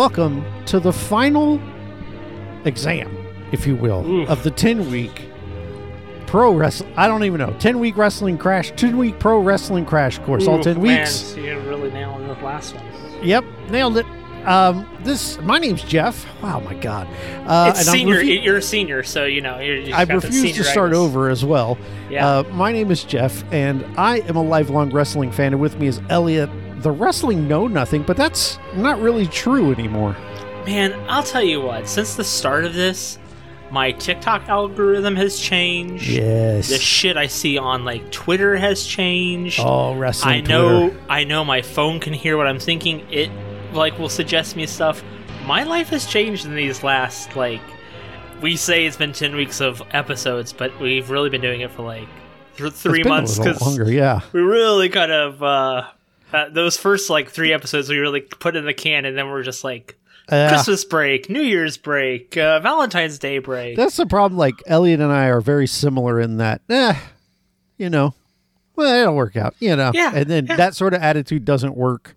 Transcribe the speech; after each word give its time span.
welcome 0.00 0.42
to 0.64 0.80
the 0.80 0.90
final 0.90 1.60
exam, 2.64 3.14
if 3.52 3.66
you 3.66 3.76
will, 3.76 4.02
Oof. 4.10 4.30
of 4.30 4.42
the 4.42 4.50
10 4.50 4.90
week 4.90 5.28
pro 6.26 6.54
wrestling. 6.54 6.90
I 6.96 7.06
don't 7.06 7.22
even 7.24 7.38
know. 7.38 7.54
10 7.58 7.78
week 7.78 7.98
wrestling 7.98 8.38
crash, 8.38 8.72
10 8.76 8.96
week 8.96 9.18
pro 9.18 9.40
wrestling 9.40 9.84
crash 9.84 10.18
course, 10.20 10.46
all 10.46 10.58
10 10.58 10.80
man, 10.80 11.00
weeks. 11.00 11.14
so 11.14 11.40
you're 11.40 11.60
really 11.60 11.90
nailing 11.90 12.26
the 12.26 12.32
last 12.36 12.74
one. 12.76 12.84
Yep, 13.22 13.44
nailed 13.68 13.98
it. 13.98 14.06
Um, 14.46 14.88
this 15.02 15.38
my 15.40 15.58
name's 15.58 15.82
Jeff. 15.82 16.24
Wow, 16.42 16.60
my 16.60 16.72
God. 16.72 17.06
Uh, 17.46 17.74
it's 17.76 17.86
senior. 17.86 18.16
reviewing- 18.16 18.42
You're 18.42 18.56
a 18.56 18.62
senior, 18.62 19.02
so 19.02 19.26
you 19.26 19.42
know 19.42 19.58
you're. 19.60 19.94
I 19.94 20.04
refuse 20.04 20.56
to 20.56 20.64
start 20.64 20.94
over 20.94 21.28
as 21.28 21.44
well. 21.44 21.76
Yeah. 22.08 22.26
Uh, 22.26 22.42
my 22.54 22.72
name 22.72 22.90
is 22.90 23.04
Jeff, 23.04 23.44
and 23.52 23.84
I 23.98 24.20
am 24.20 24.36
a 24.36 24.42
lifelong 24.42 24.88
wrestling 24.92 25.30
fan. 25.30 25.52
And 25.52 25.60
with 25.60 25.78
me 25.78 25.88
is 25.88 26.00
Elliot, 26.08 26.48
the 26.82 26.90
wrestling 26.90 27.46
know 27.48 27.66
nothing, 27.66 28.02
but 28.02 28.16
that's 28.16 28.58
not 28.74 29.00
really 29.00 29.26
true 29.26 29.72
anymore. 29.72 30.16
Man, 30.66 30.92
I'll 31.08 31.22
tell 31.22 31.42
you 31.42 31.60
what. 31.60 31.88
Since 31.88 32.14
the 32.16 32.24
start 32.24 32.64
of 32.64 32.74
this, 32.74 33.18
my 33.70 33.92
TikTok 33.92 34.48
algorithm 34.48 35.16
has 35.16 35.38
changed. 35.38 36.06
Yes. 36.08 36.68
The 36.68 36.78
shit 36.78 37.16
I 37.16 37.26
see 37.26 37.56
on 37.58 37.84
like 37.84 38.10
Twitter 38.10 38.56
has 38.56 38.84
changed. 38.84 39.60
oh, 39.62 39.94
wrestling. 39.96 40.34
I 40.34 40.40
know. 40.40 40.88
Twitter. 40.90 41.04
I 41.08 41.24
know. 41.24 41.44
My 41.44 41.62
phone 41.62 42.00
can 42.00 42.12
hear 42.12 42.36
what 42.36 42.46
I'm 42.46 42.58
thinking. 42.58 43.00
It 43.10 43.30
like 43.72 43.98
will 43.98 44.08
suggest 44.08 44.56
me 44.56 44.66
stuff. 44.66 45.02
My 45.46 45.62
life 45.62 45.88
has 45.90 46.06
changed 46.06 46.44
in 46.46 46.54
these 46.54 46.82
last 46.82 47.36
like. 47.36 47.62
We 48.42 48.56
say 48.56 48.86
it's 48.86 48.96
been 48.96 49.12
ten 49.12 49.36
weeks 49.36 49.60
of 49.60 49.82
episodes, 49.92 50.52
but 50.52 50.78
we've 50.80 51.10
really 51.10 51.28
been 51.30 51.42
doing 51.42 51.60
it 51.60 51.70
for 51.70 51.82
like 51.82 52.08
th- 52.56 52.68
It's 52.70 52.82
three 52.82 53.02
been 53.02 53.10
months 53.10 53.36
a 53.36 53.42
little 53.42 53.54
because 53.54 53.66
longer. 53.78 53.92
Yeah. 53.92 54.20
we 54.32 54.40
really 54.40 54.88
kind 54.88 55.12
of 55.12 55.42
uh, 55.42 55.88
uh, 56.32 56.48
those 56.50 56.76
first 56.76 57.10
like 57.10 57.30
three 57.30 57.52
episodes 57.52 57.88
we 57.88 57.98
really 57.98 58.20
put 58.20 58.56
in 58.56 58.64
the 58.64 58.74
can, 58.74 59.04
and 59.04 59.16
then 59.16 59.28
we're 59.28 59.42
just 59.42 59.64
like 59.64 59.98
Christmas 60.28 60.84
break, 60.84 61.28
New 61.28 61.42
Year's 61.42 61.76
break, 61.76 62.36
uh, 62.36 62.60
Valentine's 62.60 63.18
Day 63.18 63.38
break. 63.38 63.76
that's 63.76 63.96
the 63.96 64.06
problem. 64.06 64.38
Like 64.38 64.54
Elliot 64.66 65.00
and 65.00 65.12
I 65.12 65.26
are 65.26 65.40
very 65.40 65.66
similar 65.66 66.20
in 66.20 66.36
that. 66.36 66.62
Eh, 66.68 66.94
you 67.78 67.90
know, 67.90 68.14
well, 68.76 68.94
it'll 68.94 69.14
work 69.16 69.36
out. 69.36 69.54
You 69.58 69.74
know. 69.76 69.90
Yeah, 69.94 70.12
And 70.14 70.26
then 70.26 70.46
yeah. 70.46 70.56
that 70.56 70.74
sort 70.74 70.94
of 70.94 71.02
attitude 71.02 71.44
doesn't 71.44 71.76
work. 71.76 72.14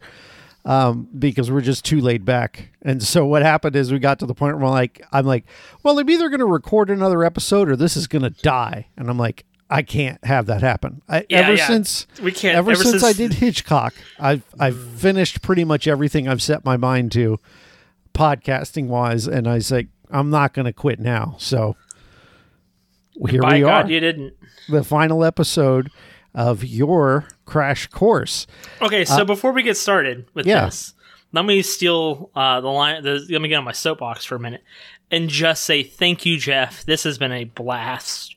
Um, 0.66 1.10
because 1.20 1.52
we're 1.52 1.60
just 1.60 1.84
too 1.84 2.00
laid 2.00 2.24
back. 2.24 2.70
And 2.84 3.04
so 3.04 3.26
what 3.26 3.42
happened 3.42 3.76
is 3.76 3.92
we 3.92 4.00
got 4.00 4.20
to 4.20 4.26
the 4.26 4.34
point 4.34 4.56
where 4.56 4.66
I'm 4.66 4.72
like 4.72 5.06
I'm 5.12 5.26
like, 5.26 5.44
well, 5.84 6.00
I'm 6.00 6.10
either 6.10 6.30
gonna 6.30 6.46
record 6.46 6.90
another 6.90 7.26
episode 7.26 7.68
or 7.68 7.76
this 7.76 7.98
is 7.98 8.08
gonna 8.08 8.30
die. 8.30 8.88
And 8.96 9.10
I'm 9.10 9.18
like, 9.18 9.44
I 9.70 9.82
can't 9.82 10.24
have 10.26 10.46
that 10.48 10.62
happen. 10.62 11.02
I, 11.10 11.26
Yeah, 11.30 11.40
ever 11.40 11.54
yeah. 11.56 11.68
since 11.68 12.06
we 12.22 12.32
can't. 12.32 12.56
ever, 12.56 12.76
since, 12.76 13.04
I 13.04 13.14
did 13.14 13.34
Hitchcock, 13.36 13.94
I've 14.20 14.44
I've 14.60 14.78
finished 15.00 15.42
pretty 15.42 15.64
much 15.64 15.88
everything 15.88 16.28
I've 16.28 16.42
set 16.44 16.64
my 16.66 16.78
mind 16.78 17.12
to, 17.14 17.40
podcasting 18.14 18.88
wise, 18.88 19.28
and 19.28 19.48
I 19.48 19.56
was 19.56 19.72
like, 19.72 19.88
I'm 20.12 20.30
not 20.30 20.54
going 20.54 20.66
to 20.66 20.74
quit 20.74 21.00
now. 21.00 21.36
So 21.40 21.76
here 23.28 23.42
By 23.42 23.56
we 23.56 23.60
God, 23.62 23.86
are, 23.86 23.92
you 23.92 24.00
didn't. 24.00 24.34
the 24.70 24.84
final 24.84 25.24
episode 25.24 25.90
of 26.36 26.64
your 26.64 27.28
crash 27.46 27.88
course. 27.88 28.46
Okay, 28.82 29.06
so 29.06 29.24
before 29.26 29.52
we 29.54 29.64
get 29.64 29.78
started 29.78 30.26
with 30.34 30.46
Uh, 30.46 30.50
yeah. 30.50 30.66
this, 30.66 30.94
let 31.32 31.46
me 31.46 31.62
steal 31.64 32.30
uh, 32.36 32.62
the 32.62 32.68
line. 32.68 33.04
The, 33.04 33.26
let 33.30 33.42
me 33.42 33.50
get 33.50 33.56
on 33.56 33.64
my 33.64 33.72
soapbox 33.72 34.26
for 34.26 34.36
a 34.36 34.40
minute 34.40 34.64
and 35.10 35.30
just 35.30 35.64
say 35.64 35.84
thank 35.84 36.26
you, 36.26 36.38
Jeff. 36.38 36.86
This 36.86 37.04
has 37.04 37.18
been 37.18 37.32
a 37.32 37.46
blast. 37.46 38.36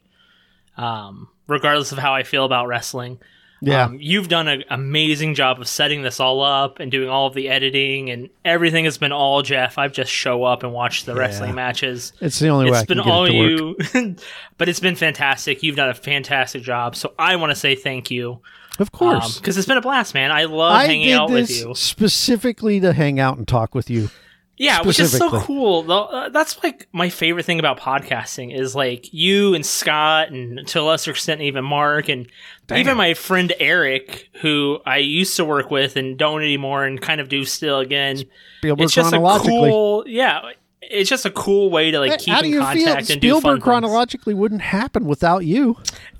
Um, 0.77 1.29
regardless 1.47 1.93
of 1.93 1.99
how 1.99 2.15
I 2.15 2.23
feel 2.23 2.45
about 2.45 2.67
wrestling, 2.67 3.19
Yeah, 3.63 3.85
um, 3.85 3.99
you've 4.01 4.29
done 4.29 4.49
an 4.49 4.65
amazing 4.69 5.35
job 5.35 5.59
of 5.61 5.67
setting 5.67 6.03
this 6.03 6.20
all 6.20 6.42
up 6.42 6.79
and 6.81 6.91
doing 6.91 7.09
all 7.09 7.27
of 7.27 7.33
the 7.35 7.48
editing 7.48 8.11
and 8.11 8.29
everything 8.45 8.85
has 8.85 8.98
been 8.98 9.13
all 9.13 9.41
Jeff. 9.42 9.79
I've 9.79 9.92
just 9.92 10.11
show 10.13 10.45
up 10.45 10.63
and 10.63 10.73
watch 10.75 11.05
the 11.05 11.15
wrestling 11.15 11.55
matches. 11.55 12.13
it's 12.20 12.39
the 12.39 12.48
only 12.48 12.70
way 12.70 12.79
it's 12.79 12.86
been 12.86 13.01
all 13.01 13.27
you, 13.31 13.77
but 14.59 14.69
it's 14.69 14.81
been 14.81 14.97
fantastic. 14.97 15.63
You've 15.63 15.77
done 15.77 15.89
a 15.89 15.95
fantastic 15.95 16.63
job. 16.63 16.95
So 16.97 17.15
I 17.19 17.36
want 17.36 17.51
to 17.51 17.57
say 17.57 17.75
thank 17.75 18.11
you 18.11 18.41
Of 18.79 18.92
course, 18.92 19.39
because 19.39 19.57
it's 19.57 19.67
been 19.67 19.79
a 19.79 19.81
blast, 19.81 20.13
man. 20.13 20.31
I 20.31 20.45
love 20.45 20.73
I 20.73 20.85
hanging 20.86 21.07
did 21.07 21.15
out 21.17 21.31
with 21.31 21.51
you. 21.51 21.75
specifically 21.75 22.79
to 22.81 22.92
hang 22.92 23.19
out 23.19 23.39
and 23.39 23.48
talk 23.48 23.75
with 23.75 23.89
you. 23.89 24.11
Yeah, 24.58 24.83
which 24.83 24.98
is 24.98 25.12
so 25.17 25.40
cool. 25.42 25.90
Uh, 25.90 26.30
that's 26.30 26.62
like 26.62 26.89
my 26.92 27.11
favorite 27.11 27.44
thing 27.44 27.58
about 27.58 27.78
podcasting 27.78 28.58
is 28.58 28.74
like 28.74 29.12
you 29.12 29.55
and 29.55 29.64
Scott, 29.67 30.30
and 30.30 30.67
to 30.68 30.80
a 30.80 30.83
lesser 30.83 31.11
extent 31.11 31.42
even 31.42 31.64
Mark, 31.64 32.08
and 32.08 32.27
even 32.74 32.96
my 32.96 33.12
friend 33.14 33.52
Eric, 33.61 34.30
who 34.40 34.78
I 34.86 34.98
used 34.98 35.36
to 35.36 35.44
work 35.44 35.70
with 35.70 35.96
and 35.96 36.17
don't 36.18 36.42
anymore, 36.42 36.84
and 36.84 37.00
kind 37.00 37.20
of 37.20 37.28
do 37.28 37.44
still 37.44 37.80
again. 37.80 38.22
Spielberg 38.58 38.84
it's 38.84 38.94
just 38.94 39.08
a 39.08 39.18
chronologically. 39.18 39.70
cool, 39.70 40.05
yeah. 40.06 40.50
It's 40.88 41.11
just 41.11 41.27
a 41.27 41.30
cool 41.30 41.68
way 41.70 41.90
to 41.90 41.98
like 41.98 42.20
keep 42.20 42.33
How 42.33 42.40
do 42.40 42.46
in 42.46 42.52
you 42.55 42.61
feel? 42.61 42.84
contact 42.86 43.11
and 43.11 43.20
do 43.20 43.33
fun 43.33 43.40
Spielberg 43.40 43.56
things. 43.56 43.64
chronologically 43.64 44.34
wouldn't 44.34 44.62
happen 44.62 45.05
without 45.05 45.44
you. 45.44 45.77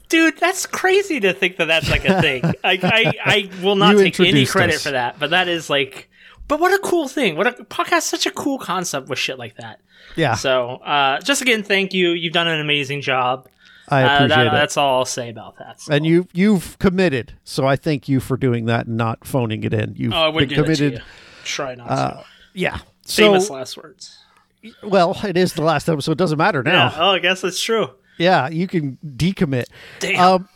Dude, 0.09 0.39
that's 0.39 0.67
crazy 0.67 1.21
to 1.21 1.33
think 1.33 1.57
that 1.57 1.67
that's 1.67 1.89
like 1.91 2.05
a 2.05 2.21
thing. 2.21 2.43
I, 2.65 2.79
I, 2.83 3.13
I 3.25 3.51
will 3.63 3.77
not 3.77 3.97
You 3.97 4.11
take 4.11 4.21
any 4.21 4.45
credit 4.45 4.77
us. 4.77 4.83
for 4.83 4.91
that, 4.91 5.19
but 5.19 5.31
that 5.31 5.49
is 5.49 5.71
like, 5.71 6.09
but 6.49 6.61
what 6.61 6.73
a 6.73 6.79
cool 6.79 7.09
thing! 7.09 7.37
What 7.37 7.47
a 7.47 7.53
podcast, 7.65 8.03
such 8.03 8.27
a 8.27 8.31
cool 8.31 8.59
concept 8.59 9.09
with 9.09 9.19
shit 9.19 9.39
like 9.39 9.57
that. 9.57 9.81
Yeah, 10.15 10.35
So, 10.35 10.77
uh, 10.77 11.21
just 11.21 11.43
again, 11.43 11.63
thank 11.63 11.93
you. 11.93 12.11
You've 12.11 12.33
done 12.33 12.47
an 12.49 12.61
amazing 12.61 13.03
job. 13.03 13.49
I 13.89 14.03
Uh, 14.03 14.15
appreciate 14.17 14.29
that- 14.37 14.47
it. 14.47 14.53
That's 14.53 14.77
all 14.77 14.99
I'll 14.99 15.05
say 15.05 15.29
about 15.31 15.59
that. 15.59 15.81
So. 15.81 15.93
and 15.93 16.07
you 16.07 16.27
you've 16.33 16.77
committed 16.81 17.35
so 17.45 17.67
i 17.67 17.77
thank 17.77 18.09
you 18.09 18.19
for 18.19 18.37
doing 18.37 18.65
that 18.67 18.87
and 18.87 18.97
not 18.97 19.25
phoning 19.25 19.63
it 19.63 19.73
in 19.73 19.95
you've 19.97 20.13
oh, 20.13 20.27
been 20.27 20.35
wouldn't 20.35 20.51
that 20.51 20.57
to 20.57 20.63
committed. 20.63 21.03
Try 21.45 21.75
not 21.77 21.89
uh, 21.91 22.11
to. 22.15 22.25
yeah 22.55 22.79
so 23.05 23.23
Famous 23.25 23.49
last 23.49 23.77
words. 23.77 24.19
well 24.83 25.17
it 25.23 25.37
is 25.37 25.53
the 25.53 25.63
last 25.63 25.89
episode 25.89 26.13
it 26.13 26.19
doesn't 26.19 26.39
matter 26.39 26.63
Yeah. 26.67 26.73
now 26.73 26.93
Oh, 26.99 27.11
I 27.11 27.21
guess 27.21 27.43
that's 27.43 27.61
true. 27.63 27.91
yeah, 28.19 28.49
you 28.49 28.67
can 28.67 28.99
decommit 29.07 29.67
Damn. 30.01 30.21
um 30.21 30.49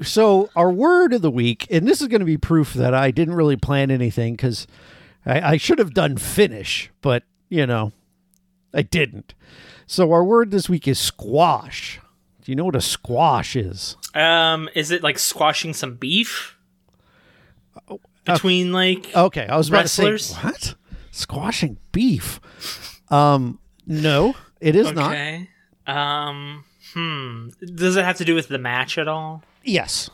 so 0.00 0.50
our 0.56 0.72
word 0.72 1.12
of 1.12 1.22
the 1.22 1.30
week 1.30 1.68
and 1.70 1.86
this 1.86 2.00
is 2.02 2.08
going 2.08 2.20
to 2.20 2.26
be 2.26 2.36
proof 2.36 2.74
that 2.74 2.94
i 2.94 3.12
didn't 3.12 3.34
really 3.34 3.56
plan 3.56 3.90
anything 3.92 4.32
because 4.34 4.66
I, 5.24 5.52
I 5.52 5.56
should 5.56 5.78
have 5.78 5.94
done 5.94 6.16
finish 6.16 6.90
but 7.00 7.24
you 7.48 7.66
know 7.66 7.92
i 8.74 8.82
didn't 8.82 9.34
so 9.86 10.12
our 10.12 10.24
word 10.24 10.50
this 10.50 10.68
week 10.68 10.88
is 10.88 10.98
squash 10.98 12.00
do 12.44 12.50
you 12.52 12.56
know 12.56 12.64
what 12.64 12.76
a 12.76 12.80
squash 12.80 13.56
is 13.56 13.96
um, 14.14 14.68
is 14.74 14.90
it 14.90 15.02
like 15.02 15.18
squashing 15.18 15.72
some 15.72 15.94
beef 15.94 16.58
between 18.24 18.72
like? 18.72 19.14
Okay, 19.14 19.46
I 19.46 19.56
was 19.56 19.68
about 19.68 19.82
Wrestlers? 19.82 20.28
to 20.28 20.34
say 20.34 20.40
what? 20.42 20.74
Squashing 21.10 21.78
beef. 21.92 22.40
Um, 23.10 23.58
no, 23.86 24.34
it 24.60 24.76
is 24.76 24.92
not. 24.92 25.12
okay. 25.12 25.48
Um. 25.86 26.64
Hmm. 26.94 27.48
Does 27.74 27.96
it 27.96 28.04
have 28.04 28.18
to 28.18 28.24
do 28.24 28.34
with 28.34 28.48
the 28.48 28.58
match 28.58 28.98
at 28.98 29.08
all? 29.08 29.42
Yes. 29.64 30.10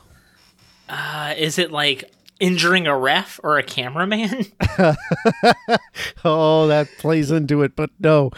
Uh, 0.88 1.34
is 1.36 1.58
it 1.58 1.70
like 1.70 2.10
injuring 2.40 2.86
a 2.86 2.96
ref 2.96 3.40
or 3.42 3.58
a 3.58 3.62
cameraman? 3.62 4.46
Oh, 6.24 6.66
that 6.66 6.88
plays 6.98 7.30
into 7.30 7.62
it, 7.62 7.76
but 7.76 7.90
no. 8.00 8.30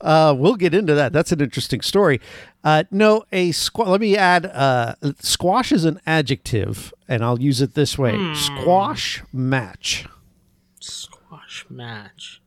Uh, 0.00 0.34
we'll 0.36 0.56
get 0.56 0.74
into 0.74 0.94
that. 0.94 1.12
That's 1.12 1.32
an 1.32 1.40
interesting 1.40 1.80
story. 1.80 2.20
Uh, 2.64 2.84
no, 2.90 3.24
a 3.32 3.52
squash. 3.52 3.88
Let 3.88 4.00
me 4.00 4.16
add. 4.16 4.46
Uh, 4.46 4.94
squash 5.20 5.72
is 5.72 5.84
an 5.84 6.00
adjective, 6.06 6.92
and 7.08 7.24
I'll 7.24 7.40
use 7.40 7.60
it 7.60 7.74
this 7.74 7.98
way: 7.98 8.14
Hmm. 8.16 8.34
squash 8.34 9.22
match. 9.32 10.06
Squash 10.80 11.66
match. 11.70 12.40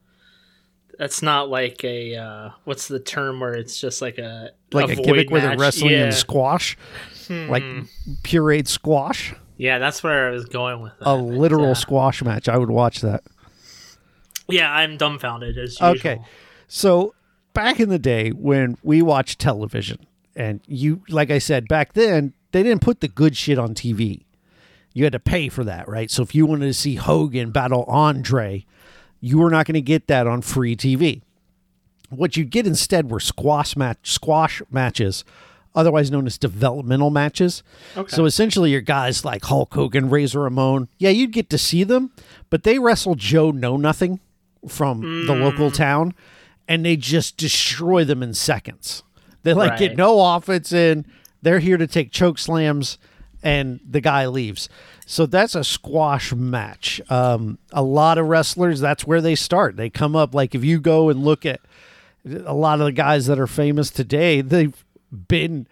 That's 0.98 1.22
not 1.22 1.50
like 1.50 1.84
a 1.84 2.16
uh, 2.16 2.50
what's 2.64 2.88
the 2.88 3.00
term 3.00 3.40
where 3.40 3.54
it's 3.54 3.80
just 3.80 4.02
like 4.02 4.18
a 4.18 4.52
Like 4.72 4.92
a, 4.92 4.96
void 4.96 5.06
gimmick 5.06 5.32
where 5.32 5.42
they're 5.42 5.58
wrestling 5.58 5.92
yeah. 5.92 6.06
in 6.06 6.12
squash, 6.12 6.78
like 7.30 7.64
pureed 8.24 8.68
squash, 8.68 9.34
Yeah, 9.58 9.80
that's 9.80 10.04
where 10.04 10.28
I 10.28 10.32
was 10.32 10.46
going 10.46 10.82
with 10.82 10.98
that. 11.00 11.08
a 11.08 11.16
literal 11.16 11.68
yeah. 11.68 11.74
squash 11.74 12.22
match. 12.24 12.50
I 12.50 12.58
would 12.58 12.70
watch 12.70 13.02
that. 13.02 13.24
Yeah, 14.48 14.72
I'm 14.72 14.98
dumbfounded 14.98 15.58
as 15.58 15.80
usual. 15.80 15.90
Okay. 15.90 16.22
So 16.68 17.16
back 17.54 17.80
in 17.80 17.90
the 17.90 18.00
day 18.00 18.32
when 18.32 18.78
we 18.84 19.02
watched 19.02 19.40
television, 19.40 20.06
and 20.36 20.60
you, 20.68 21.02
like 21.10 21.32
I 21.32 21.40
said, 21.40 21.68
back 21.68 21.94
then, 21.94 22.34
they 22.52 22.62
didn't 22.62 22.82
put 22.82 23.00
the 23.00 23.08
good 23.08 23.36
shit 23.36 23.58
on 23.58 23.74
TV. 23.74 24.24
You 24.94 25.04
had 25.04 25.14
to 25.14 25.20
pay 25.20 25.50
for 25.50 25.64
that, 25.64 25.88
right? 25.88 26.12
So 26.12 26.22
if 26.22 26.36
you 26.36 26.46
wanted 26.46 26.68
to 26.68 26.74
see 26.74 26.96
Hogan 26.96 27.52
battle 27.52 27.84
Andre, 27.88 28.66
you 29.20 29.40
were 29.40 29.50
not 29.50 29.66
going 29.66 29.74
to 29.74 29.82
get 29.82 30.08
that 30.08 30.28
on 30.28 30.42
free 30.42 30.76
TV. 30.76 31.22
What 32.10 32.38
you'd 32.38 32.52
get 32.52 32.68
instead 32.68 33.10
were 33.10 33.20
squash 33.20 33.76
match 33.76 34.12
squash 34.12 34.62
matches, 34.70 35.26
otherwise 35.76 36.10
known 36.10 36.26
as 36.26 36.38
developmental 36.38 37.10
matches. 37.10 37.62
Okay. 37.96 38.10
So 38.14 38.26
essentially, 38.26 38.72
your 38.72 38.82
guys 38.82 39.26
like 39.26 39.44
Hulk 39.46 39.74
Hogan, 39.74 40.10
Razor 40.10 40.42
Ramon, 40.42 40.88
yeah, 40.98 41.10
you'd 41.10 41.32
get 41.32 41.50
to 41.52 41.58
see 41.58 41.84
them, 41.84 42.12
but 42.50 42.64
they 42.64 42.80
wrestle 42.80 43.16
Joe 43.16 43.52
Know 43.52 43.78
Nothing 43.78 44.20
from 44.68 45.28
the 45.28 45.36
local 45.36 45.70
town, 45.70 46.16
and 46.68 46.86
they 46.86 46.96
just 46.96 47.38
destroy 47.38 48.04
them 48.04 48.24
in 48.24 48.34
seconds. 48.34 49.04
They 49.44 49.54
like 49.54 49.78
get 49.78 49.96
no 49.96 50.36
offense 50.36 50.72
in. 50.72 51.06
They're 51.42 51.60
here 51.60 51.78
to 51.78 51.86
take 51.86 52.12
choke 52.12 52.40
slams 52.40 52.98
and 53.44 53.80
the 53.88 54.02
guy 54.02 54.26
leaves. 54.26 54.68
So 55.06 55.28
that's 55.28 55.54
a 55.54 55.64
squash 55.64 56.34
match. 56.34 57.00
Um, 57.10 57.60
a 57.72 57.84
lot 57.84 58.18
of 58.18 58.26
wrestlers, 58.26 58.80
that's 58.80 59.06
where 59.06 59.22
they 59.22 59.36
start. 59.36 59.78
They 59.78 59.92
come 59.92 60.16
up 60.16 60.34
like 60.34 60.56
if 60.56 60.66
you 60.66 60.80
go 60.80 61.10
and 61.10 61.24
look 61.24 61.46
at 61.46 61.62
a 62.26 62.56
lot 62.56 62.80
of 62.80 62.86
the 62.86 62.92
guys 62.92 63.28
that 63.28 63.40
are 63.40 63.46
famous 63.46 63.92
today, 63.92 64.42
they've 64.42 64.85
been 65.16 65.68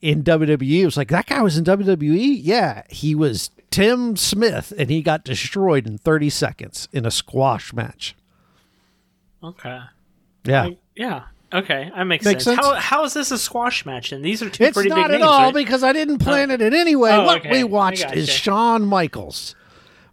in 0.00 0.22
WWE. 0.22 0.80
It 0.80 0.84
was 0.84 0.96
like 0.96 1.08
that 1.08 1.26
guy 1.26 1.42
was 1.42 1.56
in 1.56 1.64
WWE. 1.64 2.38
Yeah, 2.40 2.82
he 2.88 3.14
was 3.14 3.50
Tim 3.70 4.16
Smith, 4.16 4.72
and 4.76 4.90
he 4.90 5.02
got 5.02 5.24
destroyed 5.24 5.86
in 5.86 5.98
30 5.98 6.30
seconds 6.30 6.88
in 6.92 7.06
a 7.06 7.10
squash 7.10 7.72
match. 7.72 8.14
Okay. 9.42 9.80
Yeah. 10.44 10.64
I- 10.64 10.78
yeah. 10.94 11.22
Okay, 11.50 11.90
that 11.94 12.04
makes, 12.04 12.26
Makes 12.26 12.44
sense. 12.44 12.56
sense? 12.56 12.66
How, 12.66 12.74
how 12.74 13.04
is 13.04 13.14
this 13.14 13.30
a 13.30 13.38
squash 13.38 13.86
match? 13.86 14.12
And 14.12 14.22
these 14.22 14.42
are 14.42 14.50
two 14.50 14.64
It's 14.64 14.74
pretty 14.74 14.90
not 14.90 15.06
at 15.06 15.12
names, 15.12 15.22
all 15.22 15.44
right? 15.44 15.54
because 15.54 15.82
I 15.82 15.94
didn't 15.94 16.18
plan 16.18 16.50
oh. 16.50 16.54
it 16.54 16.60
in 16.60 16.74
any 16.74 16.94
way. 16.94 17.10
Oh, 17.10 17.24
what 17.24 17.38
okay. 17.38 17.50
we 17.50 17.64
watched 17.64 18.02
gotcha. 18.02 18.18
is 18.18 18.28
Shawn 18.28 18.84
Michaels 18.84 19.54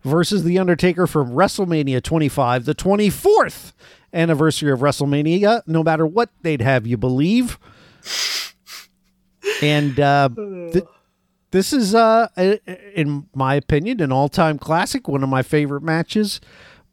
versus 0.04 0.46
The 0.46 0.58
Undertaker 0.58 1.08
from 1.08 1.32
WrestleMania 1.32 2.02
25, 2.02 2.64
the 2.64 2.76
24th 2.76 3.74
anniversary 4.14 4.72
of 4.72 4.80
WrestleMania, 4.80 5.64
no 5.68 5.84
matter 5.84 6.08
what 6.08 6.30
they'd 6.42 6.62
have 6.62 6.88
you 6.88 6.96
believe. 6.96 7.60
And 9.62 10.00
uh, 10.00 10.30
th- 10.74 10.86
this 11.52 11.72
is, 11.74 11.96
uh, 11.96 12.28
in 12.96 13.28
my 13.34 13.56
opinion, 13.56 14.02
an 14.02 14.12
all 14.12 14.30
time 14.30 14.58
classic, 14.58 15.08
one 15.08 15.24
of 15.24 15.30
my 15.30 15.42
favorite 15.42 15.82
matches. 15.84 16.42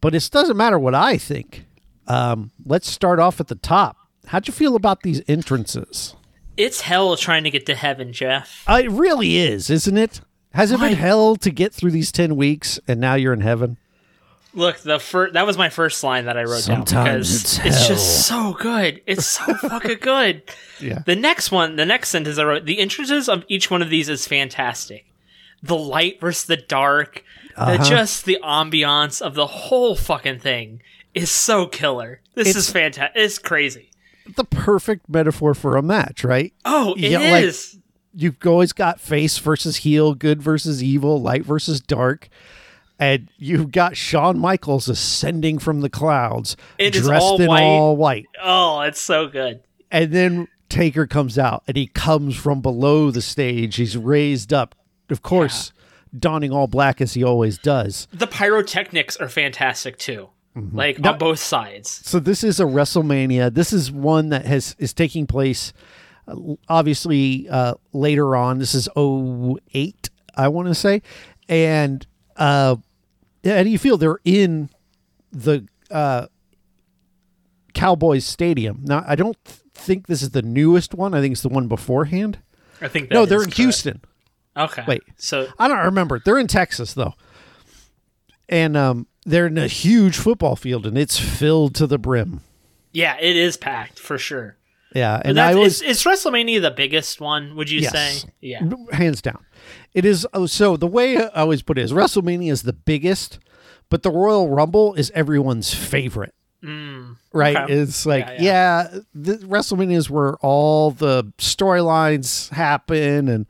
But 0.00 0.14
it 0.14 0.28
doesn't 0.32 0.56
matter 0.56 0.78
what 0.78 0.94
I 0.94 1.16
think. 1.16 1.64
Um, 2.06 2.50
let's 2.64 2.90
start 2.90 3.18
off 3.20 3.40
at 3.40 3.48
the 3.48 3.54
top. 3.54 3.96
How'd 4.26 4.46
you 4.48 4.52
feel 4.52 4.76
about 4.76 5.02
these 5.02 5.22
entrances? 5.28 6.14
It's 6.56 6.82
hell 6.82 7.16
trying 7.16 7.44
to 7.44 7.50
get 7.50 7.66
to 7.66 7.74
heaven, 7.74 8.12
Jeff. 8.12 8.64
Uh, 8.68 8.82
it 8.84 8.90
really 8.90 9.36
is, 9.36 9.70
isn't 9.70 9.96
it? 9.96 10.20
Has 10.54 10.70
it 10.70 10.80
been 10.80 10.92
hell 10.94 11.36
to 11.36 11.50
get 11.50 11.72
through 11.72 11.92
these 11.92 12.12
10 12.12 12.36
weeks 12.36 12.78
and 12.86 13.00
now 13.00 13.14
you're 13.14 13.32
in 13.32 13.40
heaven? 13.40 13.78
Look, 14.54 14.78
the 14.80 14.98
first 14.98 15.32
that 15.34 15.46
was 15.46 15.56
my 15.56 15.70
first 15.70 16.04
line 16.04 16.26
that 16.26 16.36
I 16.36 16.42
wrote 16.42 16.60
Sometimes 16.60 16.90
down 16.90 17.04
because 17.04 17.30
it's 17.44 17.58
it's, 17.64 17.88
just 17.88 18.26
so 18.26 18.52
good. 18.52 19.00
It's 19.06 19.24
so 19.26 19.54
fucking 19.68 19.98
good. 20.00 20.42
Yeah. 20.78 21.02
The 21.06 21.16
next 21.16 21.50
one, 21.50 21.76
the 21.76 21.86
next 21.86 22.10
sentence 22.10 22.36
I 22.38 22.44
wrote, 22.44 22.66
the 22.66 22.78
entrances 22.78 23.28
of 23.28 23.44
each 23.48 23.70
one 23.70 23.80
of 23.80 23.88
these 23.88 24.08
is 24.10 24.26
fantastic. 24.26 25.06
The 25.62 25.76
light 25.76 26.20
versus 26.20 26.44
the 26.44 26.56
dark, 26.58 27.24
Uh-huh. 27.56 27.78
the, 27.78 27.84
just 27.84 28.24
the 28.26 28.38
ambiance 28.44 29.22
of 29.22 29.34
the 29.34 29.46
whole 29.46 29.96
fucking 29.96 30.40
thing 30.40 30.82
is 31.14 31.30
so 31.30 31.66
killer. 31.66 32.20
This 32.34 32.48
It's- 32.48 32.66
is 32.66 32.70
fantastic. 32.72 33.12
It's 33.22 33.38
crazy. 33.38 33.90
The 34.36 34.44
perfect 34.44 35.08
metaphor 35.08 35.54
for 35.54 35.76
a 35.76 35.82
match, 35.82 36.24
right? 36.24 36.52
Oh, 36.64 36.94
it 36.96 37.04
is. 37.04 37.10
Yeah, 37.12 37.18
like- 37.30 37.54
You've 38.14 38.36
always 38.46 38.72
got 38.74 39.00
face 39.00 39.38
versus 39.38 39.76
heel, 39.78 40.14
good 40.14 40.42
versus 40.42 40.82
evil, 40.82 41.20
light 41.22 41.44
versus 41.46 41.80
dark. 41.80 42.28
And 43.02 43.28
you've 43.36 43.72
got 43.72 43.96
Shawn 43.96 44.38
Michaels 44.38 44.88
ascending 44.88 45.58
from 45.58 45.80
the 45.80 45.90
clouds, 45.90 46.56
It 46.78 46.92
dressed 46.92 47.22
all 47.24 47.40
in 47.40 47.48
white. 47.48 47.62
all 47.62 47.96
white. 47.96 48.26
oh, 48.42 48.80
it's 48.82 49.00
so 49.00 49.26
good. 49.26 49.60
And 49.90 50.12
then 50.12 50.46
Taker 50.68 51.06
comes 51.08 51.36
out 51.38 51.64
and 51.66 51.76
he 51.76 51.88
comes 51.88 52.36
from 52.36 52.60
below 52.60 53.10
the 53.10 53.20
stage. 53.20 53.74
He's 53.76 53.96
raised 53.96 54.52
up, 54.52 54.74
of 55.10 55.20
course, 55.22 55.72
donning 56.16 56.52
all 56.52 56.66
black 56.68 57.00
as 57.00 57.14
he 57.14 57.24
always 57.24 57.58
does. 57.58 58.06
The 58.12 58.26
pyrotechnics 58.28 59.16
are 59.16 59.28
fantastic 59.28 59.98
too. 59.98 60.28
Like 60.54 60.98
Now- 61.00 61.12
on 61.14 61.18
both 61.18 61.38
sides. 61.40 62.02
So 62.04 62.20
this 62.20 62.44
is 62.44 62.60
a 62.60 62.64
WrestleMania. 62.64 63.52
This 63.52 63.72
is 63.72 63.90
one 63.90 64.28
that 64.28 64.44
has 64.46 64.76
is 64.78 64.92
taking 64.92 65.26
place 65.26 65.72
uh, 66.28 66.36
obviously 66.68 67.48
uh, 67.48 67.74
later 67.92 68.36
on. 68.36 68.58
This 68.60 68.74
is 68.74 68.88
08, 68.96 70.10
I 70.36 70.48
want 70.48 70.68
to 70.68 70.74
say. 70.74 71.02
And 71.48 72.06
uh 72.36 72.76
yeah, 72.76 72.91
and 73.44 73.68
you 73.68 73.78
feel 73.78 73.96
they're 73.96 74.18
in 74.24 74.70
the 75.32 75.66
uh 75.90 76.26
Cowboys 77.74 78.24
Stadium. 78.24 78.80
Now, 78.84 79.04
I 79.06 79.14
don't 79.16 79.36
th- 79.44 79.58
think 79.74 80.06
this 80.06 80.22
is 80.22 80.30
the 80.30 80.42
newest 80.42 80.94
one. 80.94 81.14
I 81.14 81.20
think 81.20 81.32
it's 81.32 81.42
the 81.42 81.48
one 81.48 81.68
beforehand. 81.68 82.38
I 82.80 82.88
think 82.88 83.08
that 83.08 83.14
no, 83.14 83.24
they're 83.26 83.38
in 83.38 83.44
correct. 83.46 83.56
Houston. 83.56 84.00
Okay. 84.56 84.84
Wait. 84.86 85.02
So 85.16 85.46
I 85.58 85.68
don't 85.68 85.78
remember. 85.86 86.20
They're 86.24 86.38
in 86.38 86.46
Texas 86.48 86.92
though. 86.94 87.14
And 88.48 88.76
um 88.76 89.06
they're 89.24 89.46
in 89.46 89.56
a 89.56 89.68
huge 89.68 90.16
football 90.16 90.56
field 90.56 90.84
and 90.86 90.98
it's 90.98 91.18
filled 91.18 91.74
to 91.76 91.86
the 91.86 91.96
brim. 91.98 92.40
yeah, 92.92 93.16
it 93.20 93.36
is 93.36 93.56
packed 93.56 93.98
for 93.98 94.18
sure. 94.18 94.56
Yeah, 94.94 95.20
And 95.24 95.38
I 95.40 95.54
was 95.54 95.82
is, 95.82 95.98
is 95.98 96.04
WrestleMania 96.04 96.60
the 96.62 96.70
biggest 96.70 97.20
one? 97.20 97.56
Would 97.56 97.70
you 97.70 97.80
Yes. 97.80 98.22
say? 98.22 98.28
Yeah. 98.40 98.62
hands 98.92 99.22
down. 99.22 99.44
It 99.94 100.04
is 100.04 100.26
oh, 100.34 100.46
so 100.46 100.76
the 100.76 100.86
way 100.86 101.16
I 101.18 101.28
always 101.42 101.62
put 101.62 101.78
it 101.78 101.82
is 101.82 101.92
WrestleMania 101.92 102.50
is 102.50 102.62
the 102.62 102.72
biggest, 102.72 103.38
but 103.90 104.02
the 104.02 104.10
Royal 104.10 104.48
Rumble 104.48 104.94
is 104.94 105.10
everyone's 105.14 105.72
favorite. 105.74 106.34
Mm, 106.64 107.16
right? 107.32 107.56
okay. 107.56 107.72
It's 107.74 108.06
like 108.06 108.24
Yeah, 108.24 108.40
yeah, 108.40 108.88
yeah. 108.92 108.98
the 109.14 109.34
WrestleMania 109.38 109.96
is 109.96 110.08
where 110.08 110.36
all 110.36 110.90
the 110.92 111.24
storylines 111.38 112.50
happen, 112.50 113.28
and 113.28 113.46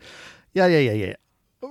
yeah, 0.55 0.67
yeah, 0.67 0.79
yeah, 0.79 0.93
yeah. 0.93 1.15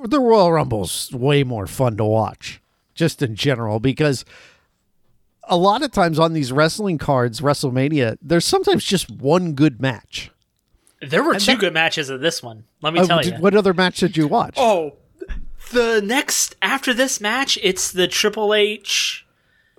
The 0.06 0.20
Royal 0.20 0.52
Rumble's 0.52 1.12
way 1.12 1.44
more 1.44 1.68
fun 1.68 1.98
to 1.98 2.06
watch, 2.06 2.62
just 2.96 3.22
in 3.22 3.36
general, 3.36 3.80
because 3.80 4.24
a 5.52 5.58
lot 5.58 5.84
of 5.84 5.92
times 5.92 6.18
on 6.18 6.34
these 6.34 6.52
wrestling 6.52 6.98
cards, 6.98 7.42
WrestleMania, 7.42 8.18
there's 8.22 8.46
sometimes 8.46 8.84
just 8.84 9.12
one 9.12 9.54
good 9.54 9.80
match. 9.82 10.32
There 11.02 11.24
were 11.24 11.34
two 11.36 11.52
that- 11.54 11.60
good 11.60 11.74
matches 11.74 12.10
of 12.10 12.22
this 12.22 12.42
one. 12.42 12.64
Let 12.82 12.94
me 12.94 13.02
Uh, 13.02 13.06
tell 13.08 13.22
did- 13.22 13.34
you. 13.36 13.40
what 13.40 13.56
other 13.56 13.74
match 13.74 14.00
did 14.00 14.18
you 14.18 14.28
watch? 14.28 14.56
Oh, 14.58 14.94
the 15.72 16.02
next 16.04 16.56
after 16.62 16.94
this 16.94 17.22
match, 17.22 17.58
it's 17.62 17.92
the 17.92 18.08
Triple 18.08 18.54
H. 18.54 19.26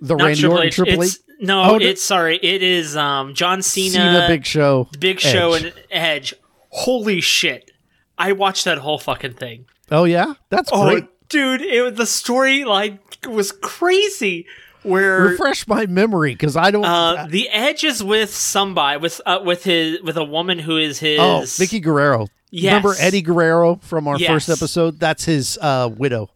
the 0.01 0.15
Not 0.15 0.25
Randy 0.25 0.39
Triple 0.41 0.57
Orton 0.57 0.67
H. 0.67 0.75
Triple 0.75 1.01
it's, 1.01 1.15
H, 1.15 1.19
No, 1.39 1.63
Oh, 1.63 1.75
it's 1.75 2.03
sorry. 2.03 2.37
It 2.41 2.61
is 2.63 2.95
um, 2.97 3.33
John 3.33 3.61
Cena, 3.61 3.91
Cena, 3.93 4.25
Big 4.27 4.45
Show, 4.45 4.87
Big 4.99 5.19
Show, 5.19 5.53
Edge. 5.53 5.63
and 5.63 5.73
Edge. 5.91 6.33
Holy 6.69 7.21
shit! 7.21 7.71
I 8.17 8.31
watched 8.33 8.65
that 8.65 8.79
whole 8.79 8.97
fucking 8.99 9.33
thing. 9.35 9.65
oh 9.91 10.03
yeah, 10.05 10.33
that's 10.49 10.69
Oh, 10.73 10.89
great. 10.89 11.05
dude, 11.29 11.61
it 11.61 11.95
the 11.95 12.03
storyline 12.03 12.99
was 13.27 13.51
crazy. 13.51 14.45
Where 14.83 15.21
Refresh 15.21 15.67
my 15.67 15.85
memory 15.85 16.33
because 16.33 16.55
I 16.55 16.71
don't. 16.71 16.85
uh, 16.85 17.27
the 17.29 17.49
Edge 17.49 17.83
is 17.83 18.03
with 18.03 18.33
somebody 18.33 18.99
with 18.99 19.21
uh, 19.25 19.39
with 19.43 19.63
his 19.63 20.01
with 20.01 20.17
a 20.17 20.23
woman 20.23 20.59
who 20.59 20.77
is 20.77 20.99
his. 20.99 21.19
oh, 21.19 21.45
Vicky 21.45 21.79
Guerrero. 21.79 22.27
Yes. 22.51 22.65
Remember 22.71 22.93
Eddie 22.99 23.23
Guerrero 23.23 23.77
from 23.77 24.07
our 24.07 24.19
first 24.19 24.47
episode? 24.47 24.99
That's 24.99 25.25
his 25.25 25.57
uh, 25.59 25.89
widow. 25.95 26.29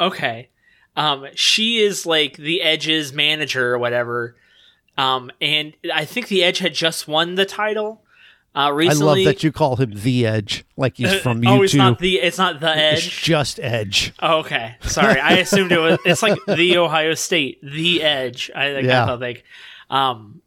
Okay. 0.00 0.50
Um, 0.96 1.26
she 1.34 1.78
is 1.78 2.06
like 2.06 2.36
the 2.36 2.62
Edge's 2.62 3.12
manager 3.12 3.74
or 3.74 3.78
whatever. 3.78 4.36
Um, 4.96 5.32
and 5.40 5.74
I 5.92 6.04
think 6.04 6.28
the 6.28 6.44
Edge 6.44 6.58
had 6.58 6.74
just 6.74 7.08
won 7.08 7.34
the 7.34 7.44
title. 7.44 8.03
Uh, 8.56 8.70
I 8.72 8.92
love 8.92 9.18
that 9.24 9.42
you 9.42 9.50
call 9.50 9.76
him 9.76 9.90
the 9.94 10.24
Edge, 10.26 10.64
like 10.76 10.96
he's 10.96 11.12
from 11.14 11.38
oh, 11.44 11.58
YouTube. 11.58 11.64
it's 11.64 11.74
not 11.74 11.98
the 11.98 12.14
it's 12.20 12.38
not 12.38 12.60
the 12.60 12.76
Edge. 12.76 13.06
It's 13.08 13.16
just 13.20 13.58
Edge. 13.58 14.12
Oh, 14.20 14.38
okay, 14.38 14.76
sorry. 14.82 15.18
I 15.20 15.38
assumed 15.38 15.72
it 15.72 15.80
was. 15.80 15.98
It's 16.04 16.22
like 16.22 16.38
the 16.46 16.76
Ohio 16.78 17.14
State, 17.14 17.58
the 17.62 18.00
Edge. 18.02 18.52
I 18.54 18.72
think 18.72 18.86
Yeah. 18.86 19.02
I 19.02 19.06
thought 19.06 19.20
like, 19.20 19.42
um, 19.90 20.40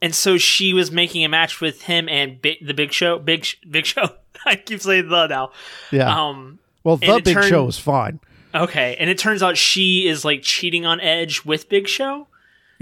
and 0.00 0.14
so 0.14 0.38
she 0.38 0.72
was 0.72 0.92
making 0.92 1.24
a 1.24 1.28
match 1.28 1.60
with 1.60 1.82
him 1.82 2.08
and 2.08 2.40
Big, 2.40 2.64
the 2.64 2.74
Big 2.74 2.92
Show. 2.92 3.18
Big 3.18 3.44
Sh- 3.44 3.56
Big 3.68 3.86
Show. 3.86 4.08
I 4.46 4.54
keep 4.54 4.80
saying 4.80 5.08
the 5.08 5.26
now. 5.26 5.50
Yeah. 5.90 6.16
Um, 6.28 6.60
well, 6.84 6.96
the 6.96 7.20
Big 7.24 7.34
turned- 7.34 7.46
Show 7.48 7.66
is 7.66 7.76
fine. 7.78 8.20
okay, 8.54 8.94
and 9.00 9.10
it 9.10 9.18
turns 9.18 9.42
out 9.42 9.56
she 9.56 10.06
is 10.06 10.24
like 10.24 10.42
cheating 10.42 10.86
on 10.86 11.00
Edge 11.00 11.44
with 11.44 11.68
Big 11.68 11.88
Show. 11.88 12.28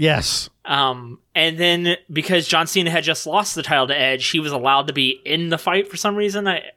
Yes. 0.01 0.49
Um, 0.65 1.19
and 1.35 1.59
then 1.59 1.95
because 2.11 2.47
John 2.47 2.65
Cena 2.65 2.89
had 2.89 3.03
just 3.03 3.27
lost 3.27 3.53
the 3.53 3.61
title 3.61 3.85
to 3.85 3.95
Edge, 3.95 4.27
he 4.29 4.39
was 4.39 4.51
allowed 4.51 4.87
to 4.87 4.93
be 4.93 5.21
in 5.23 5.49
the 5.49 5.59
fight 5.59 5.87
for 5.87 5.95
some 5.95 6.15
reason. 6.15 6.47
I, 6.47 6.71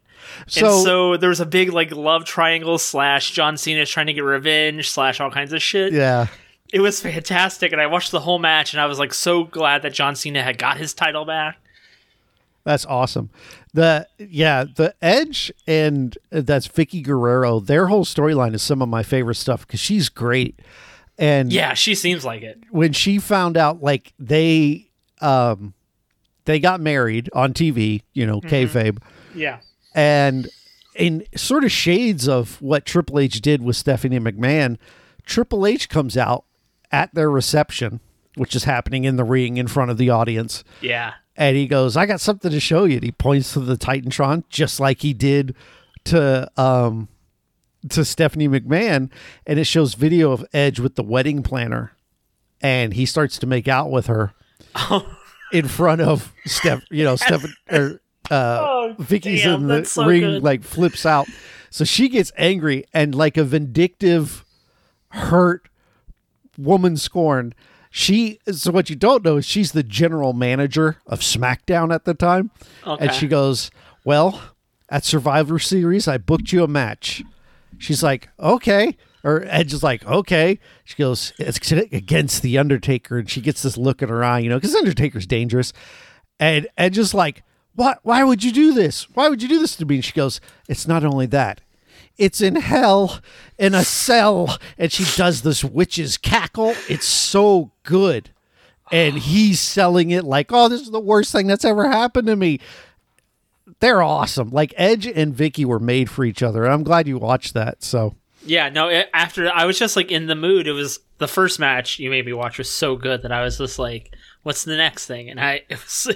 So, 0.46 0.66
and 0.66 0.84
so 0.84 1.16
there 1.16 1.30
was 1.30 1.40
a 1.40 1.46
big 1.46 1.72
like 1.72 1.90
love 1.90 2.26
triangle 2.26 2.76
slash 2.76 3.30
John 3.30 3.56
Cena 3.56 3.80
is 3.80 3.88
trying 3.88 4.08
to 4.08 4.12
get 4.12 4.24
revenge 4.24 4.90
slash 4.90 5.20
all 5.20 5.30
kinds 5.30 5.54
of 5.54 5.62
shit. 5.62 5.94
yeah. 5.94 6.26
It 6.70 6.80
was 6.80 7.00
fantastic, 7.00 7.72
and 7.72 7.80
I 7.80 7.86
watched 7.86 8.10
the 8.10 8.20
whole 8.20 8.38
match, 8.40 8.74
and 8.74 8.80
I 8.80 8.86
was 8.86 8.98
like 8.98 9.14
so 9.14 9.44
glad 9.44 9.82
that 9.82 9.94
John 9.94 10.16
Cena 10.16 10.42
had 10.42 10.58
got 10.58 10.76
his 10.76 10.92
title 10.92 11.24
back. 11.24 11.56
That's 12.64 12.84
awesome. 12.84 13.30
The 13.72 14.06
yeah, 14.18 14.64
the 14.64 14.94
Edge 15.00 15.50
and 15.66 16.18
that's 16.30 16.66
Vicky 16.66 17.00
Guerrero. 17.00 17.58
Their 17.60 17.86
whole 17.86 18.04
storyline 18.04 18.54
is 18.54 18.62
some 18.62 18.82
of 18.82 18.88
my 18.88 19.02
favorite 19.02 19.36
stuff 19.36 19.66
because 19.66 19.80
she's 19.80 20.10
great. 20.10 20.58
And 21.18 21.52
Yeah, 21.52 21.74
she 21.74 21.94
seems 21.94 22.24
like 22.24 22.42
it. 22.42 22.58
when 22.70 22.92
she 22.92 23.18
found 23.18 23.56
out, 23.56 23.82
like 23.82 24.12
they 24.18 24.90
um 25.20 25.74
they 26.44 26.58
got 26.58 26.80
married 26.80 27.30
on 27.32 27.52
TV, 27.54 28.02
you 28.12 28.26
know, 28.26 28.40
kayfabe, 28.40 28.98
Yeah, 29.34 29.58
and 29.94 30.48
in 30.94 31.24
sort 31.36 31.64
of 31.64 31.72
shades 31.72 32.28
of 32.28 32.60
what 32.60 32.84
Triple 32.84 33.18
H 33.18 33.40
did 33.40 33.62
with 33.62 33.76
Stephanie 33.76 34.18
McMahon, 34.20 34.76
Triple 35.24 35.66
H 35.66 35.88
comes 35.88 36.16
out 36.16 36.44
at 36.92 37.14
their 37.14 37.30
reception, 37.30 38.00
which 38.36 38.54
is 38.54 38.64
happening 38.64 39.04
in 39.04 39.16
the 39.16 39.24
ring 39.24 39.56
in 39.56 39.66
front 39.68 39.90
of 39.90 39.98
the 39.98 40.10
audience. 40.10 40.62
yeah, 40.80 41.14
And 41.36 41.56
he 41.56 41.66
goes, 41.66 41.96
I 41.96 42.06
got 42.06 42.20
something 42.20 42.50
to 42.50 42.60
show 42.60 42.84
you. 42.84 42.96
And 42.96 43.04
he 43.04 43.10
points 43.12 43.52
to 43.54 43.60
the 43.60 43.76
Titantron, 43.76 44.44
just 44.48 44.78
like 44.78 45.00
he 45.00 45.12
did 45.14 45.54
to 46.04 46.50
um 46.60 47.08
to 47.90 48.04
Stephanie 48.04 48.48
McMahon, 48.48 49.10
and 49.46 49.58
it 49.58 49.64
shows 49.64 49.94
video 49.94 50.32
of 50.32 50.44
Edge 50.52 50.80
with 50.80 50.94
the 50.94 51.02
wedding 51.02 51.42
planner, 51.42 51.92
and 52.60 52.94
he 52.94 53.06
starts 53.06 53.38
to 53.38 53.46
make 53.46 53.68
out 53.68 53.90
with 53.90 54.06
her 54.06 54.32
in 55.52 55.68
front 55.68 56.00
of 56.00 56.32
Steph. 56.46 56.82
You 56.90 57.04
know, 57.04 57.16
Steph 57.16 57.44
or 57.70 58.00
uh, 58.30 58.58
Oh, 58.66 58.94
Vicky's 58.98 59.42
damn, 59.42 59.62
in 59.62 59.68
the 59.68 59.84
so 59.84 60.04
ring, 60.06 60.20
good. 60.22 60.42
like 60.42 60.62
flips 60.62 61.04
out. 61.04 61.28
So 61.70 61.84
she 61.84 62.08
gets 62.08 62.30
angry 62.38 62.84
and 62.94 63.14
like 63.14 63.36
a 63.36 63.44
vindictive, 63.44 64.44
hurt 65.08 65.68
woman 66.56 66.96
scorn. 66.96 67.54
She 67.90 68.38
so 68.50 68.70
what 68.72 68.90
you 68.90 68.96
don't 68.96 69.24
know 69.24 69.36
is 69.36 69.44
she's 69.46 69.72
the 69.72 69.82
general 69.82 70.32
manager 70.32 70.98
of 71.06 71.20
SmackDown 71.20 71.94
at 71.94 72.04
the 72.04 72.14
time, 72.14 72.50
and 72.84 73.12
she 73.12 73.26
goes, 73.28 73.70
"Well, 74.04 74.40
at 74.88 75.04
Survivor 75.04 75.58
Series, 75.58 76.08
I 76.08 76.18
booked 76.18 76.50
you 76.52 76.64
a 76.64 76.68
match." 76.68 77.22
She's 77.78 78.02
like, 78.02 78.28
"Okay," 78.38 78.96
or 79.22 79.44
Edge 79.46 79.72
is 79.72 79.82
like, 79.82 80.06
"Okay." 80.06 80.58
She 80.84 80.96
goes, 80.96 81.32
"It's 81.38 81.72
against 81.72 82.42
the 82.42 82.58
Undertaker," 82.58 83.18
and 83.18 83.28
she 83.28 83.40
gets 83.40 83.62
this 83.62 83.76
look 83.76 84.02
in 84.02 84.08
her 84.08 84.24
eye, 84.24 84.40
you 84.40 84.48
know, 84.48 84.56
because 84.56 84.74
Undertaker's 84.74 85.26
dangerous, 85.26 85.72
and 86.38 86.66
Edge 86.76 86.98
is 86.98 87.14
like, 87.14 87.42
"What? 87.74 88.00
Why 88.02 88.24
would 88.24 88.44
you 88.44 88.52
do 88.52 88.72
this? 88.72 89.08
Why 89.14 89.28
would 89.28 89.42
you 89.42 89.48
do 89.48 89.60
this 89.60 89.76
to 89.76 89.84
me?" 89.84 89.96
And 89.96 90.04
she 90.04 90.12
goes, 90.12 90.40
"It's 90.68 90.86
not 90.86 91.04
only 91.04 91.26
that." 91.26 91.60
It's 92.16 92.40
in 92.40 92.56
hell 92.56 93.20
in 93.58 93.74
a 93.74 93.84
cell, 93.84 94.58
and 94.78 94.92
she 94.92 95.04
does 95.16 95.42
this 95.42 95.64
witch's 95.64 96.16
cackle. 96.16 96.74
It's 96.88 97.06
so 97.06 97.72
good, 97.82 98.30
and 98.92 99.18
he's 99.18 99.60
selling 99.60 100.10
it 100.10 100.24
like, 100.24 100.52
"Oh, 100.52 100.68
this 100.68 100.82
is 100.82 100.90
the 100.90 101.00
worst 101.00 101.32
thing 101.32 101.48
that's 101.48 101.64
ever 101.64 101.90
happened 101.90 102.28
to 102.28 102.36
me." 102.36 102.60
They're 103.84 104.02
awesome. 104.02 104.48
Like 104.48 104.72
Edge 104.78 105.06
and 105.06 105.34
Vicky 105.34 105.66
were 105.66 105.78
made 105.78 106.08
for 106.08 106.24
each 106.24 106.42
other. 106.42 106.64
I'm 106.64 106.84
glad 106.84 107.06
you 107.06 107.18
watched 107.18 107.52
that. 107.52 107.82
So 107.82 108.14
Yeah, 108.42 108.70
no. 108.70 108.88
It, 108.88 109.10
after 109.12 109.52
I 109.52 109.66
was 109.66 109.78
just 109.78 109.94
like 109.94 110.10
in 110.10 110.26
the 110.26 110.34
mood. 110.34 110.66
It 110.66 110.72
was 110.72 111.00
the 111.18 111.28
first 111.28 111.60
match 111.60 111.98
you 111.98 112.08
made 112.08 112.24
me 112.24 112.32
watch 112.32 112.56
was 112.56 112.70
so 112.70 112.96
good 112.96 113.20
that 113.20 113.30
I 113.30 113.44
was 113.44 113.58
just 113.58 113.78
like, 113.78 114.16
"What's 114.42 114.64
the 114.64 114.78
next 114.78 115.04
thing?" 115.04 115.28
And 115.28 115.38
I 115.38 115.64
it 115.68 115.84
was 115.84 116.08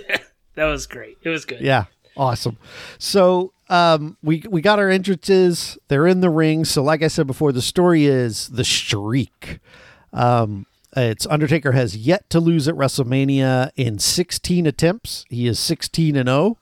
that 0.54 0.64
was 0.64 0.86
great. 0.86 1.18
It 1.22 1.28
was 1.28 1.44
good. 1.44 1.60
yeah, 1.60 1.84
awesome. 2.16 2.56
So 2.96 3.52
um, 3.68 4.16
we 4.22 4.42
we 4.48 4.62
got 4.62 4.78
our 4.78 4.88
entrances. 4.88 5.76
They're 5.88 6.06
in 6.06 6.22
the 6.22 6.30
ring. 6.30 6.64
So 6.64 6.82
like 6.82 7.02
I 7.02 7.08
said 7.08 7.26
before, 7.26 7.52
the 7.52 7.60
story 7.60 8.06
is 8.06 8.48
the 8.48 8.64
streak. 8.64 9.60
Um, 10.14 10.64
it's 10.96 11.26
Undertaker 11.26 11.72
has 11.72 11.98
yet 11.98 12.30
to 12.30 12.40
lose 12.40 12.66
at 12.66 12.76
WrestleMania 12.76 13.72
in 13.76 13.98
16 13.98 14.66
attempts. 14.66 15.26
He 15.28 15.46
is 15.46 15.58
16 15.58 16.16
and 16.16 16.30
0. 16.30 16.56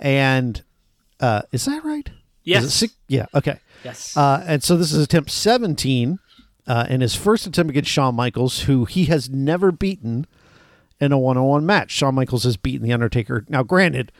And 0.00 0.62
uh, 1.20 1.42
is 1.52 1.64
that 1.64 1.84
right? 1.84 2.08
Yes. 2.44 2.72
six? 2.74 2.94
Yeah. 3.08 3.26
Okay. 3.34 3.58
Yes. 3.84 4.16
Uh, 4.16 4.42
and 4.46 4.62
so 4.62 4.76
this 4.76 4.92
is 4.92 5.02
attempt 5.02 5.30
17 5.30 6.18
uh, 6.66 6.86
in 6.88 7.00
his 7.00 7.14
first 7.14 7.46
attempt 7.46 7.70
against 7.70 7.90
Shawn 7.90 8.14
Michaels, 8.14 8.60
who 8.62 8.84
he 8.84 9.06
has 9.06 9.28
never 9.28 9.70
beaten 9.72 10.26
in 11.00 11.12
a 11.12 11.18
one 11.18 11.36
on 11.36 11.44
one 11.44 11.66
match. 11.66 11.90
Shawn 11.90 12.14
Michaels 12.14 12.44
has 12.44 12.56
beaten 12.56 12.86
The 12.86 12.92
Undertaker. 12.92 13.44
Now, 13.48 13.62
granted, 13.62 14.12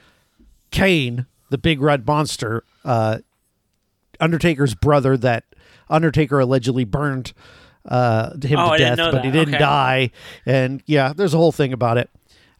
Kane, 0.70 1.26
the 1.50 1.58
big 1.58 1.80
red 1.80 2.06
monster, 2.06 2.64
uh, 2.84 3.18
Undertaker's 4.20 4.74
brother, 4.74 5.16
that 5.16 5.44
Undertaker 5.88 6.40
allegedly 6.40 6.84
burned 6.84 7.32
uh, 7.86 8.30
him 8.42 8.58
Oh, 8.58 8.66
to 8.68 8.72
I 8.74 8.78
death, 8.78 8.98
but 8.98 9.24
he 9.24 9.30
didn't 9.30 9.54
Okay. 9.54 9.58
die. 9.64 10.10
And 10.44 10.82
yeah, 10.86 11.12
there's 11.14 11.34
a 11.34 11.38
whole 11.38 11.52
thing 11.52 11.72
about 11.72 11.96
it, 11.98 12.10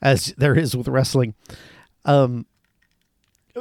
as 0.00 0.32
there 0.38 0.56
is 0.56 0.74
with 0.76 0.88
wrestling. 0.88 1.34
Um, 2.04 2.46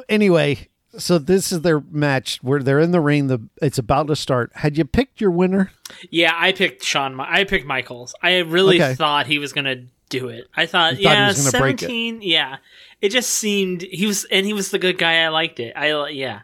anyway, 0.10 0.68
so 0.98 1.18
this 1.20 1.52
is 1.52 1.62
their 1.62 1.80
match 1.92 2.40
where 2.42 2.62
they're 2.64 2.80
in 2.80 2.92
the 2.92 3.02
ring. 3.02 3.28
The 3.28 3.40
it's 3.62 3.78
about 3.78 4.08
to 4.08 4.16
start. 4.16 4.52
Had 4.56 4.78
you 4.78 4.86
picked 4.86 5.22
your 5.22 5.32
winner? 5.32 5.72
yeah, 6.10 6.34
I 6.36 6.52
picked 6.52 6.84
Shawn. 6.84 7.20
I 7.20 7.44
picked 7.44 7.66
Michaels. 7.66 8.16
I 8.22 8.38
really 8.40 8.82
Okay. 8.82 8.96
thought 8.96 9.28
he 9.28 9.40
was 9.40 9.54
gonna 9.54 9.86
do 10.10 10.30
it. 10.30 10.48
I 10.56 10.66
thought, 10.66 10.94
thought 10.94 10.98
he 10.98 11.04
yeah, 11.04 11.26
break 11.28 11.38
it. 11.38 11.82
seventeen. 11.86 12.22
Yeah, 12.22 12.58
it 13.02 13.10
just 13.10 13.30
seemed 13.32 13.82
he 13.84 14.06
was, 14.06 14.24
and 14.26 14.46
he 14.46 14.54
was 14.54 14.72
the 14.72 14.80
good 14.80 14.98
guy. 14.98 15.18
I 15.24 15.28
liked 15.28 15.60
it. 15.60 15.74
I 15.76 16.08
yeah, 16.10 16.42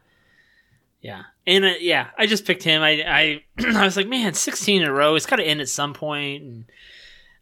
yeah, 1.02 1.24
and 1.48 1.66
uh, 1.66 1.74
yeah, 1.80 2.08
I 2.18 2.26
just 2.28 2.46
picked 2.46 2.64
him. 2.64 2.82
I 2.82 3.04
I 3.08 3.44
I 3.78 3.84
was 3.86 3.98
like, 3.98 4.08
man, 4.08 4.34
sixteen 4.34 4.82
in 4.82 4.88
a 4.88 4.94
row. 4.94 5.16
It's 5.16 5.26
got 5.26 5.38
to 5.38 5.44
end 5.44 5.62
at 5.62 5.70
some 5.70 5.94
point. 5.94 6.44
And 6.44 6.66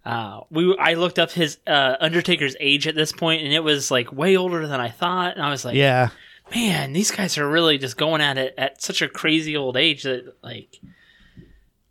uh, 0.05 0.41
we 0.49 0.75
I 0.77 0.95
looked 0.95 1.19
up 1.19 1.31
his 1.31 1.57
uh, 1.67 1.95
Undertaker's 1.99 2.55
age 2.59 2.87
at 2.87 2.95
this 2.95 3.11
point, 3.11 3.43
and 3.43 3.53
it 3.53 3.63
was 3.63 3.91
like 3.91 4.11
way 4.11 4.35
older 4.37 4.67
than 4.67 4.79
I 4.79 4.89
thought. 4.89 5.35
And 5.35 5.45
I 5.45 5.49
was 5.49 5.63
like, 5.63 5.75
Yeah, 5.75 6.09
man, 6.53 6.93
these 6.93 7.11
guys 7.11 7.37
are 7.37 7.47
really 7.49 7.77
just 7.77 7.97
going 7.97 8.21
at 8.21 8.37
it 8.37 8.53
at 8.57 8.81
such 8.81 9.01
a 9.01 9.07
crazy 9.07 9.55
old 9.55 9.77
age 9.77 10.03
that 10.03 10.35
like 10.41 10.79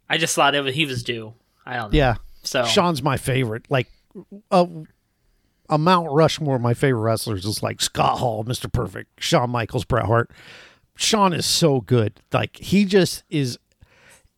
I 0.08 0.18
just 0.18 0.34
thought 0.34 0.54
it 0.54 0.60
was, 0.62 0.74
he 0.74 0.86
was 0.86 1.02
due. 1.02 1.34
I 1.64 1.76
don't 1.76 1.92
know. 1.92 1.96
yeah. 1.98 2.16
So 2.42 2.64
Shawn's 2.64 3.02
my 3.02 3.16
favorite. 3.16 3.66
Like 3.70 3.88
a, 4.50 4.66
a 5.68 5.78
Mount 5.78 6.10
Rushmore, 6.10 6.56
of 6.56 6.62
my 6.62 6.74
favorite 6.74 7.02
wrestlers 7.02 7.44
is 7.44 7.62
like 7.62 7.80
Scott 7.80 8.18
Hall, 8.18 8.44
Mr. 8.44 8.70
Perfect, 8.72 9.22
Shawn 9.22 9.50
Michaels, 9.50 9.84
Bret 9.84 10.06
Hart. 10.06 10.30
Shawn 10.96 11.32
is 11.32 11.46
so 11.46 11.80
good. 11.80 12.20
Like 12.32 12.56
he 12.56 12.84
just 12.84 13.22
is 13.30 13.58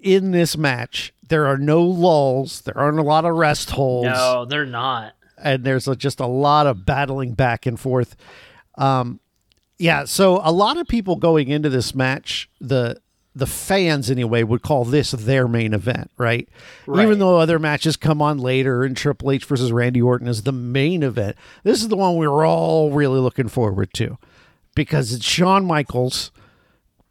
in 0.03 0.31
this 0.33 0.57
match. 0.57 1.13
There 1.29 1.47
are 1.47 1.57
no 1.59 1.83
lulls. 1.83 2.61
There 2.63 2.77
aren't 2.77 2.99
a 2.99 3.03
lot 3.03 3.25
of 3.25 3.35
rest 3.37 3.71
holds. 3.71 4.09
no, 4.09 4.45
they're 4.45 4.67
not. 4.67 5.15
and 5.43 5.65
there's 5.65 5.89
a, 5.89 5.97
just 5.97 6.21
a 6.21 6.27
lot 6.27 6.67
of 6.67 6.85
battling 6.85 7.33
back 7.33 7.65
and 7.67 7.79
forth. 7.81 8.17
Um, 8.77 9.21
yeah, 9.79 10.05
so 10.05 10.41
a 10.45 10.53
lot 10.53 10.77
of 10.77 10.87
people 10.87 11.17
going 11.17 11.49
into 11.49 11.69
this 11.69 11.95
match, 11.95 12.49
the 12.61 13.01
the 13.35 13.47
fans 13.47 14.11
anyway, 14.11 14.43
would 14.43 14.61
call 14.61 14.85
this 14.85 15.13
their 15.13 15.49
main 15.49 15.73
event, 15.73 16.11
right? 16.19 16.47
Right. 16.87 17.03
Even 17.05 17.19
though 17.19 17.39
other 17.39 17.59
matches 17.59 17.97
come 17.97 18.21
on 18.21 18.37
later, 18.37 18.85
and 18.85 18.95
Triple 18.95 19.31
H 19.31 19.47
versus 19.47 19.73
Randy 19.73 20.03
Orton 20.03 20.29
is 20.29 20.43
the 20.43 20.53
main 20.53 21.03
event. 21.03 21.37
This 21.65 21.81
is 21.81 21.89
the 21.89 21.97
one 21.97 22.17
we 22.19 22.29
were 22.29 22.45
all 22.45 22.91
really 22.91 23.19
looking 23.21 23.49
forward 23.49 23.91
to 23.95 24.19
because 24.75 25.15
it's 25.15 25.25
Shawn 25.25 25.65
Michaels, 25.65 26.31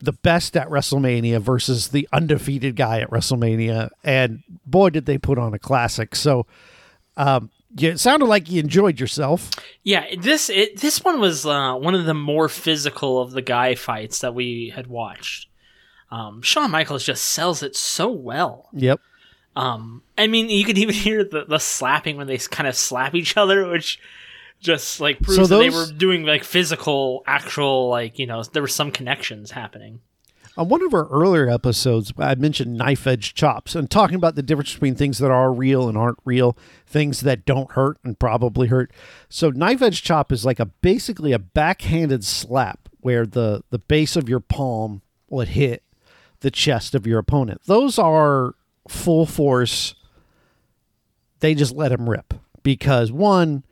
the 0.01 0.13
best 0.13 0.57
at 0.57 0.67
WrestleMania 0.67 1.39
versus 1.41 1.89
the 1.89 2.07
undefeated 2.11 2.75
guy 2.75 2.99
at 2.99 3.09
WrestleMania, 3.09 3.89
and 4.03 4.43
boy, 4.65 4.89
did 4.89 5.05
they 5.05 5.17
put 5.17 5.37
on 5.37 5.53
a 5.53 5.59
classic. 5.59 6.15
So. 6.15 6.45
Um, 7.17 7.51
yeah, 7.75 7.91
it 7.91 7.99
sounded 7.99 8.25
like 8.25 8.49
you 8.49 8.59
enjoyed 8.59 8.99
yourself. 8.99 9.49
Yeah, 9.83 10.05
this 10.17 10.49
it, 10.49 10.81
this 10.81 11.03
one 11.03 11.19
was 11.21 11.45
uh, 11.45 11.75
one 11.75 11.95
of 11.95 12.05
the 12.05 12.13
more 12.13 12.49
physical 12.49 13.21
of 13.21 13.31
the 13.31 13.41
guy 13.41 13.75
fights 13.75 14.19
that 14.19 14.35
we 14.35 14.73
had 14.75 14.87
watched. 14.87 15.47
Um, 16.11 16.41
Shawn 16.41 16.71
Michaels 16.71 17.05
just 17.05 17.23
sells 17.23 17.63
it 17.63 17.75
so 17.75 18.09
well. 18.09 18.69
Yep. 18.73 18.99
Um, 19.55 20.03
I 20.17 20.27
mean, 20.27 20.49
you 20.49 20.65
could 20.65 20.77
even 20.77 20.95
hear 20.95 21.23
the, 21.23 21.45
the 21.45 21.59
slapping 21.59 22.17
when 22.17 22.27
they 22.27 22.37
kind 22.37 22.67
of 22.67 22.75
slap 22.75 23.15
each 23.15 23.37
other, 23.37 23.67
which 23.69 23.99
just 24.61 25.01
like 25.01 25.19
proves 25.19 25.35
So 25.35 25.47
that 25.47 25.57
they 25.57 25.69
were 25.69 25.91
doing 25.91 26.23
like 26.23 26.43
physical, 26.43 27.23
actual, 27.27 27.89
like 27.89 28.17
you 28.17 28.27
know, 28.27 28.43
there 28.43 28.61
were 28.61 28.67
some 28.67 28.91
connections 28.91 29.51
happening. 29.51 29.99
On 30.57 30.67
one 30.67 30.83
of 30.83 30.93
our 30.93 31.07
earlier 31.07 31.49
episodes, 31.49 32.11
I 32.17 32.35
mentioned 32.35 32.75
knife 32.75 33.07
edge 33.07 33.33
chops 33.33 33.73
and 33.73 33.89
talking 33.89 34.15
about 34.15 34.35
the 34.35 34.43
difference 34.43 34.73
between 34.73 34.95
things 34.95 35.17
that 35.19 35.31
are 35.31 35.51
real 35.51 35.87
and 35.87 35.97
aren't 35.97 36.19
real, 36.25 36.57
things 36.85 37.21
that 37.21 37.45
don't 37.45 37.71
hurt 37.71 37.97
and 38.03 38.19
probably 38.19 38.67
hurt. 38.67 38.91
So 39.29 39.49
knife 39.49 39.81
edge 39.81 40.03
chop 40.03 40.31
is 40.31 40.45
like 40.45 40.59
a 40.59 40.65
basically 40.65 41.31
a 41.31 41.39
backhanded 41.39 42.23
slap 42.23 42.89
where 42.99 43.25
the 43.25 43.63
the 43.69 43.79
base 43.79 44.15
of 44.15 44.29
your 44.29 44.41
palm 44.41 45.01
would 45.29 45.49
hit 45.49 45.83
the 46.41 46.51
chest 46.51 46.93
of 46.93 47.07
your 47.07 47.19
opponent. 47.19 47.61
Those 47.65 47.97
are 47.97 48.55
full 48.87 49.25
force. 49.25 49.95
They 51.39 51.55
just 51.55 51.73
let 51.73 51.91
him 51.91 52.09
rip 52.09 52.33
because 52.61 53.11
one, 53.11 53.63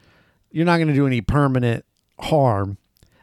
you're 0.51 0.65
not 0.65 0.77
going 0.77 0.88
to 0.88 0.94
do 0.94 1.08
any 1.08 1.22
permanent 1.22 1.86
harm. 2.20 2.77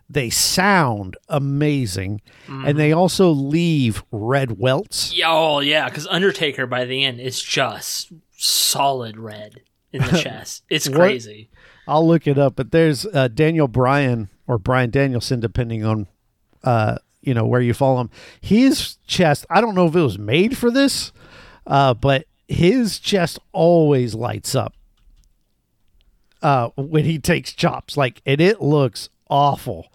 They 0.09 0.31
sound 0.31 1.17
amazing, 1.29 2.21
and 2.49 2.79
they 2.79 2.93
also 2.93 3.31
leave 3.31 4.05
red 4.13 4.57
welts. 4.57 5.13
Yeah, 5.13 5.27
Oh 5.31 5.59
yeah, 5.59 5.89
because 5.89 6.07
Undertaker 6.07 6.65
by 6.67 6.85
the 6.85 7.05
end 7.05 7.21
is 7.21 7.43
just 7.43 8.13
solid 8.37 9.19
red 9.19 9.63
in 9.93 10.03
the 10.03 10.19
chest. 10.23 10.63
It's 10.71 10.89
crazy. 10.89 11.51
I'll 11.89 12.07
look 12.07 12.29
it 12.29 12.39
up, 12.39 12.55
but 12.55 12.71
there's 12.71 13.05
uh, 13.07 13.29
Daniel 13.29 13.67
Bryan 13.67 14.29
or 14.47 14.59
Bryan 14.59 14.91
Danielson, 14.91 15.41
depending 15.41 15.85
on 15.85 16.07
uh, 16.63 16.99
you 17.21 17.35
know 17.35 17.45
where 17.45 17.61
you 17.61 17.75
follow 17.75 18.01
him. 18.01 18.11
His 18.41 18.99
chest, 19.09 19.45
I 19.51 19.61
don't 19.61 19.75
know 19.75 19.87
if 19.87 19.97
it 19.97 20.01
was 20.01 20.19
made 20.21 20.57
for 20.57 20.71
this, 20.71 21.11
uh, 21.67 21.95
but 21.95 22.27
his 22.47 23.01
chest 23.01 23.41
always 23.53 24.15
lights 24.15 24.55
up 24.55 24.76
uh, 26.47 26.69
when 26.77 27.05
he 27.05 27.19
takes 27.19 27.53
chops, 27.53 27.97
like, 27.97 28.23
and 28.25 28.41
it 28.41 28.61
looks 28.63 29.09
awful. 29.29 29.87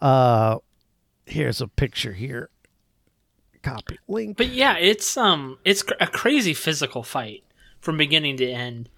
Uh, 0.00 0.58
here's 1.26 1.60
a 1.60 1.68
picture 1.68 2.12
here. 2.14 2.48
Copy 3.62 3.98
link. 4.08 4.36
But 4.36 4.48
yeah, 4.48 4.76
it's 4.76 5.16
um, 5.16 5.58
it's 5.64 5.84
a 6.00 6.06
crazy 6.08 6.52
physical 6.54 7.02
fight 7.04 7.44
from 7.80 7.96
beginning 7.96 8.36
to 8.38 8.50
end. 8.50 8.88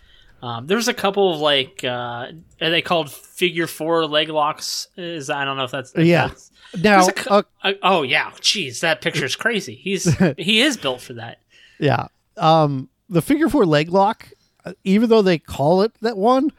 Um, 0.43 0.67
there's 0.67 0.89
a 0.89 0.95
couple 0.95 1.35
of 1.35 1.41
like 1.41 1.83
uh, 1.85 2.29
are 2.63 2.71
they 2.71 2.81
called 2.81 3.11
figure 3.11 3.67
four 3.67 4.07
leg 4.07 4.31
locks? 4.31 4.89
Is 4.97 5.29
I 5.29 5.45
don't 5.45 5.57
know 5.59 5.65
if 5.65 5.71
that's 5.71 5.93
if 5.95 6.07
Yeah. 6.07 6.29
that's- 6.29 6.51
Now, 6.83 7.07
a 7.07 7.31
uh, 7.33 7.43
uh, 7.63 7.73
oh 7.83 8.03
yeah, 8.03 8.31
jeez, 8.41 8.81
that 8.81 9.01
picture's 9.03 9.37
crazy. 9.37 9.75
He's 9.75 10.05
he 10.39 10.63
is 10.63 10.77
built 10.79 11.01
for 11.03 11.13
that. 11.15 11.39
yeah, 11.79 12.07
um, 12.39 12.89
the 13.11 13.21
figure 13.23 13.49
four 13.51 13.67
leg 13.67 13.91
lock, 13.91 14.29
uh, 14.65 14.73
even 14.83 15.11
though 15.11 15.23
they 15.23 15.39
call 15.39 15.83
it 15.83 15.93
that 16.01 16.17
one, 16.17 16.51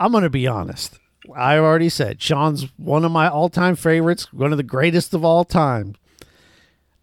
I'm 0.00 0.10
going 0.12 0.24
to 0.24 0.30
be 0.30 0.46
honest. 0.46 0.98
I 1.36 1.58
already 1.58 1.90
said 1.90 2.20
Shawn's 2.22 2.66
one 2.78 3.04
of 3.04 3.12
my 3.12 3.28
all 3.28 3.50
time 3.50 3.76
favorites, 3.76 4.32
one 4.32 4.50
of 4.50 4.56
the 4.56 4.64
greatest 4.64 5.14
of 5.14 5.24
all 5.24 5.44
time. 5.44 5.94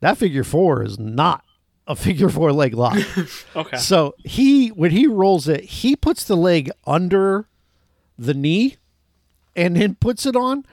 That 0.01 0.17
figure 0.17 0.43
four 0.43 0.83
is 0.83 0.99
not 0.99 1.45
a 1.85 1.95
figure 1.95 2.27
four 2.27 2.51
leg 2.51 2.73
lock. 2.73 2.97
Okay. 3.55 3.77
So 3.77 4.13
he 4.23 4.69
when 4.69 4.91
he 4.91 5.07
rolls 5.07 5.47
it, 5.47 5.63
he 5.63 5.95
puts 5.95 6.23
the 6.23 6.35
leg 6.35 6.69
under 6.85 7.47
the 8.19 8.33
knee 8.33 8.77
and 9.55 9.75
then 9.75 9.95
puts 9.95 10.25
it 10.25 10.35
on, 10.35 10.65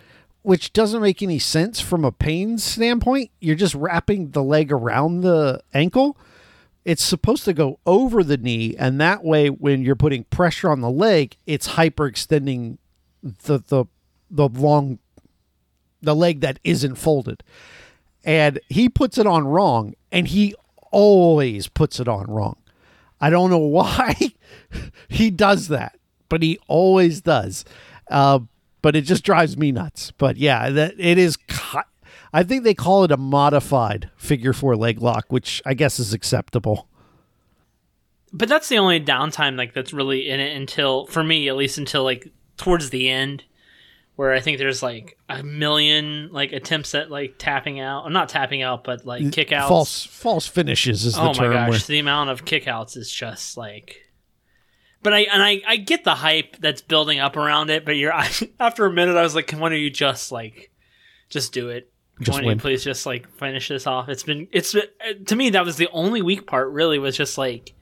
which 0.43 0.73
doesn't 0.73 1.01
make 1.01 1.23
any 1.23 1.39
sense 1.39 1.81
from 1.81 2.05
a 2.05 2.13
pain 2.13 2.59
standpoint. 2.59 3.31
You're 3.41 3.55
just 3.57 3.75
wrapping 3.75 4.31
the 4.31 4.43
leg 4.43 4.71
around 4.73 5.21
the 5.21 5.63
ankle. 5.73 6.19
It's 6.85 7.03
supposed 7.03 7.45
to 7.47 7.55
go 7.55 7.81
over 7.87 8.23
the 8.23 8.37
knee, 8.37 8.75
and 8.79 9.01
that 9.01 9.25
way, 9.25 9.49
when 9.49 9.83
you're 9.83 9.97
putting 9.97 10.25
pressure 10.25 10.71
on 10.71 10.81
the 10.81 10.91
leg, 10.91 11.37
it's 11.47 11.69
hyperextending 11.69 12.79
the 13.23 13.59
the 13.59 13.87
the 14.31 14.49
long 14.49 14.99
the 16.03 16.15
leg 16.15 16.41
that 16.41 16.59
isn't 16.65 16.97
folded. 16.97 17.43
And 18.23 18.61
he 18.69 18.89
puts 18.89 19.19
it 19.19 19.27
on 19.27 19.47
wrong, 19.47 19.95
and 20.13 20.29
he 20.29 20.55
always 20.91 21.69
puts 21.69 22.01
it 22.01 22.09
on 22.09 22.27
wrong. 22.27 22.57
I 23.21 23.31
don't 23.31 23.51
know 23.51 23.59
why 23.59 24.15
he 25.09 25.31
does 25.31 25.69
that, 25.69 25.99
but 26.29 26.43
he 26.43 26.59
always 26.69 27.21
does. 27.21 27.65
Uh, 28.11 28.41
but 28.83 28.95
it 28.95 29.03
just 29.03 29.25
drives 29.25 29.57
me 29.57 29.73
nuts. 29.73 30.13
But 30.19 30.37
yeah, 30.37 30.69
that 30.71 30.95
it 30.99 31.17
is. 31.19 31.39
I 32.35 32.43
think 32.43 32.65
they 32.65 32.75
call 32.75 33.05
it 33.05 33.13
a 33.13 33.17
modified 33.17 34.11
figure 34.17 34.53
four 34.53 34.75
leg 34.77 35.01
lock, 35.01 35.27
which 35.29 35.63
I 35.65 35.73
guess 35.75 35.99
is 36.01 36.13
acceptable. 36.13 36.89
but 38.33 38.49
that's 38.49 38.69
the 38.69 38.79
only 38.79 39.01
downtime 39.01 39.57
like 39.57 39.73
that's 39.75 39.93
really 39.93 40.29
in 40.29 40.41
it 40.41 40.57
until 40.57 41.07
for 41.07 41.23
me 41.23 41.49
at 41.49 41.55
least 41.57 41.79
until 41.79 42.03
like 42.03 42.29
towards 42.57 42.91
the 42.91 43.09
end 43.09 43.45
where 44.17 44.33
i 44.33 44.41
think 44.41 44.59
there's 44.59 44.83
like 44.83 45.17
a 45.29 45.43
million 45.45 46.29
like 46.33 46.53
attempts 46.53 46.95
at 46.97 47.11
like 47.11 47.35
tapping 47.39 47.79
out 47.81 48.05
I'm 48.07 48.13
not 48.13 48.29
tapping 48.29 48.63
out 48.63 48.83
but 48.85 49.07
like 49.07 49.31
kick 49.33 49.53
outs 49.53 49.69
False 49.69 50.05
false 50.05 50.47
finishes 50.49 51.05
is 51.05 51.15
the 51.15 51.21
term. 51.33 51.45
oh 51.47 51.49
my 51.49 51.55
gosh 51.55 51.71
where- 51.71 51.79
the 51.79 51.99
amount 52.01 52.31
of 52.31 52.45
kickouts 52.45 52.97
is 52.97 53.09
just 53.11 53.57
like 53.57 54.01
but 55.03 55.13
I 55.15 55.21
and 55.33 55.43
I, 55.43 55.61
I 55.67 55.77
get 55.77 56.03
the 56.03 56.15
hype 56.17 56.57
that's 56.61 56.81
building 56.83 57.21
up 57.21 57.37
around 57.37 57.69
it, 57.71 57.85
but 57.85 57.93
you're 57.97 58.13
I, 58.25 58.29
after 58.59 58.87
a 58.87 58.93
minute 58.93 59.17
I 59.17 59.23
was 59.23 59.35
like, 59.37 59.51
why 59.53 59.69
don't 59.69 59.79
you 59.79 59.91
just 59.91 60.33
like 60.33 60.73
just 61.29 61.53
do 61.53 61.69
it? 61.69 61.93
Just 62.21 62.41
why 62.41 62.47
win. 62.47 62.59
please 62.59 62.85
just 62.85 63.07
like 63.07 63.29
finish 63.29 63.69
this 63.69 63.87
off? 63.87 64.09
It's 64.09 64.23
been 64.23 64.49
it's 64.53 64.73
been, 64.73 64.85
uh, 65.01 65.15
to 65.27 65.37
me 65.37 65.51
that 65.51 65.65
was 65.65 65.77
the 65.77 65.89
only 65.93 66.23
weak 66.23 66.47
part. 66.47 66.71
Really 66.71 66.99
was 66.99 67.17
just 67.17 67.37
like 67.37 67.75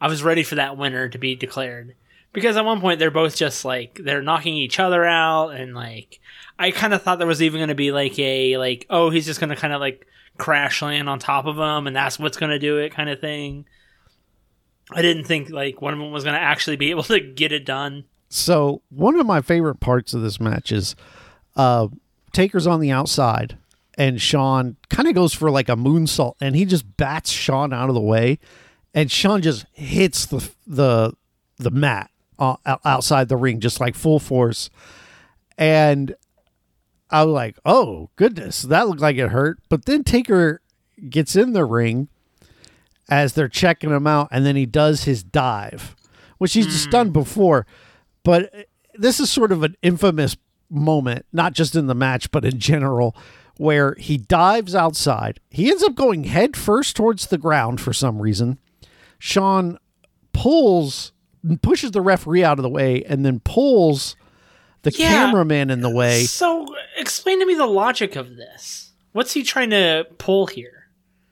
I 0.00 0.08
was 0.08 0.22
ready 0.22 0.42
for 0.42 0.54
that 0.54 0.76
winner 0.76 1.08
to 1.08 1.18
be 1.18 1.34
declared 1.34 1.94
because 2.32 2.56
at 2.56 2.64
one 2.64 2.80
point 2.80 2.98
they're 2.98 3.10
both 3.10 3.36
just 3.36 3.64
like 3.64 4.00
they're 4.02 4.22
knocking 4.22 4.54
each 4.54 4.80
other 4.80 5.04
out 5.04 5.50
and 5.50 5.74
like 5.74 6.20
I 6.58 6.70
kind 6.70 6.94
of 6.94 7.02
thought 7.02 7.18
there 7.18 7.26
was 7.26 7.42
even 7.42 7.58
going 7.58 7.68
to 7.68 7.74
be 7.74 7.92
like 7.92 8.18
a 8.18 8.56
like 8.56 8.86
oh 8.88 9.10
he's 9.10 9.26
just 9.26 9.40
going 9.40 9.50
to 9.50 9.56
kind 9.56 9.72
of 9.72 9.80
like 9.80 10.06
crash 10.38 10.82
land 10.82 11.08
on 11.08 11.18
top 11.18 11.46
of 11.46 11.56
him 11.56 11.86
and 11.86 11.94
that's 11.94 12.18
what's 12.18 12.36
going 12.36 12.50
to 12.50 12.58
do 12.58 12.78
it 12.78 12.92
kind 12.92 13.10
of 13.10 13.20
thing. 13.20 13.66
I 14.90 15.02
didn't 15.02 15.24
think 15.24 15.50
like 15.50 15.80
one 15.80 15.92
of 15.92 16.00
them 16.00 16.10
was 16.10 16.24
going 16.24 16.34
to 16.34 16.40
actually 16.40 16.76
be 16.76 16.90
able 16.90 17.04
to 17.04 17.20
get 17.20 17.52
it 17.52 17.64
done. 17.64 18.04
So 18.28 18.82
one 18.88 19.18
of 19.18 19.26
my 19.26 19.40
favorite 19.40 19.78
parts 19.80 20.12
of 20.12 20.22
this 20.22 20.40
match 20.40 20.72
is 20.72 20.96
uh, 21.54 21.88
Taker's 22.32 22.66
on 22.66 22.80
the 22.80 22.90
outside, 22.90 23.56
and 23.96 24.20
Shawn 24.20 24.76
kind 24.88 25.08
of 25.08 25.14
goes 25.14 25.32
for 25.32 25.50
like 25.50 25.68
a 25.68 25.76
moonsault, 25.76 26.34
and 26.40 26.56
he 26.56 26.64
just 26.64 26.96
bats 26.96 27.30
Shawn 27.30 27.72
out 27.72 27.88
of 27.88 27.94
the 27.94 28.00
way, 28.00 28.38
and 28.92 29.10
Shawn 29.10 29.42
just 29.42 29.66
hits 29.72 30.26
the 30.26 30.50
the 30.66 31.14
the 31.58 31.70
mat 31.70 32.10
uh, 32.38 32.56
outside 32.84 33.28
the 33.28 33.36
ring 33.36 33.60
just 33.60 33.80
like 33.80 33.94
full 33.94 34.18
force, 34.18 34.70
and 35.56 36.14
I 37.10 37.24
was 37.24 37.32
like, 37.32 37.58
oh 37.64 38.10
goodness, 38.16 38.62
that 38.62 38.88
looked 38.88 39.00
like 39.00 39.16
it 39.16 39.28
hurt. 39.28 39.58
But 39.68 39.84
then 39.84 40.04
Taker 40.04 40.60
gets 41.08 41.36
in 41.36 41.52
the 41.52 41.64
ring 41.64 42.08
as 43.08 43.34
they're 43.34 43.48
checking 43.48 43.90
him 43.90 44.06
out, 44.06 44.28
and 44.30 44.44
then 44.44 44.56
he 44.56 44.66
does 44.66 45.04
his 45.04 45.22
dive, 45.22 45.94
which 46.38 46.54
he's 46.54 46.66
just 46.66 46.90
done 46.90 47.10
before. 47.10 47.66
But 48.22 48.52
this 48.94 49.20
is 49.20 49.30
sort 49.30 49.52
of 49.52 49.62
an 49.62 49.76
infamous 49.82 50.36
moment, 50.70 51.26
not 51.32 51.52
just 51.52 51.76
in 51.76 51.86
the 51.86 51.94
match, 51.94 52.30
but 52.30 52.44
in 52.44 52.58
general, 52.58 53.14
where 53.56 53.94
he 53.94 54.16
dives 54.18 54.74
outside. 54.74 55.40
He 55.50 55.70
ends 55.70 55.82
up 55.82 55.94
going 55.94 56.24
head 56.24 56.56
first 56.56 56.96
towards 56.96 57.26
the 57.28 57.38
ground 57.38 57.80
for 57.80 57.92
some 57.92 58.20
reason. 58.20 58.58
Shawn 59.18 59.78
pulls, 60.32 61.12
pushes 61.62 61.92
the 61.92 62.00
referee 62.00 62.42
out 62.44 62.58
of 62.58 62.62
the 62.62 62.68
way, 62.68 63.02
and 63.04 63.24
then 63.24 63.40
pulls 63.40 64.16
the 64.82 64.90
Yeah. 64.90 65.08
cameraman 65.08 65.70
in 65.70 65.80
the 65.80 65.90
way. 65.90 66.24
So 66.24 66.66
explain 66.96 67.40
to 67.40 67.46
me 67.46 67.54
the 67.54 67.66
logic 67.66 68.16
of 68.16 68.36
this. 68.36 68.92
What's 69.12 69.32
he 69.32 69.42
trying 69.42 69.70
to 69.70 70.06
pull 70.18 70.46
here? 70.48 70.88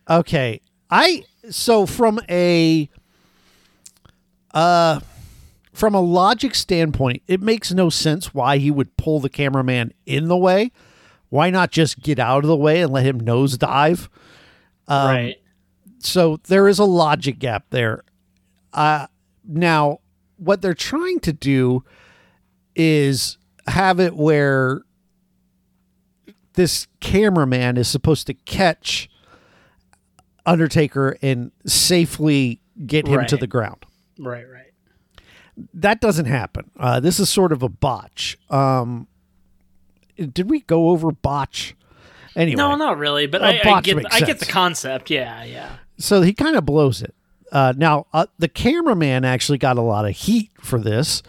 Okay. 0.08 0.60
I 0.90 1.24
so 1.50 1.86
from 1.86 2.20
a 2.30 2.88
uh 4.54 5.00
from 5.72 5.94
a 5.94 6.00
logic 6.00 6.54
standpoint, 6.54 7.22
it 7.26 7.40
makes 7.40 7.72
no 7.72 7.88
sense 7.88 8.34
why 8.34 8.58
he 8.58 8.70
would 8.70 8.96
pull 8.96 9.20
the 9.20 9.30
cameraman 9.30 9.92
in 10.06 10.28
the 10.28 10.36
way. 10.36 10.70
Why 11.32 11.48
not 11.48 11.70
just 11.70 11.98
get 12.00 12.18
out 12.18 12.44
of 12.44 12.48
the 12.48 12.56
way 12.56 12.82
and 12.82 12.92
let 12.92 13.06
him 13.06 13.18
nose 13.18 13.56
dive? 13.56 14.10
Um, 14.86 15.06
right. 15.06 15.36
So 16.00 16.38
there 16.48 16.68
is 16.68 16.78
a 16.78 16.84
logic 16.84 17.38
gap 17.38 17.64
there. 17.70 18.04
Uh 18.74 19.06
now 19.48 20.00
what 20.36 20.60
they're 20.60 20.74
trying 20.74 21.20
to 21.20 21.32
do 21.32 21.84
is 22.76 23.38
have 23.66 23.98
it 23.98 24.14
where 24.14 24.82
this 26.52 26.86
cameraman 27.00 27.78
is 27.78 27.88
supposed 27.88 28.26
to 28.26 28.34
catch 28.34 29.08
Undertaker 30.44 31.16
and 31.22 31.50
safely 31.64 32.60
get 32.84 33.06
him 33.06 33.24
to 33.26 33.36
the 33.38 33.46
ground. 33.46 33.86
Right, 34.18 34.44
right. 34.46 34.72
That 35.72 36.00
doesn't 36.02 36.26
happen. 36.26 36.70
Uh, 36.78 37.00
this 37.00 37.18
is 37.20 37.30
sort 37.30 37.52
of 37.52 37.62
a 37.62 37.68
botch. 37.70 38.36
Um, 38.50 39.06
did 40.26 40.50
we 40.50 40.60
go 40.60 40.90
over 40.90 41.10
botch? 41.10 41.74
Anyway, 42.34 42.56
No, 42.56 42.76
not 42.76 42.98
really, 42.98 43.26
but 43.26 43.42
Uh, 43.42 43.46
I, 43.46 43.60
I 43.70 43.80
get 43.80 44.12
I 44.12 44.20
get 44.20 44.38
the 44.38 44.46
concept. 44.46 45.10
Yeah, 45.10 45.44
yeah. 45.44 45.76
so 45.98 46.22
he 46.22 46.32
kind 46.32 46.56
of 46.56 46.64
blows 46.64 47.02
it. 47.02 47.14
Uh, 47.50 47.74
now, 47.76 48.06
uh, 48.14 48.26
the 48.38 48.48
cameraman 48.48 49.24
actually 49.26 49.58
got 49.58 49.76
a 49.76 49.82
lot 49.82 50.06
of 50.06 50.12
heat 50.16 50.50
for 50.58 50.78
this 50.78 51.22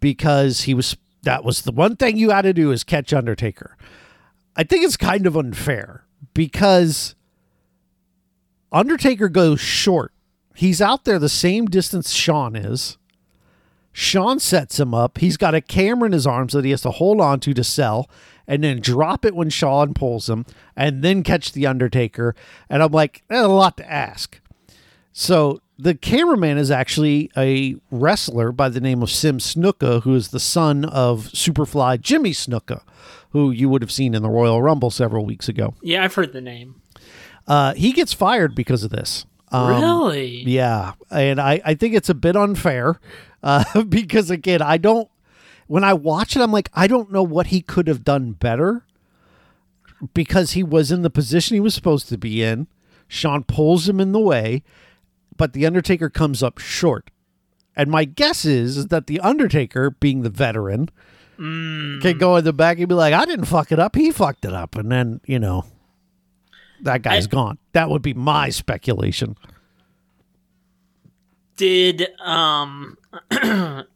because 0.00 0.62
he 0.62 0.74
was 0.74 0.96
that 1.22 1.44
was 1.44 1.62
the 1.62 1.72
one 1.72 1.96
thing 1.96 2.16
you 2.18 2.30
had 2.30 2.42
to 2.42 2.52
do 2.52 2.70
is 2.70 2.84
catch 2.84 3.12
Undertaker. 3.12 3.76
I 4.56 4.64
think 4.64 4.84
it's 4.84 4.98
kind 4.98 5.26
of 5.26 5.36
unfair 5.36 6.04
because 6.34 7.14
Undertaker 8.70 9.28
goes 9.28 9.60
short. 9.60 10.12
He's 10.54 10.82
out 10.82 11.04
there 11.04 11.18
the 11.18 11.28
same 11.30 11.66
distance 11.66 12.10
Shawn 12.12 12.54
is. 12.54 12.98
Shawn 13.92 14.38
sets 14.38 14.80
him 14.80 14.94
up. 14.94 15.18
He's 15.18 15.36
got 15.36 15.54
a 15.54 15.60
camera 15.60 16.06
in 16.06 16.12
his 16.12 16.26
arms 16.26 16.52
that 16.52 16.64
he 16.64 16.70
has 16.70 16.82
to 16.82 16.90
hold 16.90 17.20
on 17.20 17.40
to 17.40 17.54
to 17.54 17.64
sell 17.64 18.08
and 18.46 18.62
then 18.62 18.80
drop 18.80 19.24
it 19.24 19.34
when 19.34 19.50
Shawn 19.50 19.94
pulls 19.94 20.28
him 20.28 20.44
and 20.76 21.02
then 21.02 21.22
catch 21.22 21.52
the 21.52 21.66
Undertaker. 21.66 22.34
And 22.68 22.82
I'm 22.82 22.92
like, 22.92 23.22
that's 23.28 23.44
a 23.44 23.48
lot 23.48 23.76
to 23.78 23.90
ask. 23.90 24.40
So 25.12 25.60
the 25.78 25.94
cameraman 25.94 26.58
is 26.58 26.70
actually 26.70 27.30
a 27.36 27.76
wrestler 27.90 28.52
by 28.52 28.68
the 28.68 28.80
name 28.80 29.02
of 29.02 29.10
Sim 29.10 29.38
Snuka, 29.38 30.02
who 30.02 30.14
is 30.14 30.28
the 30.28 30.40
son 30.40 30.84
of 30.84 31.26
Superfly 31.28 32.00
Jimmy 32.00 32.30
Snuka, 32.30 32.82
who 33.30 33.50
you 33.50 33.68
would 33.68 33.82
have 33.82 33.92
seen 33.92 34.14
in 34.14 34.22
the 34.22 34.30
Royal 34.30 34.62
Rumble 34.62 34.90
several 34.90 35.26
weeks 35.26 35.48
ago. 35.48 35.74
Yeah, 35.82 36.04
I've 36.04 36.14
heard 36.14 36.32
the 36.32 36.40
name. 36.40 36.80
Uh, 37.46 37.74
he 37.74 37.92
gets 37.92 38.12
fired 38.12 38.54
because 38.54 38.84
of 38.84 38.90
this. 38.90 39.26
Um, 39.50 39.68
really? 39.68 40.42
yeah, 40.44 40.92
and 41.10 41.40
I, 41.40 41.60
I 41.64 41.74
think 41.74 41.94
it's 41.94 42.08
a 42.08 42.14
bit 42.14 42.36
unfair 42.36 43.00
uh, 43.42 43.82
because 43.88 44.30
again, 44.30 44.62
I 44.62 44.78
don't. 44.78 45.08
When 45.72 45.84
I 45.84 45.94
watch 45.94 46.36
it, 46.36 46.42
I'm 46.42 46.52
like, 46.52 46.68
I 46.74 46.86
don't 46.86 47.10
know 47.10 47.22
what 47.22 47.46
he 47.46 47.62
could 47.62 47.88
have 47.88 48.04
done 48.04 48.32
better 48.32 48.84
because 50.12 50.50
he 50.50 50.62
was 50.62 50.92
in 50.92 51.00
the 51.00 51.08
position 51.08 51.54
he 51.54 51.60
was 51.60 51.74
supposed 51.74 52.10
to 52.10 52.18
be 52.18 52.42
in. 52.42 52.66
Shawn 53.08 53.42
pulls 53.44 53.88
him 53.88 53.98
in 53.98 54.12
the 54.12 54.20
way, 54.20 54.62
but 55.38 55.54
the 55.54 55.64
Undertaker 55.64 56.10
comes 56.10 56.42
up 56.42 56.58
short. 56.58 57.10
And 57.74 57.90
my 57.90 58.04
guess 58.04 58.44
is, 58.44 58.76
is 58.76 58.86
that 58.88 59.06
the 59.06 59.18
Undertaker, 59.20 59.88
being 59.92 60.20
the 60.20 60.28
veteran, 60.28 60.90
can 61.38 62.18
go 62.18 62.36
in 62.36 62.44
the 62.44 62.52
back 62.52 62.78
and 62.78 62.86
be 62.86 62.94
like, 62.94 63.14
I 63.14 63.24
didn't 63.24 63.46
fuck 63.46 63.72
it 63.72 63.78
up. 63.78 63.96
He 63.96 64.10
fucked 64.10 64.44
it 64.44 64.52
up. 64.52 64.76
And 64.76 64.92
then, 64.92 65.22
you 65.24 65.38
know, 65.38 65.64
that 66.82 67.00
guy's 67.00 67.26
I- 67.26 67.30
gone. 67.30 67.56
That 67.72 67.88
would 67.88 68.02
be 68.02 68.12
my 68.12 68.50
speculation. 68.50 69.38
Did 71.56 72.08
um 72.20 72.98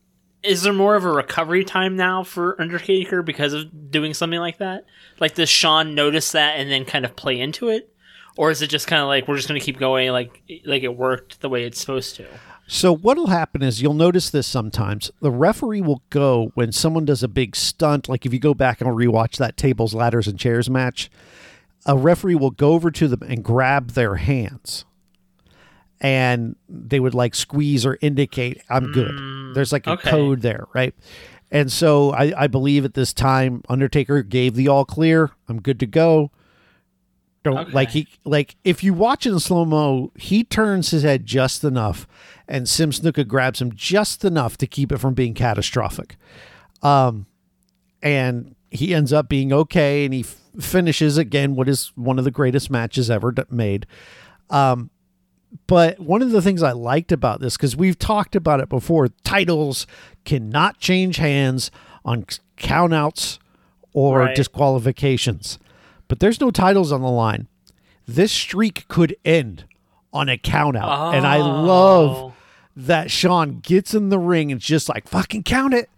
is 0.46 0.62
there 0.62 0.72
more 0.72 0.94
of 0.94 1.04
a 1.04 1.10
recovery 1.10 1.64
time 1.64 1.96
now 1.96 2.22
for 2.22 2.60
Undertaker 2.60 3.22
because 3.22 3.52
of 3.52 3.90
doing 3.90 4.14
something 4.14 4.38
like 4.38 4.58
that? 4.58 4.84
Like 5.20 5.34
does 5.34 5.48
Shawn 5.48 5.94
notice 5.94 6.32
that 6.32 6.58
and 6.58 6.70
then 6.70 6.84
kind 6.84 7.04
of 7.04 7.16
play 7.16 7.40
into 7.40 7.68
it? 7.68 7.92
Or 8.36 8.50
is 8.50 8.62
it 8.62 8.68
just 8.68 8.86
kind 8.86 9.02
of 9.02 9.08
like 9.08 9.26
we're 9.26 9.36
just 9.36 9.48
going 9.48 9.60
to 9.60 9.64
keep 9.64 9.78
going 9.78 10.10
like 10.10 10.42
like 10.64 10.82
it 10.82 10.96
worked 10.96 11.40
the 11.40 11.48
way 11.48 11.64
it's 11.64 11.80
supposed 11.80 12.16
to? 12.16 12.26
So 12.68 12.92
what'll 12.92 13.28
happen 13.28 13.62
is 13.62 13.80
you'll 13.80 13.94
notice 13.94 14.28
this 14.28 14.46
sometimes. 14.46 15.10
The 15.20 15.30
referee 15.30 15.82
will 15.82 16.02
go 16.10 16.50
when 16.54 16.72
someone 16.72 17.04
does 17.04 17.22
a 17.22 17.28
big 17.28 17.54
stunt, 17.54 18.08
like 18.08 18.26
if 18.26 18.32
you 18.32 18.40
go 18.40 18.54
back 18.54 18.80
and 18.80 18.90
rewatch 18.90 19.36
that 19.36 19.56
tables, 19.56 19.94
ladders, 19.94 20.26
and 20.26 20.38
chairs 20.38 20.68
match, 20.68 21.08
a 21.86 21.96
referee 21.96 22.34
will 22.34 22.50
go 22.50 22.72
over 22.72 22.90
to 22.90 23.06
them 23.06 23.22
and 23.22 23.44
grab 23.44 23.90
their 23.90 24.16
hands. 24.16 24.84
And 26.00 26.56
they 26.68 27.00
would 27.00 27.14
like 27.14 27.34
squeeze 27.34 27.86
or 27.86 27.98
indicate, 28.02 28.60
I'm 28.68 28.92
good. 28.92 29.54
There's 29.54 29.72
like 29.72 29.86
a 29.86 29.92
okay. 29.92 30.10
code 30.10 30.42
there, 30.42 30.66
right? 30.74 30.94
And 31.50 31.72
so 31.72 32.10
I, 32.12 32.32
I 32.44 32.46
believe 32.48 32.84
at 32.84 32.94
this 32.94 33.12
time 33.14 33.62
Undertaker 33.68 34.22
gave 34.22 34.54
the 34.56 34.68
all 34.68 34.84
clear. 34.84 35.30
I'm 35.48 35.60
good 35.62 35.80
to 35.80 35.86
go. 35.86 36.30
Don't 37.44 37.58
Okay. 37.58 37.70
like 37.72 37.90
he 37.90 38.08
like 38.24 38.56
if 38.64 38.82
you 38.82 38.92
watch 38.92 39.24
in 39.24 39.38
slow 39.38 39.64
mo, 39.64 40.10
he 40.16 40.42
turns 40.42 40.90
his 40.90 41.04
head 41.04 41.24
just 41.24 41.62
enough, 41.62 42.06
and 42.48 42.68
Sim 42.68 42.90
Snuka 42.90 43.26
grabs 43.26 43.62
him 43.62 43.72
just 43.72 44.24
enough 44.24 44.58
to 44.58 44.66
keep 44.66 44.90
it 44.90 44.98
from 44.98 45.14
being 45.14 45.32
catastrophic. 45.32 46.16
Um, 46.82 47.26
and 48.02 48.56
he 48.72 48.92
ends 48.92 49.12
up 49.12 49.28
being 49.28 49.52
okay, 49.52 50.04
and 50.04 50.12
he 50.12 50.20
f- 50.20 50.40
finishes 50.60 51.18
again 51.18 51.54
what 51.54 51.68
is 51.68 51.92
one 51.94 52.18
of 52.18 52.24
the 52.24 52.32
greatest 52.32 52.68
matches 52.68 53.08
ever 53.12 53.30
d- 53.30 53.44
made. 53.48 53.86
Um, 54.50 54.90
but 55.66 55.98
one 56.00 56.22
of 56.22 56.30
the 56.30 56.42
things 56.42 56.62
I 56.62 56.72
liked 56.72 57.12
about 57.12 57.40
this, 57.40 57.56
because 57.56 57.76
we've 57.76 57.98
talked 57.98 58.36
about 58.36 58.60
it 58.60 58.68
before, 58.68 59.08
titles 59.24 59.86
cannot 60.24 60.78
change 60.78 61.16
hands 61.16 61.70
on 62.04 62.24
countouts 62.56 63.38
or 63.92 64.20
Right. 64.20 64.36
disqualifications. 64.36 65.58
But 66.08 66.20
there's 66.20 66.40
no 66.40 66.50
titles 66.50 66.92
on 66.92 67.00
the 67.02 67.10
line. 67.10 67.48
This 68.06 68.30
streak 68.32 68.86
could 68.88 69.16
end 69.24 69.64
on 70.12 70.28
a 70.28 70.36
countout. 70.38 71.14
And 71.14 71.26
I 71.26 71.38
oh. 71.38 71.62
love 71.62 72.16
Oh. 72.16 72.32
that 72.76 73.10
Shawn 73.10 73.60
gets 73.60 73.94
in 73.94 74.10
the 74.10 74.18
ring 74.18 74.52
and 74.52 74.60
just 74.60 74.88
like 74.88 75.08
fucking 75.08 75.42
count 75.44 75.74
it. 75.74 75.88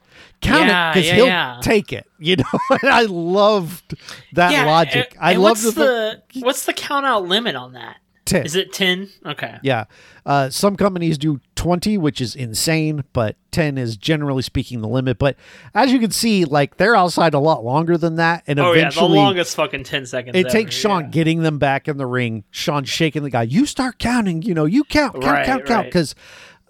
Count 0.40 0.66
Yeah, 0.68 0.90
it 0.90 0.94
because 0.94 1.06
yeah, 1.08 1.14
he'll 1.14 1.26
yeah. 1.26 1.58
take 1.62 1.92
it, 1.92 2.06
you 2.18 2.37
know. 2.37 2.44
and 2.82 2.90
I 2.90 3.02
loved 3.02 3.96
that 4.32 4.66
logic. 4.66 5.14
and- 5.16 5.24
I 5.24 5.32
love 5.34 5.42
what's 5.42 5.74
the, 5.74 6.22
the 6.32 6.40
what's 6.40 6.64
the 6.64 6.72
count 6.72 7.04
out 7.06 7.24
limit 7.26 7.56
on 7.56 7.72
that? 7.72 7.96
Ten. 8.29 8.45
Is 8.45 8.55
it 8.55 8.73
ten? 8.73 9.09
Okay. 9.25 9.59
Yeah. 9.62 9.85
Uh, 10.27 10.51
some 10.51 10.77
companies 10.77 11.17
do 11.17 11.41
20, 11.55 11.97
which 11.97 12.21
is 12.21 12.37
insane, 12.37 13.03
but 13.14 13.37
10 13.53 13.79
is 13.79 13.97
generally 13.97 14.43
speaking 14.43 14.83
the 14.83 14.88
limit. 14.88 15.19
But 15.19 15.37
as 15.75 15.91
you 15.91 15.99
can 15.99 16.11
see, 16.11 16.45
like 16.45 16.77
they're 16.77 16.95
outside 16.95 17.33
a 17.33 17.38
lot 17.38 17.64
longer 17.64 17.97
than 17.97 18.17
that. 18.17 18.45
And 18.47 18.61
Oh 18.61 18.67
yeah, 18.67 18.73
the 18.73 18.79
eventually 18.81 19.17
longest 19.17 19.57
fucking 19.57 19.85
ten 19.85 20.05
seconds. 20.05 20.37
it 20.37 20.47
ever, 20.47 20.51
takes 20.51 20.75
Shawn 20.75 21.05
yeah. 21.05 21.11
getting 21.11 21.43
them 21.43 21.59
back 21.59 21.88
in 21.88 21.97
the 21.97 22.05
ring, 22.05 22.45
Shawn 22.51 22.85
shaking 22.85 23.23
the 23.23 23.31
guy. 23.31 23.45
You 23.45 23.64
start 23.64 23.99
counting, 23.99 24.43
you 24.43 24.53
know, 24.53 24.67
you 24.67 24.85
count, 24.85 25.14
count, 25.14 25.25
Right, 25.25 25.47
count, 25.47 25.64
count. 25.64 25.87
Because 25.87 26.14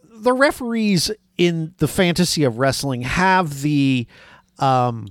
the 0.09 0.33
referees 0.33 1.11
in 1.37 1.75
the 1.79 1.88
fantasy 1.88 2.44
of 2.44 2.59
wrestling 2.59 3.03
have 3.03 3.62
the 3.62 4.07
um, 4.61 5.09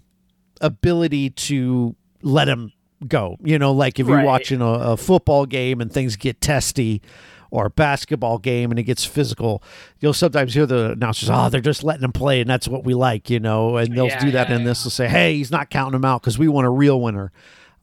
ability 0.61 1.31
to 1.31 1.95
let 2.21 2.47
him 2.47 2.71
go. 3.05 3.37
You 3.43 3.59
know, 3.59 3.73
like 3.73 3.99
if 3.99 4.07
you're 4.07 4.17
Right. 4.17 4.25
watching 4.25 4.61
a, 4.61 4.65
a 4.65 4.97
football 4.97 5.45
game 5.45 5.81
and 5.81 5.91
things 5.91 6.15
get 6.15 6.39
testy, 6.41 7.01
or 7.49 7.67
a 7.67 7.69
basketball 7.69 8.37
game 8.39 8.71
and 8.71 8.79
it 8.79 8.83
gets 8.83 9.05
physical, 9.05 9.63
you'll 10.01 10.13
sometimes 10.13 10.53
hear 10.53 10.65
the 10.65 10.91
announcers, 10.91 11.29
"Oh, 11.29 11.47
they're 11.49 11.61
just 11.61 11.81
letting 11.81 12.03
him 12.03 12.11
play, 12.11 12.41
and 12.41 12.49
that's 12.49 12.67
what 12.67 12.83
we 12.83 12.93
like," 12.93 13.29
you 13.29 13.39
know. 13.39 13.77
And 13.77 13.95
they'll 13.95 14.07
Yeah, 14.07 14.19
do 14.19 14.31
that 14.31 14.49
yeah, 14.49 14.55
in 14.57 14.63
this. 14.65 14.83
They'll 14.83 14.91
say, 14.91 15.07
"Hey, 15.07 15.35
he's 15.37 15.49
not 15.51 15.69
counting 15.69 15.95
him 15.95 16.03
out 16.03 16.21
because 16.21 16.37
we 16.37 16.49
want 16.49 16.67
a 16.67 16.69
real 16.69 16.99
winner." 16.99 17.31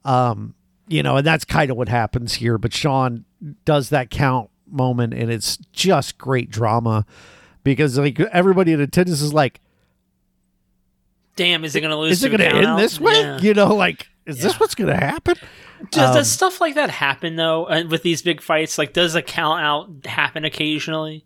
Um, 0.04 0.54
you 0.86 1.02
know, 1.02 1.16
and 1.16 1.26
that's 1.26 1.46
kind 1.46 1.70
of 1.70 1.78
what 1.78 1.88
happens 1.88 2.34
here. 2.34 2.58
But 2.58 2.74
Shawn 2.74 3.24
does 3.64 3.88
that 3.88 4.10
count 4.10 4.50
moment, 4.70 5.14
and 5.14 5.30
it's 5.30 5.56
just 5.72 6.18
great 6.18 6.50
drama 6.50 7.06
because 7.62 7.96
like 7.98 8.20
everybody 8.20 8.72
in 8.72 8.80
attendance 8.82 9.22
is 9.22 9.32
like, 9.32 9.60
Damn, 11.36 11.64
is 11.64 11.74
it 11.74 11.80
gonna 11.80 11.98
lose? 11.98 12.12
"Is 12.18 12.24
it 12.24 12.28
going 12.28 12.40
to 12.40 12.46
end 12.54 12.66
out? 12.66 12.76
this 12.78 13.00
way?" 13.00 13.12
Yeah. 13.18 13.40
You 13.40 13.54
know, 13.54 13.74
like, 13.74 14.08
is 14.26 14.40
this 14.40 14.58
what's 14.58 14.74
going 14.74 14.88
to 14.88 14.96
happen? 14.96 15.36
Does, 15.90 16.08
Um, 16.10 16.14
does 16.16 16.30
stuff 16.30 16.60
like 16.60 16.74
that 16.76 16.90
happen 16.90 17.36
though 17.36 17.66
uh, 17.66 17.84
with 17.88 18.02
these 18.02 18.22
big 18.22 18.40
fights? 18.40 18.78
Like, 18.78 18.92
does 18.92 19.14
a 19.14 19.22
count 19.22 19.60
out 19.62 20.06
happen 20.06 20.44
occasionally? 20.44 21.24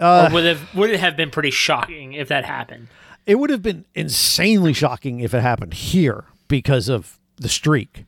Uh, 0.00 0.28
would 0.32 0.44
it 0.44 0.58
would 0.74 0.90
it 0.90 0.98
have 1.00 1.16
been 1.16 1.30
pretty 1.30 1.50
shocking 1.50 2.12
if 2.14 2.28
that 2.28 2.44
happened? 2.44 2.88
it 3.24 3.36
would 3.38 3.50
have 3.50 3.62
been 3.62 3.84
insanely 3.94 4.72
shocking 4.72 5.20
if 5.20 5.32
it 5.32 5.40
happened 5.40 5.72
here 5.74 6.24
because 6.48 6.88
of 6.88 7.20
the 7.36 7.48
streak. 7.48 8.04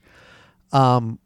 Um, 0.73 1.21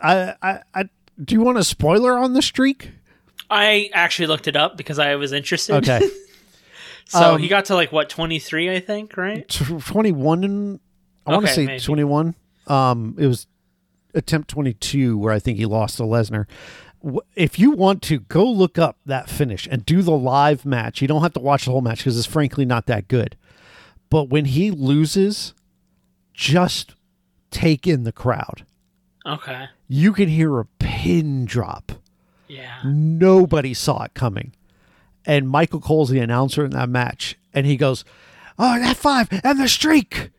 I, 0.00 0.34
I, 0.40 0.60
I 0.74 0.84
do 1.22 1.34
you 1.34 1.40
want 1.40 1.58
a 1.58 1.64
spoiler 1.64 2.16
on 2.16 2.34
the 2.34 2.42
streak? 2.42 2.90
I 3.50 3.90
actually 3.92 4.28
looked 4.28 4.46
it 4.48 4.54
up 4.56 4.76
because 4.76 4.98
I 4.98 5.16
was 5.16 5.32
interested. 5.32 5.74
Okay, 5.76 6.08
so 7.08 7.34
Um, 7.34 7.40
he 7.40 7.48
got 7.48 7.64
to 7.66 7.74
like 7.74 7.90
what 7.92 8.08
twenty 8.08 8.38
three, 8.38 8.70
I 8.74 8.78
think, 8.80 9.16
right? 9.16 9.48
twenty 9.48 10.12
one. 10.12 10.80
I 11.26 11.32
want 11.32 11.46
to 11.46 11.52
say 11.52 11.66
maybe. 11.66 11.80
twenty 11.80 12.04
one. 12.04 12.34
Um, 12.66 13.16
it 13.18 13.26
was 13.26 13.46
attempt 14.14 14.48
twenty 14.48 14.74
two 14.74 15.16
where 15.18 15.32
I 15.32 15.38
think 15.38 15.58
he 15.58 15.66
lost 15.66 15.96
to 15.98 16.02
Lesnar. 16.04 16.46
If 17.34 17.58
you 17.58 17.72
want 17.72 18.00
to 18.02 18.20
go 18.20 18.44
look 18.48 18.78
up 18.78 18.96
that 19.06 19.28
finish 19.28 19.66
and 19.68 19.84
do 19.84 20.02
the 20.02 20.12
live 20.12 20.64
match, 20.64 21.02
you 21.02 21.08
don't 21.08 21.22
have 21.22 21.32
to 21.34 21.40
watch 21.40 21.64
the 21.64 21.72
whole 21.72 21.80
match 21.80 21.98
because 21.98 22.16
it's 22.16 22.26
frankly 22.26 22.64
not 22.64 22.86
that 22.86 23.08
good. 23.08 23.36
But 24.08 24.28
when 24.28 24.44
he 24.44 24.70
loses, 24.70 25.52
just 26.32 26.94
take 27.50 27.86
in 27.86 28.04
the 28.04 28.12
crowd. 28.12 28.64
Okay. 29.26 29.66
you 29.86 30.12
can 30.12 30.28
hear 30.28 30.58
a 30.58 30.64
pin 30.80 31.44
drop. 31.44 31.92
Yeah. 32.48 32.80
Nobody 32.84 33.72
saw 33.72 34.02
it 34.04 34.14
coming. 34.14 34.52
And 35.24 35.48
Michael 35.48 35.80
Cole's 35.80 36.10
the 36.10 36.18
announcer 36.18 36.64
in 36.64 36.72
that 36.72 36.88
match. 36.88 37.36
And 37.54 37.64
he 37.64 37.76
goes, 37.76 38.04
Oh, 38.58 38.78
that 38.80 38.96
five 38.96 39.28
and 39.44 39.60
the 39.60 39.68
streak 39.68 40.30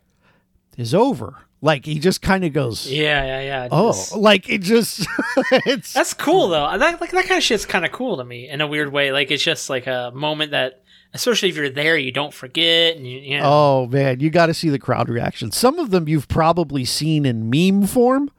is 0.77 0.93
over. 0.93 1.35
Like 1.61 1.85
he 1.85 1.97
just 1.97 2.21
kind 2.21 2.43
of 2.43 2.51
goes, 2.51 2.91
Yeah, 2.91 3.23
yeah, 3.25 3.41
yeah. 3.41 3.67
Oh, 3.71 3.95
like 4.17 4.49
it 4.49 4.61
just, 4.61 5.07
it's, 5.51 5.93
That's 5.93 6.13
cool 6.13 6.49
though. 6.49 6.77
That 6.77 6.99
like 6.99 7.11
that 7.11 7.25
kind 7.25 7.37
of 7.37 7.43
shit's 7.43 7.65
kind 7.65 7.85
of 7.85 7.91
cool 7.93 8.17
to 8.17 8.25
me 8.25 8.49
in 8.49 8.59
a 8.59 8.67
weird 8.67 8.91
way. 8.91 9.11
Like 9.13 9.31
it's 9.31 9.43
just 9.43 9.69
like 9.69 9.87
a 9.87 10.11
moment 10.13 10.51
that, 10.51 10.83
especially 11.13 11.47
if 11.49 11.55
you're 11.55 11.69
there, 11.69 11.97
you 11.97 12.11
don't 12.11 12.33
forget. 12.33 12.97
And 12.97 13.07
you, 13.07 13.19
you 13.19 13.37
know, 13.37 13.43
oh 13.45 13.87
man, 13.87 14.19
you 14.19 14.29
got 14.29 14.47
to 14.47 14.53
see 14.53 14.67
the 14.69 14.79
crowd 14.79 15.07
reaction. 15.07 15.51
Some 15.53 15.79
of 15.79 15.89
them 15.91 16.09
you've 16.09 16.27
probably 16.27 16.83
seen 16.83 17.25
in 17.25 17.49
meme 17.49 17.87
form 17.87 18.29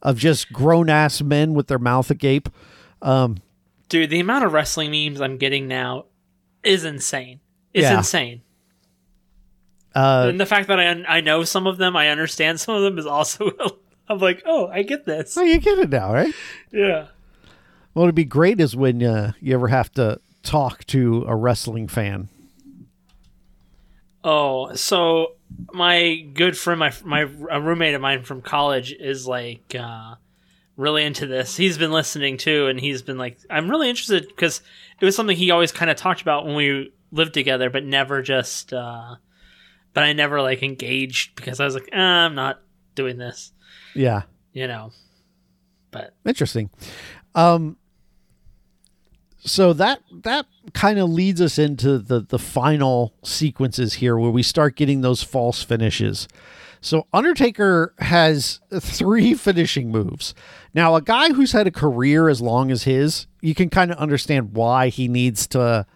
of 0.00 0.16
just 0.18 0.50
grown 0.50 0.88
ass 0.88 1.20
men 1.20 1.52
with 1.52 1.66
their 1.66 1.78
mouth 1.78 2.10
agape. 2.10 2.48
Um, 3.02 3.36
dude, 3.90 4.08
the 4.08 4.20
amount 4.20 4.44
of 4.46 4.54
wrestling 4.54 4.90
memes 4.90 5.20
I'm 5.20 5.36
getting 5.36 5.68
now 5.68 6.06
is 6.62 6.84
insane. 6.86 7.40
It's 7.74 7.82
Yeah. 7.82 7.98
insane. 7.98 8.40
Uh, 9.96 10.26
and 10.28 10.38
the 10.38 10.46
fact 10.46 10.68
that 10.68 10.78
I 10.78 10.88
un- 10.88 11.06
I 11.08 11.22
know 11.22 11.42
some 11.44 11.66
of 11.66 11.78
them, 11.78 11.96
I 11.96 12.08
understand 12.08 12.60
some 12.60 12.74
of 12.74 12.82
them 12.82 12.98
is 12.98 13.06
also. 13.06 13.50
I'm 14.08 14.18
like, 14.18 14.42
oh, 14.46 14.68
I 14.68 14.82
get 14.82 15.04
this. 15.04 15.36
Oh, 15.36 15.42
you 15.42 15.58
get 15.58 15.78
it 15.78 15.90
now, 15.90 16.12
right? 16.12 16.32
Yeah. 16.70 17.08
What 17.92 18.04
would 18.04 18.14
be 18.14 18.24
great 18.24 18.60
is 18.60 18.76
when 18.76 19.02
uh, 19.02 19.32
you 19.40 19.54
ever 19.54 19.66
have 19.66 19.90
to 19.94 20.20
talk 20.42 20.84
to 20.88 21.24
a 21.26 21.34
wrestling 21.34 21.88
fan. 21.88 22.28
Oh, 24.22 24.74
so 24.74 25.32
my 25.72 26.26
good 26.34 26.58
friend, 26.58 26.78
my 26.78 26.92
my 27.04 27.22
a 27.50 27.60
roommate 27.60 27.94
of 27.94 28.00
mine 28.02 28.22
from 28.22 28.42
college 28.42 28.92
is 28.92 29.26
like 29.26 29.74
uh, 29.76 30.16
really 30.76 31.04
into 31.04 31.26
this. 31.26 31.56
He's 31.56 31.78
been 31.78 31.90
listening 31.90 32.36
too, 32.36 32.66
and 32.66 32.78
he's 32.78 33.00
been 33.00 33.18
like, 33.18 33.38
I'm 33.48 33.68
really 33.70 33.88
interested 33.88 34.28
because 34.28 34.60
it 35.00 35.04
was 35.04 35.16
something 35.16 35.36
he 35.36 35.50
always 35.50 35.72
kind 35.72 35.90
of 35.90 35.96
talked 35.96 36.20
about 36.20 36.44
when 36.44 36.54
we 36.54 36.92
lived 37.12 37.32
together, 37.32 37.70
but 37.70 37.82
never 37.82 38.20
just. 38.20 38.74
Uh, 38.74 39.16
but 39.96 40.04
I 40.04 40.12
never 40.12 40.42
like 40.42 40.62
engaged 40.62 41.36
because 41.36 41.58
I 41.58 41.64
was 41.64 41.72
like, 41.72 41.88
eh, 41.90 41.98
I'm 41.98 42.34
not 42.34 42.60
doing 42.94 43.16
this, 43.16 43.52
Yeah, 43.94 44.24
you 44.52 44.68
know. 44.68 44.92
But 45.90 46.12
interesting. 46.26 46.68
Um, 47.34 47.78
so 49.38 49.72
that 49.72 50.02
that 50.24 50.44
kind 50.74 50.98
of 50.98 51.08
leads 51.08 51.40
us 51.40 51.58
into 51.58 51.96
the 51.96 52.20
the 52.20 52.38
final 52.38 53.14
sequences 53.24 53.94
here, 53.94 54.18
where 54.18 54.30
we 54.30 54.42
start 54.42 54.76
getting 54.76 55.00
those 55.00 55.22
false 55.22 55.62
finishes. 55.62 56.28
So 56.82 57.06
Undertaker 57.14 57.94
has 57.98 58.60
three 58.78 59.32
finishing 59.46 59.90
moves. 59.90 60.34
Now, 60.74 60.94
a 60.94 61.00
guy 61.00 61.32
who's 61.32 61.52
had 61.52 61.66
a 61.66 61.70
career 61.70 62.28
as 62.28 62.42
long 62.42 62.70
as 62.70 62.82
his, 62.82 63.28
you 63.40 63.54
can 63.54 63.70
kind 63.70 63.90
of 63.90 63.96
understand 63.96 64.52
why 64.52 64.88
he 64.88 65.08
needs 65.08 65.46
to 65.48 65.86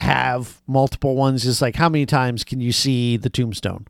have 0.00 0.60
multiple 0.66 1.14
ones. 1.16 1.42
Just 1.44 1.62
like 1.62 1.76
how 1.76 1.88
many 1.88 2.06
times 2.06 2.44
can 2.44 2.60
you 2.60 2.72
see 2.72 3.16
the 3.16 3.30
tombstone? 3.30 3.86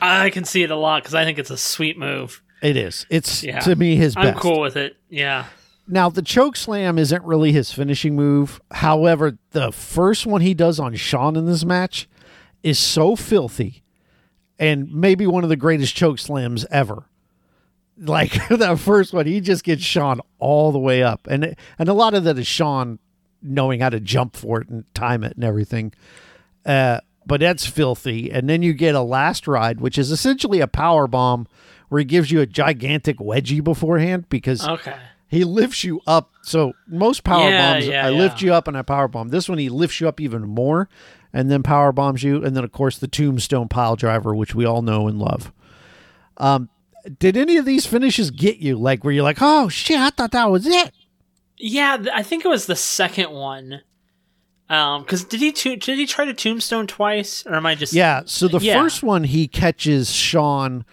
I 0.00 0.30
can 0.30 0.44
see 0.44 0.62
it 0.62 0.70
a 0.70 0.76
lot 0.76 1.02
because 1.02 1.14
I 1.14 1.24
think 1.24 1.38
it's 1.38 1.50
a 1.50 1.56
sweet 1.56 1.98
move. 1.98 2.42
It 2.62 2.76
is. 2.76 3.06
It's 3.10 3.42
Yeah. 3.42 3.60
to 3.60 3.76
me 3.76 3.96
his 3.96 4.14
best. 4.14 4.26
I'm 4.26 4.34
cool 4.34 4.60
with 4.60 4.76
it. 4.76 4.96
Yeah. 5.08 5.46
Now 5.88 6.08
the 6.10 6.22
choke 6.22 6.56
slam 6.56 6.98
isn't 6.98 7.22
really 7.24 7.52
his 7.52 7.72
finishing 7.72 8.16
move. 8.16 8.60
However, 8.72 9.38
the 9.52 9.70
first 9.72 10.26
one 10.26 10.40
he 10.40 10.52
does 10.54 10.80
on 10.80 10.94
Shawn 10.96 11.36
in 11.36 11.46
this 11.46 11.64
match 11.64 12.08
is 12.62 12.78
so 12.78 13.14
filthy 13.16 13.84
and 14.58 14.92
maybe 14.92 15.26
one 15.26 15.44
of 15.44 15.50
the 15.50 15.56
greatest 15.56 15.94
choke 15.94 16.18
slams 16.18 16.66
ever. 16.70 17.04
Like 17.98 18.32
that 18.48 18.78
first 18.78 19.12
one, 19.14 19.26
he 19.26 19.40
just 19.40 19.64
gets 19.64 19.82
Shawn 19.82 20.20
all 20.38 20.72
the 20.72 20.78
way 20.78 21.02
up. 21.02 21.26
And 21.30 21.54
and 21.78 21.88
a 21.88 21.94
lot 21.94 22.14
of 22.14 22.24
that 22.24 22.38
is 22.38 22.46
Shawn 22.46 22.98
knowing 23.42 23.80
how 23.80 23.88
to 23.90 24.00
jump 24.00 24.36
for 24.36 24.60
it 24.60 24.68
and 24.68 24.84
time 24.94 25.22
it 25.24 25.34
and 25.36 25.44
everything. 25.44 25.92
Uh, 26.64 27.00
but 27.26 27.40
that's 27.40 27.66
filthy. 27.66 28.30
And 28.30 28.48
then 28.48 28.62
you 28.62 28.72
get 28.72 28.94
a 28.94 29.00
last 29.02 29.46
ride, 29.48 29.80
which 29.80 29.98
is 29.98 30.10
essentially 30.10 30.60
a 30.60 30.66
power 30.68 31.06
bomb 31.06 31.46
where 31.88 31.98
he 32.00 32.04
gives 32.04 32.30
you 32.30 32.40
a 32.40 32.46
gigantic 32.46 33.18
wedgie 33.18 33.62
beforehand 33.62 34.28
because 34.28 34.66
Okay. 34.66 34.94
he 35.28 35.44
lifts 35.44 35.84
you 35.84 36.00
up. 36.06 36.32
So 36.42 36.74
most 36.88 37.24
power 37.24 37.50
Yeah, 37.50 37.56
bombs, 37.74 37.86
yeah, 37.88 38.06
I 38.06 38.10
lift 38.10 38.40
you 38.42 38.52
up 38.54 38.68
and 38.68 38.76
I 38.76 38.82
power 38.82 39.08
bomb. 39.08 39.28
This 39.28 39.48
one 39.48 39.58
he 39.58 39.68
lifts 39.68 40.00
you 40.00 40.08
up 40.08 40.20
even 40.20 40.42
more, 40.42 40.88
and 41.32 41.50
then 41.50 41.62
power 41.62 41.92
bombs 41.92 42.22
you, 42.22 42.44
and 42.44 42.56
then 42.56 42.64
of 42.64 42.72
course 42.72 42.98
the 42.98 43.08
tombstone 43.08 43.68
pile 43.68 43.96
driver, 43.96 44.34
which 44.34 44.54
we 44.54 44.64
all 44.64 44.82
know 44.82 45.06
and 45.08 45.18
love. 45.18 45.52
Um, 46.38 46.68
did 47.18 47.36
any 47.36 47.56
of 47.56 47.64
these 47.64 47.86
finishes 47.86 48.30
get 48.30 48.58
you? 48.58 48.76
Like, 48.76 49.04
where 49.04 49.12
you 49.12 49.20
are 49.20 49.24
like, 49.24 49.38
oh 49.40 49.68
shit, 49.68 49.98
I 49.98 50.10
thought 50.10 50.32
that 50.32 50.50
was 50.50 50.66
it? 50.66 50.92
Yeah, 51.58 52.04
I 52.12 52.22
think 52.22 52.44
it 52.44 52.48
was 52.48 52.66
the 52.66 52.76
second 52.76 53.30
one. 53.30 53.80
Um, 54.68 55.02
because 55.02 55.22
did 55.24 55.40
he 55.40 55.52
to- 55.52 55.76
did 55.76 55.96
he 55.96 56.06
try 56.06 56.24
to 56.24 56.34
tombstone 56.34 56.86
twice, 56.88 57.44
or 57.46 57.54
am 57.54 57.66
I 57.66 57.74
just 57.76 57.92
Yeah. 57.92 58.22
So 58.26 58.48
the 58.48 58.58
Yeah. 58.58 58.80
first 58.80 59.02
one 59.02 59.24
he 59.24 59.46
catches 59.46 60.12
Shawn, 60.12 60.84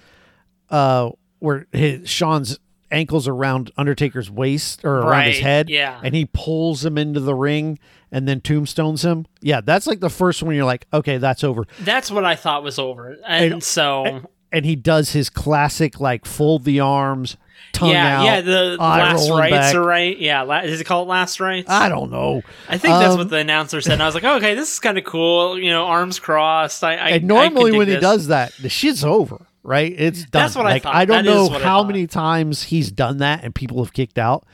uh, 0.70 1.10
where 1.40 1.66
his 1.72 2.08
Shawn's 2.08 2.60
ankles 2.92 3.28
around 3.28 3.72
Undertaker's 3.76 4.30
waist 4.30 4.86
or 4.86 5.00
around 5.00 5.26
his 5.26 5.40
head, 5.40 5.70
yeah. 5.72 6.00
and 6.04 6.14
he 6.16 6.26
pulls 6.26 6.86
him 6.86 6.98
into 7.00 7.20
the 7.20 7.34
ring 7.34 7.80
and 8.12 8.28
then 8.28 8.40
tombstones 8.40 9.04
him. 9.04 9.26
Yeah, 9.42 9.62
that's 9.62 9.88
like 9.88 10.00
the 10.00 10.12
first 10.12 10.44
one. 10.44 10.54
You're 10.54 10.66
like, 10.66 10.86
okay, 10.94 11.18
that's 11.18 11.44
over. 11.44 11.66
That's 11.80 12.12
what 12.12 12.24
I 12.24 12.36
thought 12.36 12.62
was 12.62 12.78
over, 12.78 13.18
and, 13.26 13.54
And- 13.54 13.64
so 13.64 14.06
And 14.06 14.28
he 14.64 14.76
does 14.76 15.12
his 15.14 15.30
classic 15.30 16.00
like 16.00 16.26
fold 16.26 16.64
the 16.64 16.80
arms, 16.80 17.38
tongue 17.72 17.90
yeah, 17.90 18.20
out. 18.20 18.24
yeah, 18.26 18.42
the 18.42 18.78
last 18.80 19.30
rights 19.30 19.52
back. 19.52 19.76
are 19.76 19.82
right. 19.84 20.18
Yeah, 20.18 20.44
la- 20.44 20.60
is 20.62 20.80
it 20.80 20.84
called 20.84 21.08
last 21.08 21.40
rights? 21.40 21.70
I 21.70 21.90
don't 21.90 22.12
know. 22.12 22.44
I 22.70 22.78
think 22.78 22.94
that's 22.94 23.14
Um, 23.14 23.18
what 23.20 23.30
the 23.30 23.38
announcer 23.38 23.82
said. 23.82 23.94
And 23.94 24.04
I 24.04 24.06
was 24.06 24.14
like, 24.16 24.24
okay, 24.24 24.54
this 24.56 24.72
is 24.74 24.80
kind 24.80 24.98
of 24.98 25.04
cool. 25.04 25.58
You 25.60 25.72
know, 25.72 25.86
arms 25.86 26.20
crossed. 26.20 26.84
I, 26.84 26.94
I 26.96 27.10
And 27.12 27.26
normally 27.28 27.72
dig 27.72 27.78
when 27.80 27.88
he 27.88 27.98
does 27.98 28.28
that, 28.28 28.54
the 28.62 28.70
shit's 28.70 29.04
over, 29.04 29.46
right? 29.64 29.94
It's 29.98 30.22
done. 30.26 30.30
That's 30.44 30.56
what 30.56 30.66
I 30.68 30.72
like, 30.74 30.84
thought. 30.84 30.96
I 30.96 31.06
don't 31.06 31.26
That 31.26 31.32
know 31.32 31.50
how 31.50 31.84
many 31.84 32.06
times 32.08 32.64
he's 32.64 32.92
done 32.92 33.18
that 33.18 33.44
and 33.44 33.56
people 33.56 33.84
have 33.84 33.94
kicked 33.94 34.20
out. 34.20 34.46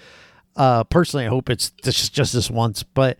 Uh, 0.55 0.83
personally, 0.85 1.25
I 1.25 1.29
hope 1.29 1.49
it's 1.49 1.71
just 1.83 2.13
just 2.13 2.33
this 2.33 2.49
once, 2.49 2.83
but 2.83 3.17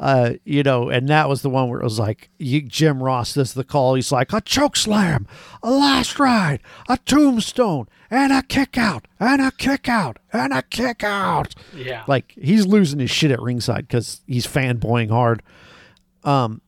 uh, 0.00 0.32
you 0.44 0.62
know, 0.62 0.88
and 0.88 1.08
that 1.08 1.28
was 1.28 1.42
the 1.42 1.50
one 1.50 1.68
where 1.68 1.78
it 1.80 1.84
was 1.84 1.98
like 1.98 2.30
you, 2.38 2.62
Jim 2.62 3.02
Ross 3.02 3.34
does 3.34 3.52
the 3.54 3.62
call. 3.64 3.94
He's 3.94 4.10
like 4.10 4.32
a 4.32 4.40
choke 4.40 4.76
slam, 4.76 5.26
a 5.62 5.70
last 5.70 6.18
ride, 6.18 6.60
a 6.88 6.96
tombstone, 6.96 7.86
and 8.10 8.32
a 8.32 8.42
kick 8.42 8.78
out, 8.78 9.06
and 9.20 9.42
a 9.42 9.50
kick 9.52 9.88
out, 9.88 10.18
and 10.32 10.52
a 10.54 10.62
kick 10.62 11.04
out. 11.04 11.54
Yeah, 11.76 12.02
Like 12.08 12.32
he's 12.40 12.66
losing 12.66 12.98
his 12.98 13.10
shit 13.10 13.30
at 13.30 13.40
ringside 13.42 13.86
because 13.88 14.22
he's 14.26 14.46
fanboying 14.46 15.10
hard. 15.10 15.42
Um, 16.24 16.60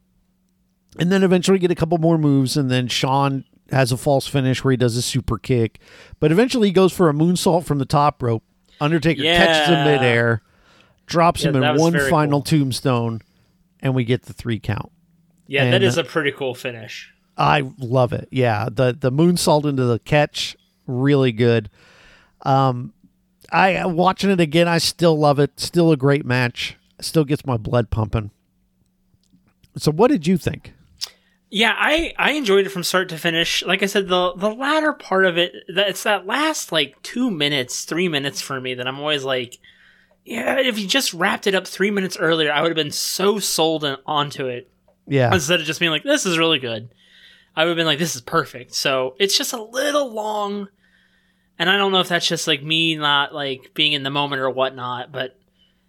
and 0.99 1.11
then 1.11 1.23
eventually 1.23 1.59
get 1.59 1.71
a 1.71 1.75
couple 1.75 1.97
more 1.99 2.19
moves, 2.19 2.57
and 2.57 2.71
then 2.71 2.87
Shawn 2.87 3.45
has 3.71 3.91
a 3.93 3.97
false 3.97 4.27
finish 4.27 4.63
where 4.63 4.73
he 4.73 4.77
does 4.77 4.97
a 4.99 5.03
super 5.03 5.39
kick, 5.39 5.79
but 6.21 6.31
eventually 6.31 6.69
he 6.69 6.73
goes 6.73 6.93
for 6.93 7.09
a 7.09 7.15
moonsault 7.15 7.65
from 7.65 7.79
the 7.79 7.87
top 7.87 8.23
rope. 8.23 8.43
Undertaker 8.81 9.23
catches 9.23 9.69
him 9.69 9.75
Yeah. 9.75 9.85
midair, 9.87 10.43
drops 11.13 11.45
him 11.45 11.55
Yeah, 11.55 11.61
that 11.61 11.75
in 11.77 11.81
one 11.81 11.99
final 12.11 12.41
cool. 12.41 12.59
tombstone, 12.59 13.21
and 13.81 13.95
we 13.95 14.05
get 14.05 14.23
the 14.23 14.33
three 14.33 14.59
count. 14.59 14.91
yeah, 15.47 15.65
that 15.67 15.75
and- 15.77 15.85
is 15.85 15.97
a 15.99 16.05
pretty 16.05 16.33
cool 16.33 16.55
finish. 16.55 17.13
I 17.39 17.63
love 17.79 18.13
it. 18.13 18.29
Yeah, 18.31 18.69
the 18.71 18.97
the 18.99 19.11
moonsault 19.11 19.65
into 19.65 19.85
the 19.85 19.99
catch, 20.01 20.55
really 20.87 21.33
good. 21.33 21.71
Um, 22.43 22.93
I 23.51 23.85
watching 23.87 24.31
it 24.31 24.41
again. 24.41 24.69
I 24.69 24.79
still 24.79 25.19
love 25.19 25.39
it. 25.39 25.59
Still 25.59 25.91
a 25.93 25.97
great 25.97 26.27
match. 26.27 26.77
Still 27.01 27.25
gets 27.25 27.47
my 27.47 27.57
blood 27.57 27.89
pumping. 27.91 28.31
So, 29.77 29.91
what 29.91 30.11
did 30.11 30.27
you 30.27 30.37
think? 30.37 30.75
Yeah, 31.51 31.75
I 31.77 32.15
I 32.19 32.33
enjoyed 32.33 32.67
it 32.67 32.71
from 32.71 32.83
start 32.83 33.09
to 33.11 33.19
finish. 33.19 33.63
Like 33.65 33.83
I 33.83 33.87
said, 33.87 34.09
the 34.09 34.35
the 34.37 34.51
latter 34.51 34.93
part 34.93 35.25
of 35.25 35.37
it, 35.39 35.53
that 35.75 35.89
it's 35.89 36.03
that 36.03 36.27
last 36.27 36.71
like 36.73 37.01
two 37.03 37.31
minutes, 37.31 37.85
three 37.85 38.09
minutes 38.09 38.41
for 38.43 38.61
me 38.61 38.75
that 38.75 38.87
I'm 38.87 38.99
always 39.01 39.25
like, 39.25 39.59
yeah, 40.25 40.59
if 40.59 40.77
he 40.77 40.87
just 40.87 41.13
wrapped 41.15 41.47
it 41.47 41.55
up 41.55 41.67
three 41.67 41.91
minutes 41.91 42.17
earlier, 42.17 42.53
I 42.53 42.63
would 42.63 42.71
have 42.71 42.77
been 42.77 42.91
so 42.93 43.39
sold 43.39 43.85
in, 43.85 43.97
onto 44.07 44.47
it 44.47 44.71
Yeah, 45.07 45.33
instead 45.33 45.61
of 45.61 45.67
just 45.67 45.81
being 45.81 45.91
like, 45.93 46.05
this 46.05 46.27
is 46.27 46.39
really 46.39 46.59
good. 46.59 46.89
I 47.57 47.65
would 47.65 47.71
have 47.71 47.77
been 47.77 47.87
like, 47.87 47.99
this 47.99 48.15
is 48.15 48.23
perfect. 48.23 48.75
So 48.75 49.15
it's 49.19 49.37
just 49.37 49.53
a 49.53 49.63
little 49.63 50.13
long, 50.13 50.69
and 51.59 51.69
I 51.69 51.77
don't 51.77 51.93
know 51.93 52.01
if 52.01 52.09
that's 52.09 52.27
just 52.27 52.47
like 52.47 52.63
me 52.63 52.97
not 52.97 53.35
like 53.35 53.73
being 53.75 53.93
in 53.93 54.03
the 54.05 54.11
moment 54.11 54.41
or 54.41 54.49
whatnot, 54.51 55.13
but 55.13 55.39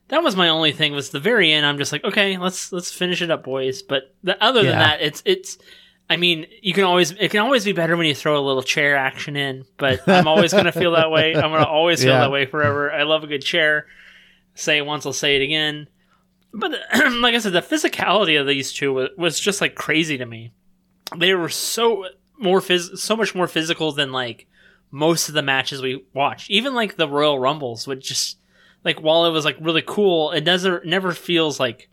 that 0.10 0.22
was 0.24 0.36
my 0.36 0.50
only 0.50 0.72
thing. 0.74 0.94
Was 0.94 1.12
the 1.12 1.20
very 1.20 1.52
end? 1.54 1.66
I'm 1.66 1.78
just 1.78 1.92
like, 1.92 2.04
okay, 2.04 2.38
let's 2.38 2.72
let's 2.74 2.92
finish 2.92 3.22
it 3.22 3.32
up, 3.32 3.44
boys. 3.44 3.82
But 3.82 4.14
the, 4.24 4.42
other 4.44 4.62
than 4.64 4.78
that, 4.80 5.02
it's 5.02 5.24
it's. 5.26 5.58
I 6.10 6.18
mean, 6.18 6.48
you 6.62 6.74
can 6.74 6.84
always 6.84 7.12
it 7.12 7.32
can 7.32 7.40
always 7.40 7.64
be 7.64 7.72
better 7.72 7.96
when 7.96 8.06
you 8.06 8.14
throw 8.14 8.38
a 8.38 8.44
little 8.46 8.62
chair 8.62 8.98
action 8.98 9.38
in. 9.38 9.64
But 9.78 10.08
I'm 10.08 10.28
always 10.28 10.52
gonna 10.52 10.74
feel 10.74 10.92
that 10.92 11.10
way. 11.10 11.34
I'm 11.34 11.50
gonna 11.50 11.64
always 11.64 12.02
feel 12.04 12.12
Yeah. 12.14 12.20
that 12.20 12.32
way 12.32 12.46
forever. 12.46 12.92
I 12.92 13.04
love 13.04 13.24
a 13.24 13.28
good 13.28 13.42
chair. 13.42 13.86
Say 14.56 14.78
it 14.78 14.86
once, 14.86 15.06
I'll 15.06 15.14
say 15.14 15.36
it 15.36 15.42
again. 15.42 15.88
But 16.54 16.72
like 17.20 17.34
I 17.36 17.40
said, 17.40 17.54
the 17.54 17.62
physicality 17.62 18.40
of 18.40 18.46
these 18.48 18.72
two 18.72 18.94
was, 18.94 19.10
was 19.18 19.40
just 19.40 19.62
like 19.62 19.76
crazy 19.76 20.18
to 20.18 20.26
me. 20.26 20.52
They 21.18 21.34
were 21.34 21.50
so 21.50 22.06
more 22.38 22.60
phys- 22.60 22.98
so 22.98 23.16
much 23.16 23.34
more 23.36 23.48
physical 23.48 23.92
than 23.92 24.12
like 24.12 24.48
most 24.92 25.28
of 25.30 25.34
the 25.36 25.42
matches 25.42 25.82
we 25.82 26.04
watched. 26.14 26.50
Even 26.52 26.74
like 26.76 26.96
the 26.98 27.08
Royal 27.10 27.40
Rumbles 27.40 27.88
would 27.88 28.02
just 28.02 28.38
like 28.84 29.02
while 29.02 29.26
it 29.26 29.32
was 29.32 29.46
like 29.46 29.58
really 29.60 29.84
cool, 29.86 30.32
it 30.32 30.42
doesn't 30.42 30.86
never 30.86 31.12
feels 31.14 31.60
like 31.60 31.90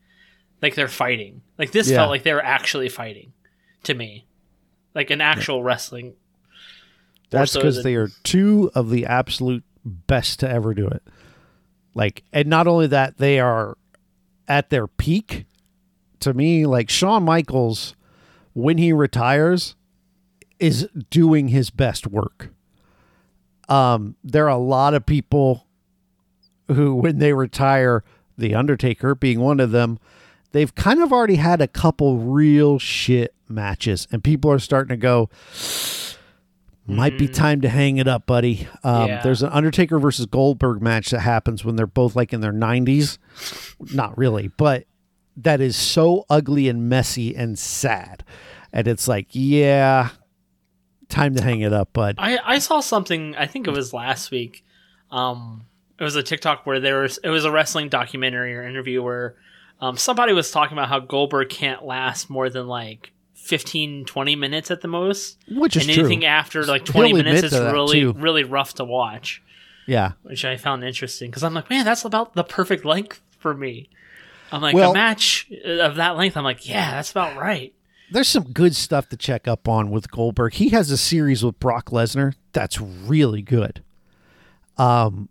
like 0.60 0.74
they're 0.74 0.88
fighting. 0.88 1.40
Like 1.58 1.72
this 1.72 1.88
Yeah. 1.90 1.96
felt 1.98 2.10
like 2.10 2.22
they 2.24 2.34
were 2.34 2.44
actually 2.44 2.88
fighting 2.90 3.32
to 3.84 3.94
me. 3.94 4.26
Like 4.94 5.08
an 5.10 5.20
actual 5.22 5.62
wrestling. 5.62 6.14
that's 7.30 7.52
so 7.52 7.60
because 7.60 7.76
than- 7.76 7.84
they 7.84 7.94
are 7.94 8.08
two 8.24 8.70
of 8.74 8.90
the 8.90 9.06
absolute 9.06 9.64
best 9.84 10.40
to 10.40 10.50
ever 10.50 10.74
do 10.74 10.86
it. 10.86 11.02
Like, 11.94 12.22
and 12.32 12.48
not 12.48 12.66
only 12.66 12.86
that, 12.88 13.18
they 13.18 13.40
are 13.40 13.76
at 14.48 14.70
their 14.70 14.86
peak. 14.86 15.46
To 16.20 16.34
me, 16.34 16.66
like 16.66 16.90
Shawn 16.90 17.24
Michaels, 17.24 17.96
when 18.52 18.78
he 18.78 18.92
retires, 18.92 19.74
is 20.58 20.88
doing 21.08 21.48
his 21.48 21.70
best 21.70 22.06
work. 22.06 22.50
Um, 23.68 24.16
there 24.22 24.44
are 24.46 24.56
a 24.56 24.58
lot 24.58 24.94
of 24.94 25.06
people 25.06 25.66
who, 26.68 26.94
when 26.94 27.18
they 27.18 27.32
retire, 27.32 28.04
The 28.36 28.54
Undertaker 28.54 29.14
being 29.14 29.40
one 29.40 29.60
of 29.60 29.70
them, 29.70 29.98
they've 30.52 30.74
kind 30.74 31.00
of 31.00 31.12
already 31.12 31.36
had 31.36 31.60
a 31.60 31.68
couple 31.68 32.18
real 32.18 32.78
shit 32.78 33.34
matches, 33.48 34.06
and 34.12 34.22
people 34.22 34.50
are 34.50 34.58
starting 34.58 34.90
to 34.90 34.96
go, 34.96 35.30
might 36.90 37.18
be 37.18 37.28
time 37.28 37.60
to 37.62 37.68
hang 37.68 37.96
it 37.98 38.06
up, 38.08 38.26
buddy. 38.26 38.68
Um, 38.84 39.08
Yeah. 39.08 39.22
There's 39.22 39.42
an 39.42 39.50
Undertaker 39.50 39.98
versus 39.98 40.26
Goldberg 40.26 40.82
match 40.82 41.10
that 41.10 41.20
happens 41.20 41.64
when 41.64 41.76
they're 41.76 41.86
both 41.86 42.14
like 42.16 42.32
in 42.32 42.40
their 42.40 42.52
90s. 42.52 43.18
Not 43.94 44.16
really, 44.18 44.48
but 44.48 44.84
that 45.36 45.60
is 45.60 45.76
so 45.76 46.26
ugly 46.28 46.68
and 46.68 46.88
messy 46.88 47.34
and 47.34 47.58
sad. 47.58 48.24
And 48.72 48.86
it's 48.86 49.08
like, 49.08 49.28
yeah, 49.30 50.10
time 51.08 51.34
to 51.34 51.42
hang 51.42 51.60
it 51.60 51.72
up, 51.72 51.92
bud. 51.92 52.16
I, 52.18 52.38
I 52.44 52.58
saw 52.58 52.80
something. 52.80 53.34
I 53.36 53.46
think 53.46 53.66
it 53.66 53.72
was 53.72 53.92
last 53.92 54.30
week. 54.30 54.64
Um, 55.10 55.64
it 55.98 56.04
was 56.04 56.16
a 56.16 56.22
TikTok 56.22 56.64
where 56.66 56.80
there 56.80 57.00
was 57.00 57.18
it 57.18 57.28
was 57.30 57.44
a 57.44 57.50
wrestling 57.50 57.88
documentary 57.88 58.54
or 58.56 58.62
interview 58.66 59.02
where 59.02 59.34
um, 59.80 59.96
somebody 59.96 60.32
was 60.32 60.50
talking 60.50 60.76
about 60.76 60.88
how 60.88 61.00
Goldberg 61.00 61.48
can't 61.48 61.84
last 61.84 62.30
more 62.30 62.48
than 62.48 62.66
like 62.68 63.12
15, 63.50 64.04
20 64.04 64.36
minutes 64.36 64.70
at 64.70 64.80
the 64.80 64.88
most, 64.88 65.36
Which 65.50 65.76
is 65.76 65.84
and 65.84 65.92
true. 65.92 66.04
anything 66.04 66.24
after 66.24 66.64
like 66.64 66.86
He'll 66.86 66.92
twenty 66.94 67.12
minutes 67.12 67.42
is 67.42 67.52
really 67.58 68.00
too. 68.00 68.12
really 68.12 68.44
rough 68.44 68.74
to 68.74 68.84
watch, 68.84 69.42
Yeah. 69.86 70.12
which 70.22 70.44
I 70.44 70.56
found 70.56 70.84
interesting 70.84 71.30
because 71.30 71.42
I'm 71.44 71.52
like, 71.52 71.68
man, 71.68 71.84
that's 71.84 72.04
about 72.04 72.34
the 72.34 72.44
perfect 72.44 72.84
length 72.84 73.20
for 73.38 73.52
me. 73.52 73.90
I'm 74.52 74.62
like 74.62 74.74
Well- 74.74 74.92
a 74.92 74.94
match 74.94 75.50
of 75.64 75.96
that 75.96 76.16
length. 76.16 76.36
I'm 76.36 76.44
like, 76.44 76.68
yeah, 76.68 76.92
that's 76.92 77.10
about 77.10 77.36
right. 77.36 77.74
There's 78.12 78.28
some 78.28 78.44
good 78.52 78.74
stuff 78.74 79.08
to 79.10 79.16
check 79.16 79.46
up 79.46 79.68
on 79.68 79.90
with 79.90 80.10
Goldberg. 80.10 80.54
He 80.54 80.70
has 80.70 80.90
a 80.90 80.96
series 80.96 81.44
with 81.44 81.58
Brock 81.60 81.90
Lesnar 81.90 82.34
that's 82.52 82.80
really 82.80 83.42
good. 83.42 83.82
Um, 84.78 85.28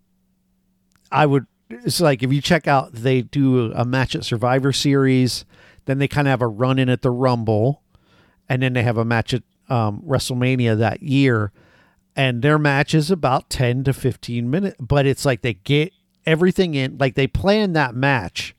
I 1.10 1.26
would. 1.26 1.46
It's 1.70 2.00
like 2.00 2.22
if 2.22 2.32
you 2.32 2.40
check 2.40 2.66
out, 2.66 2.92
they 2.92 3.22
do 3.22 3.72
a 3.72 3.84
match 3.84 4.14
at 4.14 4.24
Survivor 4.24 4.72
Series, 4.72 5.44
then 5.84 5.98
they 5.98 6.08
kind 6.08 6.26
of 6.26 6.30
have 6.30 6.42
a 6.42 6.48
run 6.48 6.78
in 6.78 6.88
at 6.88 7.02
the 7.02 7.10
Rumble, 7.10 7.82
and 8.50 8.60
then 8.60 8.74
they 8.74 8.82
have 8.82 8.98
a 8.98 9.04
match 9.06 9.32
at 9.32 9.42
um, 9.70 10.02
WrestleMania 10.06 10.76
that 10.76 11.02
year, 11.02 11.52
and 12.14 12.42
their 12.42 12.58
match 12.58 12.92
is 12.92 13.10
about 13.10 13.48
ten 13.48 13.82
to 13.84 13.94
fifteen 13.94 14.50
minutes. 14.50 14.76
But 14.78 15.06
it's 15.06 15.24
like 15.24 15.40
they 15.40 15.54
get 15.54 15.92
everything 16.26 16.74
in. 16.74 16.98
Like 16.98 17.14
they 17.14 17.26
plan 17.26 17.72
that 17.72 17.94
match 17.94 18.54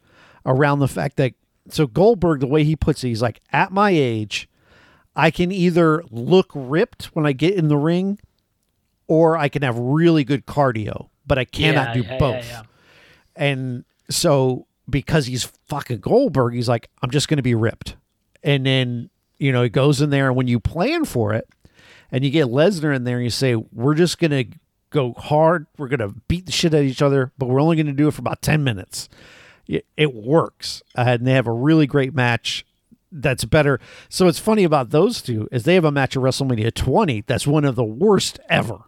around 0.46 0.80
the 0.80 0.88
fact 0.88 1.18
that 1.18 1.34
so 1.70 1.86
Goldberg, 1.86 2.40
the 2.40 2.48
way 2.48 2.64
he 2.64 2.76
puts 2.76 3.04
it, 3.04 3.10
he's 3.10 3.22
like, 3.22 3.40
at 3.52 3.72
my 3.72 3.92
age, 3.92 4.50
I 5.16 5.30
can 5.30 5.52
either 5.52 6.04
look 6.10 6.50
ripped 6.56 7.06
when 7.16 7.26
I 7.28 7.34
get 7.34 7.54
in 7.56 7.68
the 7.68 7.78
ring, 7.78 8.18
or 9.08 9.38
I 9.38 9.48
can 9.50 9.62
have 9.62 9.78
really 9.78 10.24
good 10.24 10.46
cardio, 10.48 11.10
but 11.28 11.38
I 11.38 11.46
cannot 11.46 11.90
Yeah, 11.90 12.02
do 12.02 12.08
yeah, 12.08 12.18
both. 12.18 12.46
yeah. 12.48 12.64
And 13.36 13.86
so 14.10 14.68
because 14.90 15.28
he's 15.28 15.44
fucking 15.68 16.00
Goldberg, 16.00 16.54
he's 16.56 16.68
like, 16.68 16.90
I'm 17.02 17.12
just 17.12 17.28
going 17.28 17.38
to 17.38 17.44
be 17.44 17.56
ripped. 17.56 17.96
And 18.44 18.66
then, 18.66 19.10
you 19.42 19.52
know, 19.52 19.64
it 19.64 19.72
goes 19.72 20.02
in 20.02 20.10
there, 20.10 20.28
and 20.28 20.36
when 20.36 20.48
you 20.48 20.60
plan 20.60 21.06
for 21.06 21.34
it, 21.34 21.48
and 22.12 22.24
you 22.24 22.30
get 22.30 22.48
Lesnar 22.48 22.96
in 22.96 23.04
there, 23.04 23.18
and 23.18 23.24
you 23.24 23.30
say, 23.30 23.56
We're 23.56 23.96
just 23.96 24.20
going 24.20 24.32
to 24.32 24.46
go 24.90 25.14
hard. 25.14 25.68
We're 25.78 25.88
going 25.88 26.00
to 26.00 26.16
beat 26.28 26.46
the 26.46 26.52
shit 26.52 26.74
out 26.74 26.82
of 26.82 26.86
each 26.86 27.02
other, 27.02 27.32
but 27.38 27.48
we're 27.48 27.62
only 27.62 27.76
going 27.76 27.86
to 27.88 27.94
do 27.94 28.08
it 28.08 28.14
for 28.14 28.20
about 28.22 28.42
10 28.42 28.64
minutes. 28.64 29.08
It, 29.68 29.86
it 29.96 30.14
works. 30.14 30.84
Uh, 30.98 31.06
and 31.08 31.26
they 31.26 31.32
have 31.34 31.48
a 31.48 31.52
really 31.54 31.88
great 31.88 32.14
match 32.14 32.66
that's 33.12 33.46
better. 33.46 33.80
So 34.10 34.28
it's 34.28 34.40
funny 34.40 34.64
about 34.66 34.90
those 34.90 35.22
two 35.22 35.48
is 35.52 35.64
they 35.64 35.76
have 35.76 35.86
a 35.86 35.92
match 35.92 36.16
at 36.18 36.22
WrestleMania 36.24 36.74
20 36.74 37.22
that's 37.28 37.48
one 37.48 37.64
of 37.66 37.76
the 37.76 37.84
worst 37.84 38.40
ever. 38.50 38.80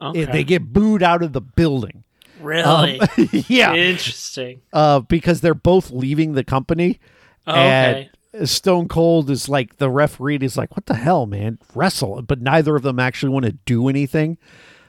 Okay. 0.00 0.20
It- 0.22 0.32
they 0.32 0.42
get 0.44 0.72
booed 0.72 1.02
out 1.02 1.22
of 1.22 1.32
the 1.32 1.40
building. 1.40 2.02
really 2.40 3.00
Um, 3.00 3.08
yeah 3.48 3.74
interesting. 3.74 4.60
uh, 4.72 5.00
because 5.00 5.40
they're 5.42 5.54
both 5.54 5.90
leaving 5.92 6.32
the 6.34 6.44
company. 6.44 6.98
Oh, 7.46 7.52
okay. 7.52 8.10
Stone 8.44 8.88
Cold 8.88 9.30
is 9.30 9.48
like 9.48 9.76
the 9.76 9.90
referee. 9.90 10.36
is 10.36 10.56
like, 10.56 10.76
"What 10.76 10.86
the 10.86 10.94
hell, 10.94 11.26
man? 11.26 11.58
Wrestle!" 11.74 12.22
But 12.22 12.40
neither 12.40 12.76
of 12.76 12.82
them 12.82 12.98
actually 12.98 13.30
want 13.30 13.46
to 13.46 13.52
do 13.52 13.88
anything. 13.88 14.38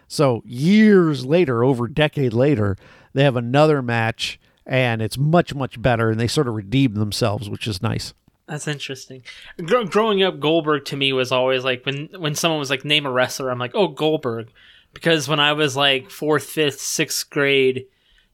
So 0.08 0.42
years 0.46 1.26
later, 1.26 1.64
over 1.64 1.86
a 1.86 1.94
decade 1.94 2.34
later, 2.34 2.78
they 3.14 3.24
have 3.24 3.36
another 3.36 3.82
match, 3.82 4.40
and 4.66 5.02
it's 5.02 5.18
much 5.18 5.54
much 5.54 5.82
better. 5.82 6.10
And 6.10 6.20
they 6.20 6.28
sort 6.28 6.48
of 6.48 6.56
redeem 6.56 6.96
themselves, 6.96 7.50
which 7.50 7.68
is 7.68 7.82
nice. 7.82 8.14
That's 8.48 8.68
interesting. 8.68 9.24
Gr- 9.64 9.84
growing 9.84 10.24
up, 10.24 10.40
Goldberg 10.40 10.86
to 10.86 10.96
me 10.96 11.12
was 11.12 11.32
always 11.32 11.64
like 11.64 11.86
when 11.86 12.10
when 12.18 12.36
someone 12.36 12.60
was 12.60 12.70
like 12.70 12.86
name 12.86 13.06
a 13.06 13.12
wrestler, 13.12 13.50
I'm 13.50 13.60
like, 13.60 13.76
oh 13.76 13.90
Goldberg, 13.90 14.50
because 14.94 15.28
when 15.28 15.40
I 15.40 15.54
was 15.54 15.76
like 15.76 16.10
fourth, 16.10 16.46
fifth, 16.46 16.80
sixth 16.80 17.30
grade, 17.30 17.88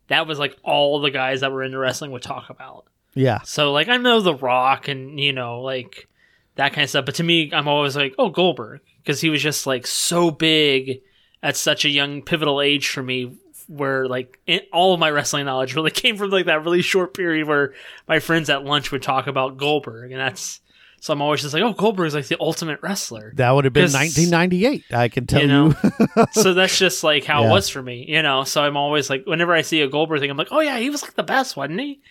that 0.08 0.28
was 0.28 0.38
like 0.38 0.56
all 0.64 1.02
the 1.02 1.10
guys 1.12 1.42
that 1.42 1.52
were 1.52 1.64
into 1.64 1.80
wrestling 1.80 2.12
would 2.12 2.22
talk 2.22 2.50
about. 2.50 2.86
Yeah, 3.16 3.42
So 3.44 3.72
like 3.72 3.90
I 3.90 3.98
know 3.98 4.22
The 4.22 4.36
Rock 4.36 4.88
and 4.88 5.20
you 5.20 5.34
know 5.34 5.62
like 5.62 6.08
that 6.56 6.74
kind 6.74 6.84
of 6.84 6.90
stuff, 6.90 7.06
but 7.06 7.16
to 7.16 7.24
me, 7.24 7.52
I'm 7.54 7.68
always 7.68 7.96
like, 7.96 8.16
oh 8.18 8.30
Goldberg, 8.30 8.82
because 9.04 9.22
he 9.22 9.30
was 9.30 9.42
just 9.42 9.66
like 9.68 9.86
so 9.88 10.32
big 10.32 11.02
at 11.42 11.56
such 11.58 11.84
a 11.86 11.90
young 11.90 12.22
pivotal 12.22 12.62
age 12.62 12.90
for 12.90 13.04
me. 13.04 13.38
Where 13.68 14.08
like 14.10 14.40
it, 14.46 14.68
all 14.74 14.94
of 14.94 15.00
my 15.00 15.10
wrestling 15.10 15.46
knowledge 15.46 15.74
really 15.74 15.90
came 16.04 16.18
from 16.18 16.32
like 16.32 16.48
that 16.48 16.66
really 16.66 16.82
short 16.82 17.14
period 17.14 17.48
where 17.48 17.74
my 18.10 18.20
friends 18.20 18.50
at 18.50 18.66
lunch 18.66 18.92
would 18.92 19.02
talk 19.02 19.26
about 19.28 19.58
Goldberg, 19.58 20.12
and 20.12 20.20
that's 20.20 20.60
so 21.00 21.14
I'm 21.14 21.22
always 21.22 21.42
just 21.42 21.54
like, 21.54 21.64
oh 21.64 21.72
Goldberg's 21.74 22.14
like 22.14 22.28
the 22.28 22.38
ultimate 22.42 22.80
wrestler. 22.82 23.32
that 23.38 23.52
would 23.52 23.64
have 23.64 23.74
been 23.74 23.92
1998. 23.92 24.84
I 24.94 25.08
can 25.08 25.26
tell 25.28 25.42
You 25.42 25.48
you. 25.70 26.26
so 26.34 26.54
that's 26.54 26.78
just 26.78 27.04
like 27.06 27.24
how 27.24 27.42
Yeah. 27.44 27.48
it 27.48 27.52
was 27.52 27.70
for 27.70 27.82
me, 27.82 28.06
you 28.08 28.22
know. 28.22 28.44
So 28.44 28.62
I'm 28.64 28.76
always 28.78 29.10
like, 29.10 29.26
whenever 29.26 29.54
I 29.54 29.62
see 29.62 29.82
a 29.82 29.88
Goldberg 29.88 30.20
thing, 30.20 30.30
I'm 30.30 30.38
like, 30.38 30.50
oh 30.52 30.60
yeah, 30.60 30.78
he 30.78 30.90
was 30.90 31.02
like 31.02 31.16
the 31.16 31.24
best, 31.24 31.56
wasn't 31.56 31.80
he? 31.80 32.02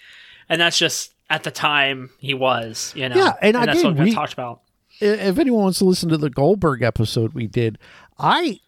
And 0.53 0.61
that's 0.61 0.77
just 0.77 1.15
at 1.31 1.45
the 1.45 1.51
time 1.51 2.11
he 2.19 2.35
was, 2.35 2.93
you 2.95 3.09
know. 3.09 3.17
Yeah, 3.17 3.33
and 3.41 3.55
that's 3.55 3.81
again, 3.81 3.97
what 3.97 4.05
we 4.05 4.13
talked 4.13 4.35
about. 4.35 4.61
if 5.01 5.39
anyone 5.39 5.63
wants 5.63 5.79
to 5.79 5.87
listen 5.87 6.11
to 6.11 6.19
the 6.19 6.29
Goldberg 6.29 6.83
episode 6.83 7.33
we 7.33 7.47
did, 7.47 7.79
I 8.19 8.61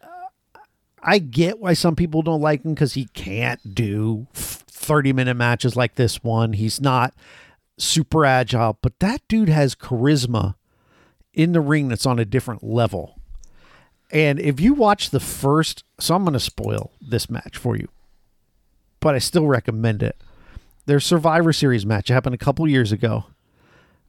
I 1.03 1.19
get 1.19 1.61
why 1.61 1.75
some 1.75 1.95
people 1.95 2.23
don't 2.23 2.41
like 2.41 2.65
him 2.65 2.73
because 2.73 2.95
he 2.95 3.05
can't 3.13 3.75
do 3.75 4.27
thirty 4.33 5.13
minute 5.13 5.35
matches 5.35 5.77
like 5.77 5.97
this 5.97 6.25
one. 6.25 6.55
He's 6.55 6.81
not 6.81 7.13
super 7.77 8.25
agile, 8.25 8.79
but 8.81 8.99
that 9.01 9.21
dude 9.29 9.51
has 9.51 9.75
charisma 9.75 10.55
in 11.35 11.53
the 11.53 11.61
ring 11.61 11.89
that's 11.89 12.07
on 12.07 12.19
a 12.19 12.25
different 12.25 12.65
level. 12.65 13.21
And 14.11 14.41
if 14.41 14.59
you 14.59 14.73
watch 14.73 15.11
the 15.11 15.21
first, 15.21 15.85
so 16.01 16.15
I'm 16.15 16.25
going 16.25 16.33
to 16.33 16.41
spoil 16.41 16.93
this 17.03 17.29
match 17.29 17.59
for 17.59 17.77
you, 17.77 17.89
but 19.01 19.15
I 19.15 19.19
still 19.19 19.47
recommend 19.47 20.03
it. 20.03 20.17
Their 20.87 21.01
Survivor 21.01 21.53
Series 21.53 21.87
match 21.87 22.09
happened 22.09 22.35
a 22.35 22.39
couple 22.39 22.69
years 22.69 22.93
ago. 22.93 23.25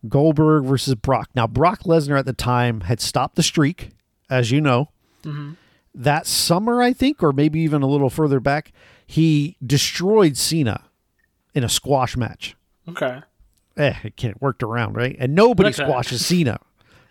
Goldberg 0.08 0.66
versus 0.66 0.96
Brock. 0.96 1.30
Now, 1.36 1.48
Brock 1.48 1.84
Lesnar 1.84 2.20
at 2.20 2.26
the 2.26 2.34
time 2.34 2.82
had 2.82 3.00
stopped 3.02 3.36
the 3.36 3.44
streak, 3.44 3.90
as 4.30 4.52
you 4.52 4.62
know. 4.62 4.90
That 5.96 6.28
summer, 6.28 6.82
I 6.84 6.94
think, 6.94 7.24
or 7.24 7.32
maybe 7.34 7.60
even 7.62 7.82
a 7.82 7.88
little 7.88 8.10
further 8.12 8.40
back, 8.40 8.72
he 9.08 9.58
destroyed 9.66 10.38
Cena 10.38 10.84
in 11.56 11.64
a 11.64 11.70
squash 11.70 12.16
match. 12.18 12.56
Okay. 12.88 13.22
Eh, 13.78 13.94
it 14.04 14.16
can't 14.16 14.40
worked 14.42 14.62
around, 14.62 14.96
right? 14.96 15.16
And 15.20 15.34
nobody 15.34 15.70
Okay. 15.70 15.84
squashes 15.84 16.24
Cena, 16.26 16.60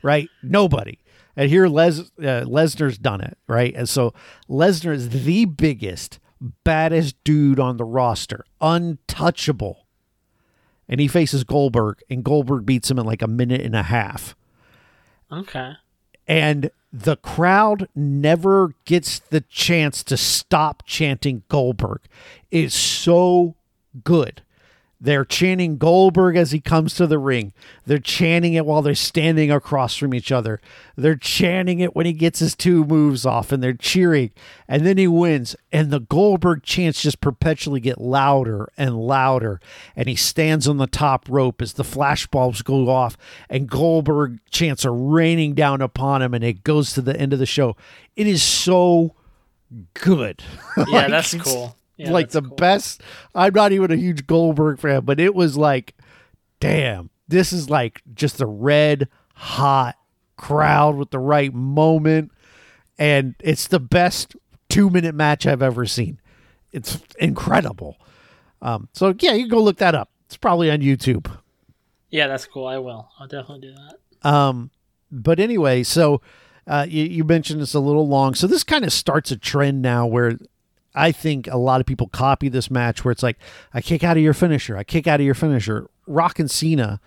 right? 0.02 0.28
Nobody. 0.42 0.98
And 1.36 1.50
here 1.50 1.66
Les 1.66 1.98
uh, 2.00 2.44
Lesnar's 2.46 2.96
done 2.98 3.20
it, 3.20 3.36
right? 3.48 3.74
And 3.74 3.88
so 3.88 4.14
Lesnar 4.48 4.92
is 4.94 5.08
the 5.08 5.46
biggest, 5.46 6.20
baddest 6.64 7.16
dude 7.24 7.58
on 7.58 7.76
the 7.76 7.84
roster, 7.84 8.44
untouchable. 8.60 9.86
And 10.88 11.00
he 11.00 11.08
faces 11.08 11.44
Goldberg, 11.44 12.02
and 12.10 12.22
Goldberg 12.22 12.66
beats 12.66 12.90
him 12.90 12.98
in 12.98 13.06
like 13.06 13.22
a 13.22 13.26
minute 13.26 13.62
and 13.62 13.74
a 13.74 13.82
half. 13.82 14.36
Okay. 15.32 15.72
And 16.28 16.70
the 16.92 17.16
crowd 17.16 17.88
never 17.94 18.74
gets 18.84 19.18
the 19.18 19.40
chance 19.40 20.04
to 20.04 20.16
stop 20.16 20.84
chanting 20.86 21.42
Goldberg. 21.48 22.02
It's 22.50 22.74
so 22.74 23.56
good. 24.04 24.42
They're 25.04 25.26
chanting 25.26 25.76
Goldberg 25.76 26.34
as 26.34 26.52
he 26.52 26.60
comes 26.60 26.94
to 26.94 27.06
the 27.06 27.18
ring. 27.18 27.52
They're 27.84 27.98
chanting 27.98 28.54
it 28.54 28.64
while 28.64 28.80
they're 28.80 28.94
standing 28.94 29.50
across 29.50 29.96
from 29.96 30.14
each 30.14 30.32
other. 30.32 30.62
They're 30.96 31.14
chanting 31.14 31.80
it 31.80 31.94
when 31.94 32.06
he 32.06 32.14
gets 32.14 32.38
his 32.38 32.54
two 32.54 32.86
moves 32.86 33.26
off 33.26 33.52
and 33.52 33.62
they're 33.62 33.74
cheering. 33.74 34.30
And 34.66 34.86
then 34.86 34.96
he 34.96 35.06
wins. 35.06 35.56
And 35.70 35.90
the 35.90 36.00
Goldberg 36.00 36.62
chants 36.62 37.02
just 37.02 37.20
perpetually 37.20 37.80
get 37.80 38.00
louder 38.00 38.66
and 38.78 38.98
louder. 38.98 39.60
And 39.94 40.08
he 40.08 40.16
stands 40.16 40.66
on 40.66 40.78
the 40.78 40.86
top 40.86 41.26
rope 41.28 41.60
as 41.60 41.74
the 41.74 41.82
flashbulbs 41.84 42.64
go 42.64 42.88
off 42.88 43.18
and 43.50 43.68
Goldberg 43.68 44.38
chants 44.50 44.86
are 44.86 44.94
raining 44.94 45.52
down 45.52 45.82
upon 45.82 46.22
him 46.22 46.32
and 46.32 46.42
it 46.42 46.64
goes 46.64 46.94
to 46.94 47.02
the 47.02 47.14
end 47.14 47.34
of 47.34 47.38
the 47.38 47.44
show. 47.44 47.76
It 48.16 48.26
is 48.26 48.42
so 48.42 49.14
good. 49.92 50.42
Yeah, 50.78 50.84
Like, 50.86 51.10
that's 51.10 51.34
cool. 51.34 51.76
Yeah, 51.96 52.10
like 52.10 52.30
the 52.30 52.42
cool. 52.42 52.56
best. 52.56 53.02
I'm 53.34 53.54
not 53.54 53.72
even 53.72 53.92
a 53.92 53.96
huge 53.96 54.26
Goldberg 54.26 54.80
fan, 54.80 55.04
but 55.04 55.20
it 55.20 55.34
was 55.34 55.56
like, 55.56 55.94
damn, 56.60 57.10
this 57.28 57.52
is 57.52 57.70
like 57.70 58.02
just 58.14 58.40
a 58.40 58.46
red 58.46 59.08
hot 59.34 59.96
crowd 60.36 60.96
with 60.96 61.10
the 61.10 61.18
right 61.18 61.54
moment, 61.54 62.32
and 62.98 63.34
it's 63.40 63.68
the 63.68 63.80
best 63.80 64.34
two 64.68 64.90
minute 64.90 65.14
match 65.14 65.46
I've 65.46 65.62
ever 65.62 65.86
seen. 65.86 66.20
It's 66.72 66.98
incredible. 67.18 67.96
Um, 68.60 68.88
so 68.92 69.14
yeah, 69.20 69.34
you 69.34 69.42
can 69.42 69.50
go 69.50 69.62
look 69.62 69.76
that 69.78 69.94
up. 69.94 70.10
It's 70.26 70.36
probably 70.36 70.70
on 70.70 70.80
YouTube. 70.80 71.30
Yeah, 72.10 72.26
that's 72.26 72.46
cool. 72.46 72.66
I 72.66 72.78
will. 72.78 73.08
I'll 73.18 73.28
definitely 73.28 73.68
do 73.68 73.74
that. 73.74 74.28
Um, 74.28 74.70
but 75.10 75.38
anyway, 75.38 75.82
so 75.82 76.20
uh, 76.66 76.86
you, 76.88 77.04
you 77.04 77.24
mentioned 77.24 77.60
it's 77.60 77.74
a 77.74 77.80
little 77.80 78.08
long. 78.08 78.34
So 78.34 78.46
this 78.46 78.64
kind 78.64 78.84
of 78.84 78.92
starts 78.92 79.30
a 79.30 79.36
trend 79.36 79.82
now 79.82 80.06
where 80.06 80.38
I 80.94 81.10
think 81.12 81.46
a 81.48 81.56
lot 81.56 81.80
of 81.80 81.86
people 81.86 82.08
copy 82.08 82.48
this 82.48 82.70
match 82.70 83.04
where 83.04 83.12
it's 83.12 83.22
like, 83.22 83.38
I 83.72 83.80
kick 83.80 84.04
out 84.04 84.16
of 84.16 84.22
your 84.22 84.34
finisher, 84.34 84.76
I 84.76 84.84
kick 84.84 85.06
out 85.06 85.20
of 85.20 85.26
your 85.26 85.34
finisher. 85.34 85.88
Rock 86.06 86.38
and 86.38 86.50
Cena 86.50 87.00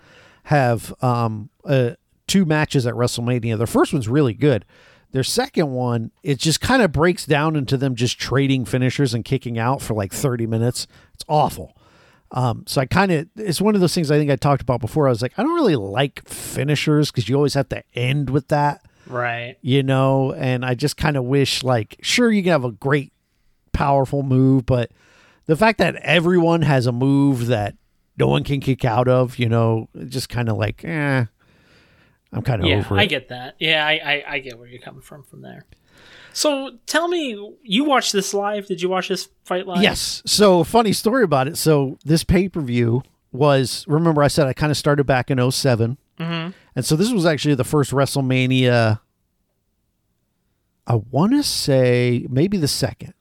have 0.43 0.93
um, 1.04 1.50
uh, 1.65 1.91
two 2.28 2.45
matches 2.45 2.86
at 2.88 2.93
WrestleMania. 2.95 3.58
Their 3.58 3.67
first 3.67 3.93
one's 3.93 4.08
really 4.08 4.34
good. 4.34 4.65
Their 5.12 5.23
second 5.23 5.71
one, 5.71 6.12
it 6.23 6.38
just 6.38 6.60
kind 6.60 6.82
of 6.82 6.91
breaks 6.91 7.26
down 7.26 7.56
into 7.56 7.78
them 7.78 7.95
just 7.95 8.19
trading 8.19 8.65
finishers 8.65 9.13
and 9.13 9.23
kicking 9.23 9.58
out 9.58 9.82
for 9.82 9.93
like 9.93 10.12
30 10.12 10.45
minutes. 10.47 10.86
It's 11.13 11.23
awful. 11.30 11.73
Um, 12.32 12.65
so 12.67 12.82
I 12.82 12.86
kind 12.86 13.12
of, 13.13 13.28
it's 13.38 13.62
one 13.62 13.73
of 13.76 13.80
those 13.80 13.95
things 13.95 14.12
I 14.12 14.17
think 14.17 14.30
I 14.30 14.36
talked 14.36 14.62
about 14.62 14.81
before. 14.81 15.08
I 15.08 15.12
was 15.12 15.21
like, 15.21 15.31
I 15.38 15.44
don't 15.44 15.56
really 15.56 15.77
like 15.77 16.27
finishers 16.27 17.10
because 17.10 17.29
you 17.29 17.35
always 17.38 17.54
have 17.54 17.69
to 17.69 17.83
end 17.96 18.29
with 18.29 18.50
that, 18.50 18.81
Right. 19.06 19.56
you 19.62 19.81
know? 19.81 20.33
And 20.33 20.65
I 20.65 20.73
just 20.75 20.98
kind 20.98 21.15
of 21.15 21.23
wish, 21.23 21.63
like, 21.63 21.96
sure, 22.02 22.29
you 22.29 22.44
can 22.44 22.52
have 22.52 22.65
a 22.65 22.71
great, 22.73 23.13
powerful 23.78 24.23
move, 24.23 24.65
but 24.65 24.92
the 25.46 25.56
fact 25.56 25.78
that 25.80 25.96
everyone 25.98 26.63
has 26.63 26.88
a 26.88 26.92
move 26.92 27.48
that 27.48 27.75
no 28.17 28.28
one 28.28 28.44
can 28.44 28.60
kick 28.60 28.84
out 28.84 29.08
of, 29.08 29.38
you 29.38 29.48
know, 29.48 29.88
just 30.08 30.30
kind 30.30 30.50
of 30.50 30.58
like, 30.58 30.84
eh, 30.84 31.25
I'm 32.34 32.42
kind 32.42 32.62
of 32.62 32.67
Yeah, 32.67 32.80
over 32.80 32.98
it. 32.98 33.02
I 33.02 33.06
get 33.06 33.30
that. 33.30 33.56
Yeah, 33.60 33.86
I, 33.86 33.94
I, 33.94 34.23
I 34.36 34.40
get 34.40 34.58
where 34.58 34.67
you're 34.67 34.82
coming 34.82 35.02
from 35.02 35.23
from 35.23 35.42
there. 35.42 35.65
So 36.34 36.78
tell 36.86 37.08
me, 37.08 37.56
you 37.63 37.84
watched 37.86 38.13
this 38.13 38.34
live? 38.34 38.65
Did 38.67 38.82
you 38.82 38.90
watch 38.90 39.08
this 39.08 39.30
fight 39.46 39.65
live? 39.67 39.82
Yes. 39.82 40.21
So 40.25 40.63
funny 40.63 40.94
story 40.94 41.23
about 41.23 41.48
it. 41.48 41.58
So 41.58 41.98
this 42.04 42.23
pay 42.23 42.50
per 42.50 42.62
view 42.62 43.04
was 43.32 43.86
remember 43.88 44.23
I 44.23 44.28
said 44.28 44.48
I 44.48 44.54
kind 44.54 44.71
of 44.71 44.78
started 44.78 45.04
back 45.06 45.30
in 45.30 45.52
7 45.52 45.98
Mhm. 46.19 46.54
and 46.75 46.86
so 46.86 46.96
this 46.96 47.12
was 47.12 47.25
actually 47.28 47.54
the 47.56 47.63
first 47.63 47.92
WrestleMania. 47.92 49.00
I 50.88 50.96
want 50.96 51.34
to 51.34 51.44
say 51.44 52.25
maybe 52.30 52.58
the 52.58 52.67
second, 52.67 53.13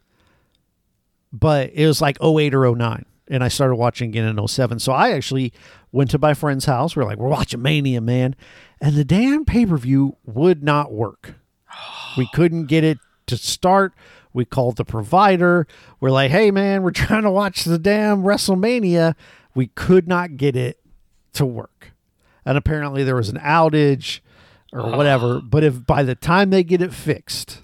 but 1.38 1.70
it 1.74 1.86
was 1.86 2.00
like 2.00 2.16
08 2.22 2.54
or 2.54 2.74
09 2.74 3.04
and 3.28 3.42
I 3.42 3.48
started 3.48 3.76
watching 3.76 4.10
again 4.10 4.24
in 4.24 4.48
07. 4.48 4.78
So 4.78 4.92
I 4.92 5.12
actually 5.12 5.52
went 5.92 6.10
to 6.10 6.18
my 6.18 6.34
friend's 6.34 6.64
house. 6.64 6.94
We 6.94 7.02
are 7.02 7.06
like, 7.06 7.18
we're 7.18 7.28
watching 7.28 7.62
Mania, 7.62 8.00
man. 8.00 8.36
And 8.80 8.94
the 8.94 9.04
damn 9.04 9.44
pay 9.44 9.66
per 9.66 9.76
view 9.76 10.16
would 10.24 10.62
not 10.62 10.92
work. 10.92 11.34
We 12.16 12.28
couldn't 12.32 12.66
get 12.66 12.84
it 12.84 12.98
to 13.26 13.36
start. 13.36 13.94
We 14.32 14.44
called 14.44 14.76
the 14.76 14.84
provider. 14.84 15.66
We're 16.00 16.10
like, 16.10 16.30
hey, 16.30 16.50
man, 16.50 16.82
we're 16.82 16.90
trying 16.92 17.22
to 17.22 17.30
watch 17.30 17.64
the 17.64 17.78
damn 17.78 18.22
WrestleMania. 18.22 19.14
We 19.54 19.68
could 19.68 20.06
not 20.06 20.36
get 20.36 20.56
it 20.56 20.78
to 21.34 21.46
work. 21.46 21.92
And 22.44 22.56
apparently 22.56 23.02
there 23.02 23.16
was 23.16 23.28
an 23.28 23.38
outage 23.38 24.20
or 24.72 24.80
ah. 24.80 24.96
whatever. 24.96 25.40
But 25.40 25.64
if 25.64 25.84
by 25.84 26.02
the 26.02 26.14
time 26.14 26.50
they 26.50 26.62
get 26.62 26.82
it 26.82 26.92
fixed, 26.92 27.62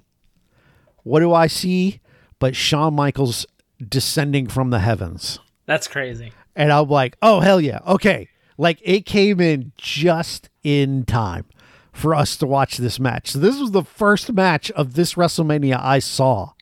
what 1.05 1.21
do 1.21 1.33
I 1.33 1.47
see? 1.47 2.01
But 2.39 2.57
Shawn 2.57 2.95
Michaels 2.95 3.47
descending 3.89 4.47
from 4.49 4.71
the 4.71 4.81
heavens. 4.81 5.39
That's 5.67 5.89
crazy. 5.89 6.33
And 6.55 6.73
I'm 6.73 6.89
like, 6.89 7.17
oh, 7.23 7.41
hell 7.41 7.61
yeah. 7.61 7.79
Okay. 7.87 8.29
Like 8.59 8.79
it 8.83 9.07
came 9.07 9.41
in 9.41 9.73
just 9.77 10.49
in 10.63 11.05
time 11.05 11.47
for 11.93 12.15
us 12.15 12.37
to 12.39 12.47
watch 12.47 12.77
this 12.79 12.99
match. 13.01 13.31
So 13.33 13.39
this 13.39 13.59
was 13.59 13.71
the 13.71 13.85
first 13.85 14.33
match 14.33 14.71
of 14.73 14.95
this 14.95 15.15
WrestleMania 15.15 15.79
I 15.81 15.99
saw. 15.99 16.53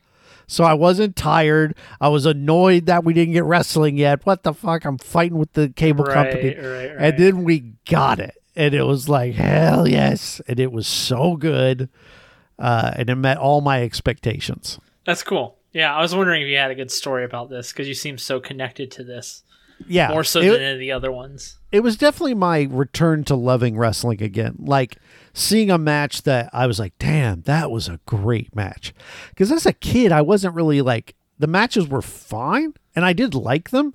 So 0.47 0.63
I 0.65 0.73
wasn't 0.73 1.15
tired. 1.15 1.75
I 2.01 2.09
was 2.09 2.25
annoyed 2.25 2.85
that 2.87 3.03
we 3.05 3.13
didn't 3.13 3.33
get 3.33 3.45
wrestling 3.45 3.97
yet. 3.97 4.25
What 4.25 4.43
the 4.43 4.53
fuck? 4.53 4.83
I'm 4.83 4.97
fighting 4.97 5.37
with 5.37 5.53
the 5.53 5.69
cable 5.69 6.03
Right, 6.05 6.13
company. 6.13 6.55
right, 6.55 6.65
right. 6.67 6.95
And 6.97 7.17
then 7.17 7.43
we 7.45 7.73
got 7.89 8.19
it. 8.19 8.35
And 8.55 8.73
it 8.73 8.83
was 8.83 9.07
like, 9.07 9.35
hell 9.35 9.87
yes. 9.87 10.41
And 10.49 10.59
it 10.59 10.71
was 10.73 10.87
so 10.87 11.37
good. 11.37 11.87
Uh, 12.59 12.91
and 12.97 13.09
it 13.09 13.15
met 13.15 13.37
all 13.37 13.61
my 13.61 13.81
expectations. 13.81 14.77
That's 15.05 15.23
cool. 15.23 15.57
Yeah, 15.73 15.95
I 15.95 16.01
was 16.01 16.13
wondering 16.15 16.41
if 16.41 16.47
you 16.47 16.57
had 16.57 16.71
a 16.71 16.75
good 16.75 16.91
story 16.91 17.23
about 17.23 17.49
this 17.49 17.71
because 17.71 17.87
you 17.87 17.93
seem 17.93 18.17
so 18.17 18.39
connected 18.39 18.91
to 18.91 19.03
this 19.03 19.43
Yeah. 19.87 20.09
more 20.09 20.23
so 20.23 20.39
it- 20.41 20.51
than 20.51 20.61
any 20.61 20.73
of 20.73 20.79
the 20.79 20.91
other 20.91 21.11
ones. 21.11 21.57
it 21.71 21.79
was 21.81 21.95
definitely 21.95 22.33
my 22.33 22.67
return 22.69 23.23
to 23.23 23.35
loving 23.35 23.77
wrestling 23.77 24.21
again. 24.21 24.55
Like 24.59 24.97
seeing 25.33 25.71
a 25.71 25.77
match 25.77 26.23
that 26.23 26.49
I 26.51 26.67
was 26.67 26.77
like, 26.79 26.93
damn, 26.99 27.41
that 27.43 27.71
was 27.71 27.87
a 27.87 27.99
great 28.05 28.53
match. 28.55 28.93
Because 29.29 29.51
as 29.51 29.65
a 29.65 29.71
kid, 29.73 30.11
I 30.11 30.21
wasn't 30.21 30.53
really 30.55 30.81
like, 30.81 31.15
the 31.39 31.47
matches 31.47 31.87
were 31.87 32.01
fine 32.01 32.73
and 32.95 33.05
I 33.05 33.13
did 33.13 33.33
like 33.33 33.69
them, 33.69 33.93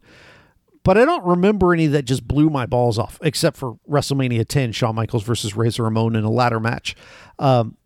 but 0.82 0.96
I 0.96 1.04
don't 1.04 1.24
remember 1.24 1.74
any 1.74 1.86
that 1.88 2.06
just 2.06 2.26
blew 2.26 2.48
my 2.48 2.64
balls 2.64 2.98
off, 2.98 3.18
except 3.22 3.56
for 3.58 3.78
WrestleMania 3.88 4.48
10, 4.48 4.72
Shawn 4.72 4.94
Michaels 4.94 5.24
versus 5.24 5.54
Razor 5.54 5.82
Ramon 5.82 6.16
in 6.16 6.24
a 6.24 6.30
ladder 6.30 6.58
match. 6.60 6.96
Um, 7.38 7.76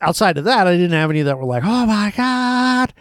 outside 0.00 0.38
of 0.38 0.44
that, 0.44 0.66
I 0.66 0.72
didn't 0.72 0.92
have 0.92 1.10
any 1.10 1.20
that 1.22 1.36
were 1.38 1.44
like, 1.44 1.64
oh 1.64 1.84
my 1.86 2.12
God. 2.16 2.94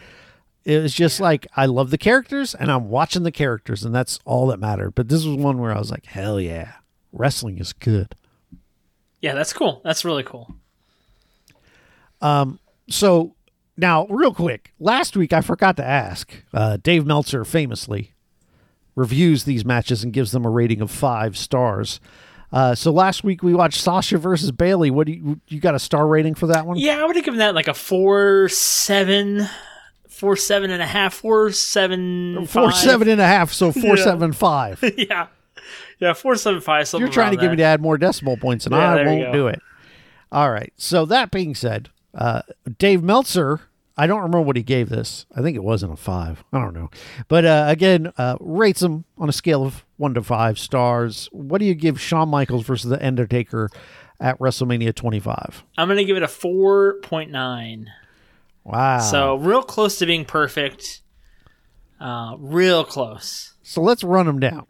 It 0.65 0.81
was 0.81 0.93
just 0.93 1.19
like 1.19 1.45
I 1.55 1.67
love 1.67 1.91
the 1.91 1.97
characters 1.97 2.55
and 2.55 2.71
I'm 2.71 2.89
watching 2.89 3.21
the 3.23 3.31
characters 3.31 3.83
and 3.85 3.93
that's 3.93 4.19
all 4.25 4.47
that 4.47 4.59
mattered. 4.59 4.95
But 4.95 5.09
this 5.09 5.23
was 5.23 5.37
one 5.37 5.59
where 5.59 5.71
I 5.71 5.77
was 5.77 5.91
like, 5.91 6.05
hell 6.07 6.39
yeah, 6.41 6.73
wrestling 7.13 7.59
is 7.59 7.71
good. 7.71 8.15
Yeah, 9.21 9.33
that's 9.35 9.53
cool. 9.53 9.81
That's 9.83 10.03
really 10.03 10.23
cool. 10.23 10.55
Um, 12.21 12.59
So 12.89 13.35
now, 13.77 14.07
real 14.07 14.33
quick, 14.33 14.73
last 14.79 15.15
week 15.17 15.33
I 15.33 15.41
forgot 15.41 15.77
to 15.77 15.85
ask. 15.85 16.33
Uh, 16.53 16.77
Dave 16.77 17.05
Meltzer 17.05 17.43
famously 17.43 18.13
reviews 18.95 19.43
these 19.43 19.65
matches 19.65 20.03
and 20.03 20.13
gives 20.13 20.31
them 20.31 20.45
a 20.45 20.49
rating 20.49 20.81
of 20.81 20.89
five 20.89 21.37
stars. 21.37 21.99
Uh, 22.53 22.73
so 22.73 22.91
last 22.91 23.23
week 23.23 23.43
we 23.43 23.53
watched 23.53 23.81
Sasha 23.81 24.17
versus 24.17 24.51
Bayley. 24.51 24.89
What 24.89 25.07
do 25.07 25.13
you 25.13 25.41
you 25.47 25.59
got 25.59 25.75
a 25.75 25.79
star 25.79 26.07
rating 26.07 26.35
for 26.35 26.47
that 26.47 26.65
one? 26.65 26.77
Yeah, 26.77 27.01
I 27.01 27.05
would 27.05 27.15
have 27.15 27.25
given 27.25 27.39
that 27.39 27.53
like 27.55 27.67
a 27.67 27.73
four 27.73 28.47
seven, 28.49 29.45
four 30.15 30.35
seven 30.35 30.71
and 30.71 30.81
a 30.81 30.85
half, 30.85 31.13
four 31.13 31.51
seven, 31.51 32.45
Four 32.47 32.71
five. 32.71 32.75
seven 32.75 33.09
and 33.09 33.21
a 33.21 33.27
half, 33.27 33.51
so 33.51 33.71
four 33.71 33.97
Yeah. 33.97 34.03
seven 34.03 34.31
five. 34.33 34.79
yeah, 34.97 35.27
yeah, 35.99 36.13
four 36.13 36.35
seven 36.35 36.61
five. 36.61 36.87
Something 36.87 37.05
You're 37.05 37.13
trying 37.13 37.31
to 37.31 37.37
get 37.37 37.51
me 37.51 37.57
to 37.57 37.63
add 37.63 37.81
more 37.81 37.97
decimal 37.97 38.37
points, 38.37 38.65
and 38.65 38.73
Yeah, 38.73 38.93
I 38.95 39.05
won't 39.05 39.33
do 39.33 39.47
it. 39.47 39.59
All 40.31 40.51
right. 40.51 40.73
So 40.77 41.05
that 41.05 41.31
being 41.31 41.55
said, 41.55 41.89
uh, 42.13 42.41
Dave 42.77 43.01
Meltzer, 43.03 43.61
I 43.97 44.07
don't 44.07 44.17
remember 44.17 44.41
what 44.41 44.55
he 44.57 44.63
gave 44.63 44.89
this. 44.89 45.25
I 45.35 45.41
think 45.41 45.55
it 45.55 45.63
wasn't 45.63 45.93
a 45.93 45.95
five. 45.95 46.43
I 46.51 46.59
don't 46.59 46.73
know. 46.73 46.89
But 47.27 47.45
uh, 47.45 47.65
again, 47.69 48.11
uh, 48.17 48.35
rates 48.41 48.81
him 48.81 49.05
on 49.17 49.29
a 49.29 49.33
scale 49.33 49.65
of 49.65 49.85
one 49.97 50.13
to 50.15 50.21
five 50.23 50.59
stars. 50.59 51.29
What 51.31 51.59
do 51.59 51.65
you 51.65 51.73
give 51.75 52.01
Shawn 52.01 52.27
Michaels 52.29 52.65
versus 52.65 52.89
The 52.89 53.05
Undertaker 53.05 53.69
at 54.19 54.37
WrestleMania 54.39 54.93
25? 54.95 55.63
I'm 55.77 55.87
gonna 55.87 56.03
give 56.03 56.17
it 56.17 56.23
a 56.23 56.27
four 56.27 56.95
point 57.01 57.31
nine. 57.31 57.87
Wow. 58.65 58.99
So 58.99 59.35
real 59.35 59.61
close 59.63 59.99
to 59.99 60.05
being 60.05 60.25
perfect. 60.25 61.01
Uh, 61.99 62.35
real 62.39 62.83
close. 62.83 63.53
so 63.63 63.81
let's 63.81 64.03
run 64.03 64.25
them 64.25 64.39
down. 64.39 64.65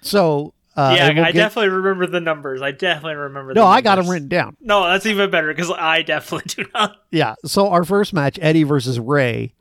So 0.00 0.54
uh, 0.76 0.94
yeah, 0.96 1.12
we'll 1.12 1.24
I 1.24 1.32
get- 1.32 1.40
definitely 1.42 1.68
remember 1.70 2.06
the 2.06 2.20
numbers. 2.20 2.62
I 2.62 2.70
definitely 2.70 3.16
remember. 3.16 3.52
no, 3.52 3.62
the 3.62 3.66
I 3.66 3.80
got 3.82 3.96
them 3.96 4.08
written 4.08 4.28
down. 4.28 4.56
No, 4.60 4.84
that's 4.88 5.04
even 5.04 5.30
better 5.30 5.48
because 5.48 5.70
I 5.70 6.00
definitely 6.02 6.64
do 6.64 6.70
not. 6.74 6.96
Yeah. 7.10 7.34
So 7.44 7.68
our 7.68 7.84
first 7.84 8.14
match, 8.14 8.38
Eddie 8.40 8.62
versus 8.62 8.98
Rey 8.98 9.52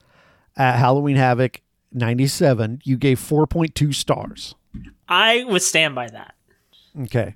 at 0.55 0.77
Halloween 0.77 1.17
Havoc 1.17 1.59
97, 1.91 2.81
you 2.85 2.95
gave 2.95 3.19
4.2 3.19 3.93
stars. 3.93 4.55
I 5.09 5.43
would 5.45 5.61
stand 5.63 5.95
by 5.95 6.07
that. 6.07 6.35
Okay. 7.01 7.35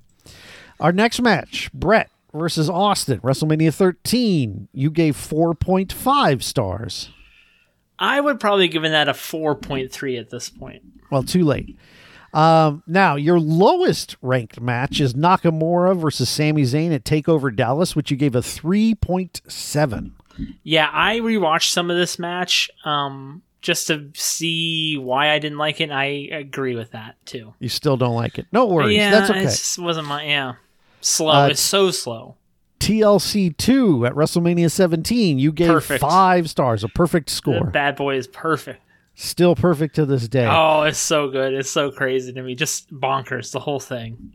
Our 0.80 0.92
next 0.92 1.20
match, 1.20 1.70
Bret 1.74 2.10
versus 2.34 2.68
Austin, 2.68 3.20
WrestleMania 3.20 3.72
13, 3.72 4.68
you 4.72 4.90
gave 4.90 5.16
4.5 5.16 6.42
stars. 6.42 7.10
I 7.98 8.20
would 8.20 8.40
probably 8.40 8.68
given 8.68 8.92
that 8.92 9.08
a 9.08 9.14
four 9.14 9.54
point 9.54 9.92
three 9.92 10.16
at 10.18 10.30
this 10.30 10.50
point. 10.50 10.82
Well, 11.10 11.22
too 11.22 11.44
late. 11.44 11.78
Um, 12.32 12.82
now, 12.88 13.14
your 13.14 13.38
lowest 13.38 14.16
ranked 14.20 14.60
match 14.60 15.00
is 15.00 15.14
Nakamura 15.14 15.96
versus 15.96 16.28
Sami 16.28 16.62
Zayn 16.62 16.92
at 16.92 17.04
TakeOver 17.04 17.54
Dallas, 17.54 17.94
which 17.94 18.10
you 18.10 18.16
gave 18.16 18.34
a 18.34 18.40
3.7. 18.40 20.10
Yeah, 20.64 20.90
I 20.92 21.20
rewatched 21.20 21.70
some 21.70 21.92
of 21.92 21.96
this 21.96 22.18
match 22.18 22.68
um, 22.84 23.42
just 23.62 23.86
to 23.86 24.10
see 24.14 24.98
why 24.98 25.30
I 25.30 25.38
didn't 25.38 25.58
like 25.58 25.80
it. 25.80 25.92
I 25.92 26.04
agree 26.32 26.74
with 26.74 26.90
that 26.90 27.14
too. 27.24 27.54
You 27.60 27.68
still 27.68 27.96
don't 27.96 28.16
like 28.16 28.40
it. 28.40 28.46
No 28.50 28.66
worries. 28.66 28.96
yeah, 28.96 29.12
That's 29.12 29.30
okay. 29.30 29.40
it 29.42 29.44
just 29.44 29.78
wasn't 29.78 30.08
my 30.08 30.24
yeah 30.24 30.54
slow. 31.04 31.32
Uh, 31.32 31.48
it's 31.48 31.60
so 31.60 31.90
slow. 31.90 32.36
TLC 32.80 33.56
2 33.56 34.04
at 34.06 34.12
WrestleMania 34.12 34.70
17, 34.70 35.38
you 35.38 35.52
gave 35.52 35.68
Perfect. 35.68 36.00
five 36.02 36.50
stars, 36.50 36.84
a 36.84 36.88
perfect 36.88 37.28
The 37.30 37.34
score. 37.34 37.64
bad 37.70 37.96
boy 37.96 38.16
is 38.16 38.26
perfect. 38.26 38.80
Still 39.14 39.54
perfect 39.54 39.94
to 39.94 40.04
this 40.04 40.28
day. 40.28 40.46
Oh, 40.50 40.82
it's 40.82 40.98
so 40.98 41.28
good. 41.28 41.54
It's 41.54 41.70
so 41.70 41.90
crazy 41.90 42.32
to 42.32 42.42
me. 42.42 42.54
Just 42.54 42.92
bonkers 42.92 43.52
the 43.52 43.60
whole 43.60 43.80
thing. 43.80 44.32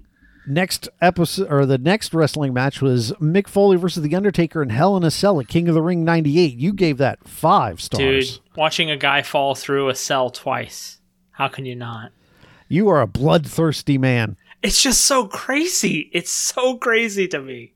Next 0.47 0.89
episode 0.99 1.51
or 1.51 1.65
the 1.67 1.78
next 1.78 2.11
wrestling 2.13 2.53
match 2.53 2.82
was 2.82 3.11
Mick 3.22 3.47
Foley 3.47 3.78
versus 3.78 4.01
The 4.01 4.15
Undertaker 4.15 4.63
in 4.63 4.70
Hell 4.70 4.97
in 4.97 5.03
a 5.03 5.11
Cell 5.11 5.39
at 5.39 5.47
King 5.47 5.67
of 5.67 5.76
the 5.76 5.82
Ring 5.84 6.03
98. 6.03 6.55
You 6.55 6.74
gave 6.74 6.97
that 6.97 7.28
five 7.28 7.80
stars. 7.82 8.38
Dude, 8.39 8.39
watching 8.55 8.89
a 8.89 8.97
guy 8.97 9.22
fall 9.22 9.53
through 9.53 9.89
a 9.89 9.95
cell 9.95 10.32
twice. 10.32 10.99
How 11.32 11.49
can 11.49 11.65
you 11.65 11.76
not? 11.76 12.11
You 12.67 12.88
are 12.89 13.01
a 13.01 13.05
bloodthirsty 13.07 13.97
man. 13.99 14.38
It's 14.62 14.82
just 14.82 15.05
so 15.05 15.28
crazy. 15.28 16.10
It's 16.14 16.32
so 16.32 16.78
crazy 16.78 17.28
to 17.30 17.41
me. 17.41 17.74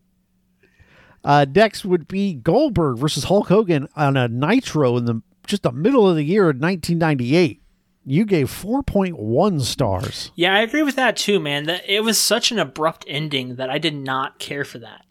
Uh, 1.23 1.45
next 1.53 1.85
would 1.85 2.07
be 2.07 2.33
Goldberg 2.33 2.97
versus 2.97 3.25
Hulk 3.25 3.47
Hogan 3.47 3.87
on 3.95 4.17
a 4.17 4.27
Nitro 4.27 4.97
in 4.97 5.05
the 5.05 5.21
just 5.47 5.63
the 5.63 5.71
middle 5.71 6.09
of 6.09 6.15
the 6.15 6.23
year 6.23 6.43
of 6.49 6.57
1998. 6.57 7.61
You 8.05 8.25
gave 8.25 8.49
4.1 8.49 9.61
stars. 9.61 10.31
Yeah, 10.35 10.53
I 10.53 10.59
agree 10.59 10.83
with 10.83 10.95
that 10.97 11.15
too, 11.15 11.39
man. 11.39 11.65
That 11.65 11.83
it 11.87 12.01
was 12.01 12.19
such 12.19 12.51
an 12.51 12.59
abrupt 12.59 13.05
ending 13.07 13.55
that 13.55 13.69
I 13.69 13.77
did 13.77 13.95
not 13.95 14.39
care 14.39 14.65
for 14.65 14.79
that. 14.79 15.05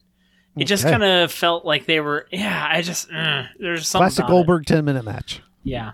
It 0.54 0.64
just 0.64 0.84
kind 0.84 1.02
of 1.02 1.32
felt 1.32 1.64
like 1.64 1.86
they 1.86 2.00
were. 2.00 2.26
Yeah, 2.30 2.68
I 2.70 2.82
just 2.82 3.10
uh, 3.10 3.44
there's 3.58 3.88
something. 3.88 4.02
Classic 4.04 4.18
about 4.24 4.28
it. 4.28 4.32
Goldberg 4.32 4.66
10 4.66 4.84
minute 4.84 5.04
match. 5.04 5.40
Yeah, 5.62 5.92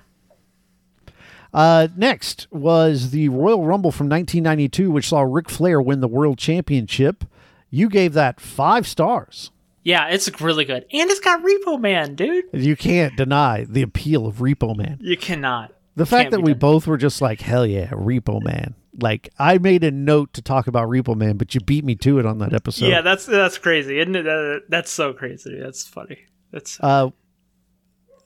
Uh, 1.55 1.89
next 1.97 2.47
was 2.51 3.11
the 3.11 3.29
Royal 3.31 3.65
Rumble 3.65 3.91
from 3.93 4.09
1992, 4.09 4.91
which 4.91 5.09
saw 5.09 5.21
Ric 5.23 5.49
Flair 5.49 5.81
win 5.81 6.01
the 6.01 6.09
World 6.09 6.39
Championship. 6.39 7.25
You 7.71 7.89
gave 7.89 8.13
that 8.15 8.41
five 8.41 8.87
stars. 8.87 9.51
yeah, 9.85 10.09
it's 10.09 10.29
really 10.41 10.65
good, 10.65 10.85
and 10.93 11.11
it's 11.11 11.21
got 11.21 11.43
Repo 11.43 11.81
Man, 11.81 12.15
dude. 12.15 12.45
You 12.53 12.77
can't 12.77 13.17
deny 13.17 13.65
the 13.69 13.83
appeal 13.83 14.27
of 14.27 14.37
Repo 14.37 14.77
Man. 14.77 14.99
You 15.01 15.17
cannot. 15.17 15.73
The 15.97 16.07
fact 16.07 16.25
Can't 16.25 16.31
that 16.33 16.41
we 16.43 16.53
done. 16.53 16.61
both 16.61 16.87
were 16.87 16.97
just 16.97 17.21
like, 17.21 17.41
hell 17.41 17.67
yeah, 17.67 17.89
Repo 17.89 18.41
Man. 18.43 18.75
Like, 19.01 19.31
I 19.39 19.59
made 19.59 19.83
a 19.85 19.91
note 19.91 20.33
to 20.35 20.43
talk 20.43 20.67
about 20.69 20.89
Repo 20.89 21.17
Man, 21.17 21.37
but 21.37 21.55
you 21.55 21.61
beat 21.61 21.85
me 21.85 21.95
to 21.97 22.19
it 22.21 22.27
on 22.27 22.39
that 22.39 22.53
episode. 22.53 22.87
yeah, 22.89 23.01
that's 23.01 23.27
that's 23.27 23.59
crazy, 23.59 23.99
isn't 23.99 24.15
it? 24.15 24.23
That- 24.23 24.63
that's 24.69 24.91
so 24.93 25.13
crazy. 25.13 25.59
That's 25.61 25.87
funny. 25.87 26.19
That's 26.53 26.79
Uh, 26.81 27.11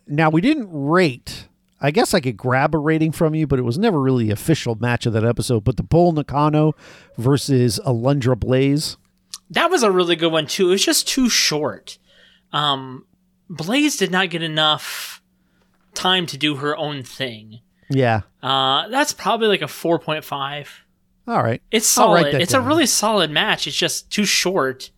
now, 0.07 0.29
we 0.31 0.41
didn't 0.41 0.69
rate. 0.71 1.49
I 1.85 1.91
guess 1.91 2.15
I 2.15 2.21
could 2.21 2.37
grab 2.37 2.75
a 2.75 2.79
rating 2.79 3.11
from 3.13 3.35
you, 3.35 3.47
but 3.47 3.59
it 3.59 3.63
was 3.63 3.77
never 3.77 4.01
really 4.01 4.31
official 4.31 4.77
match 4.77 5.05
of 5.05 5.13
that 5.15 5.25
episode. 5.25 5.65
But 5.65 5.77
the 5.77 5.83
Bull 5.83 6.13
Nakano 6.13 6.75
versus 7.19 7.81
Alundra 7.85 8.39
Blaze. 8.39 8.97
that 9.51 9.69
was 9.71 9.83
a 9.83 9.91
really 9.91 10.17
good 10.17 10.31
one 10.33 10.47
too. 10.47 10.69
It 10.69 10.73
was 10.73 10.85
just 10.85 11.09
too 11.09 11.29
short. 11.29 11.99
Um, 12.53 13.05
Blaze 13.51 13.97
did 13.97 14.11
not 14.11 14.31
get 14.31 14.43
enough 14.43 15.21
time 15.95 16.25
to 16.27 16.39
do 16.39 16.57
her 16.57 16.77
own 16.77 17.03
thing. 17.03 17.61
Yeah. 17.91 18.23
Uh, 18.43 18.89
that's 18.89 19.13
probably 19.13 19.49
like 19.49 19.61
a 19.63 19.69
four 19.69 19.99
point 19.99 20.25
five. 20.25 20.85
All 21.27 21.43
right. 21.43 21.61
It's 21.71 21.87
solid. 21.87 22.35
It's 22.35 22.53
down. 22.53 22.65
a 22.65 22.67
really 22.67 22.87
solid 22.87 23.31
match. 23.31 23.67
It's 23.67 23.77
just 23.77 24.11
too 24.11 24.25
short. 24.25 24.91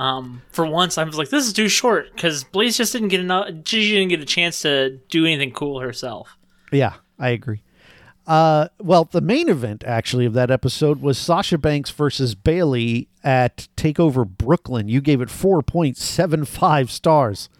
Um, 0.00 0.40
for 0.50 0.64
once, 0.64 0.96
I 0.96 1.04
was 1.04 1.18
like, 1.18 1.28
this 1.28 1.46
is 1.46 1.52
too 1.52 1.68
short 1.68 2.10
because 2.14 2.42
Blaze 2.42 2.78
just 2.78 2.94
didn't 2.94 3.08
get 3.08 3.20
enough. 3.20 3.48
She 3.66 3.90
didn't 3.90 4.08
get 4.08 4.20
a 4.20 4.24
chance 4.24 4.62
to 4.62 4.98
do 5.10 5.26
anything 5.26 5.52
cool 5.52 5.80
herself. 5.80 6.38
Yeah, 6.72 6.94
I 7.18 7.28
agree. 7.30 7.62
Uh, 8.26 8.68
well, 8.78 9.04
the 9.04 9.20
main 9.20 9.50
event 9.50 9.84
actually 9.84 10.24
of 10.24 10.32
that 10.32 10.50
episode 10.50 11.02
was 11.02 11.18
Sasha 11.18 11.58
Banks 11.58 11.90
versus 11.90 12.34
Bayley 12.34 13.08
at 13.22 13.68
Takeover 13.76 14.26
Brooklyn. 14.26 14.88
You 14.88 15.02
gave 15.02 15.20
it 15.20 15.28
4.75 15.28 16.88
stars. 16.88 17.50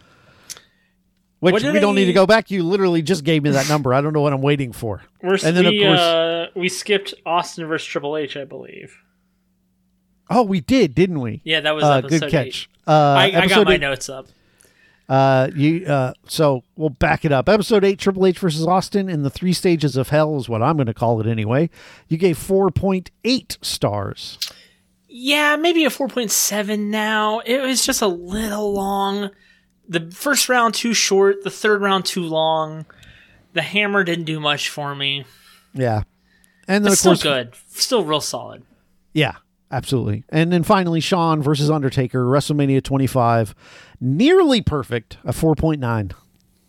Which 1.41 1.55
we 1.63 1.71
did 1.71 1.79
don't 1.79 1.95
need 1.95 2.05
to 2.05 2.13
go 2.13 2.25
back. 2.25 2.49
You 2.49 2.63
literally 2.63 3.03
just 3.03 3.23
gave 3.23 3.43
me 3.43 3.51
that 3.51 3.69
number. 3.69 3.93
I 3.93 4.01
don't 4.01 4.13
know 4.13 4.21
what 4.21 4.33
I'm 4.33 4.41
waiting 4.41 4.71
for. 4.71 5.03
We're, 5.21 5.33
And 5.43 5.55
then, 5.57 5.65
of 5.67 5.73
course- 5.79 5.99
uh, 5.99 6.47
we 6.55 6.69
skipped 6.69 7.13
Austin 7.25 7.67
versus 7.67 7.87
Triple 7.87 8.17
H, 8.17 8.35
I 8.35 8.45
believe. 8.45 8.97
Oh, 10.31 10.43
we 10.43 10.61
did, 10.61 10.95
didn't 10.95 11.19
we? 11.19 11.41
Yeah, 11.43 11.59
that 11.61 11.75
was 11.75 11.83
Uh, 11.83 11.97
episode 11.97 12.19
good 12.19 12.23
eight. 12.27 12.31
catch. 12.31 12.69
Uh, 12.87 12.91
I, 12.91 13.23
I 13.43 13.47
got 13.47 13.65
my 13.65 13.73
eight- 13.75 13.81
notes 13.81 14.09
up. 14.09 14.27
Uh, 15.09 15.49
you 15.55 15.85
uh, 15.87 16.13
so 16.29 16.63
we'll 16.77 16.89
back 16.89 17.25
it 17.25 17.33
up. 17.33 17.49
Episode 17.49 17.83
eight, 17.83 17.99
Triple 17.99 18.25
H 18.25 18.39
versus 18.39 18.65
Austin 18.65 19.09
in 19.09 19.23
the 19.23 19.29
three 19.29 19.51
stages 19.51 19.97
of 19.97 20.07
hell 20.07 20.37
is 20.37 20.47
what 20.47 20.61
I'm 20.61 20.77
going 20.77 20.85
to 20.87 20.93
call 20.93 21.19
it 21.19 21.27
anyway. 21.27 21.69
You 22.07 22.17
gave 22.17 22.37
4.8 22.37 23.57
stars. 23.61 24.39
Yeah, 25.09 25.57
maybe 25.57 25.83
a 25.83 25.89
4.7 25.89 26.79
now. 26.89 27.39
It 27.39 27.59
was 27.61 27.85
just 27.85 28.01
a 28.01 28.07
little 28.07 28.71
long. 28.73 29.31
The 29.89 30.09
first 30.11 30.47
round 30.47 30.75
too 30.75 30.93
short, 30.93 31.43
the 31.43 31.49
third 31.49 31.81
round 31.81 32.05
too 32.05 32.23
long. 32.23 32.85
The 33.51 33.61
hammer 33.63 34.05
didn't 34.05 34.23
do 34.25 34.39
much 34.39 34.69
for 34.69 34.95
me. 34.95 35.25
Yeah, 35.73 36.03
and 36.69 36.85
then 36.85 36.91
But 36.91 36.99
of 36.99 37.03
course, 37.03 37.23
good. 37.23 37.53
Still 37.67 38.05
real 38.05 38.21
solid. 38.21 38.63
yeah, 39.11 39.35
absolutely. 39.71 40.23
And 40.29 40.51
then 40.51 40.63
finally, 40.63 40.99
Shawn 40.99 41.41
versus 41.41 41.69
Undertaker, 41.69 42.25
WrestleMania 42.25 42.83
25, 42.83 43.55
nearly 43.99 44.61
perfect, 44.61 45.17
a 45.23 45.31
4.9. 45.31 46.13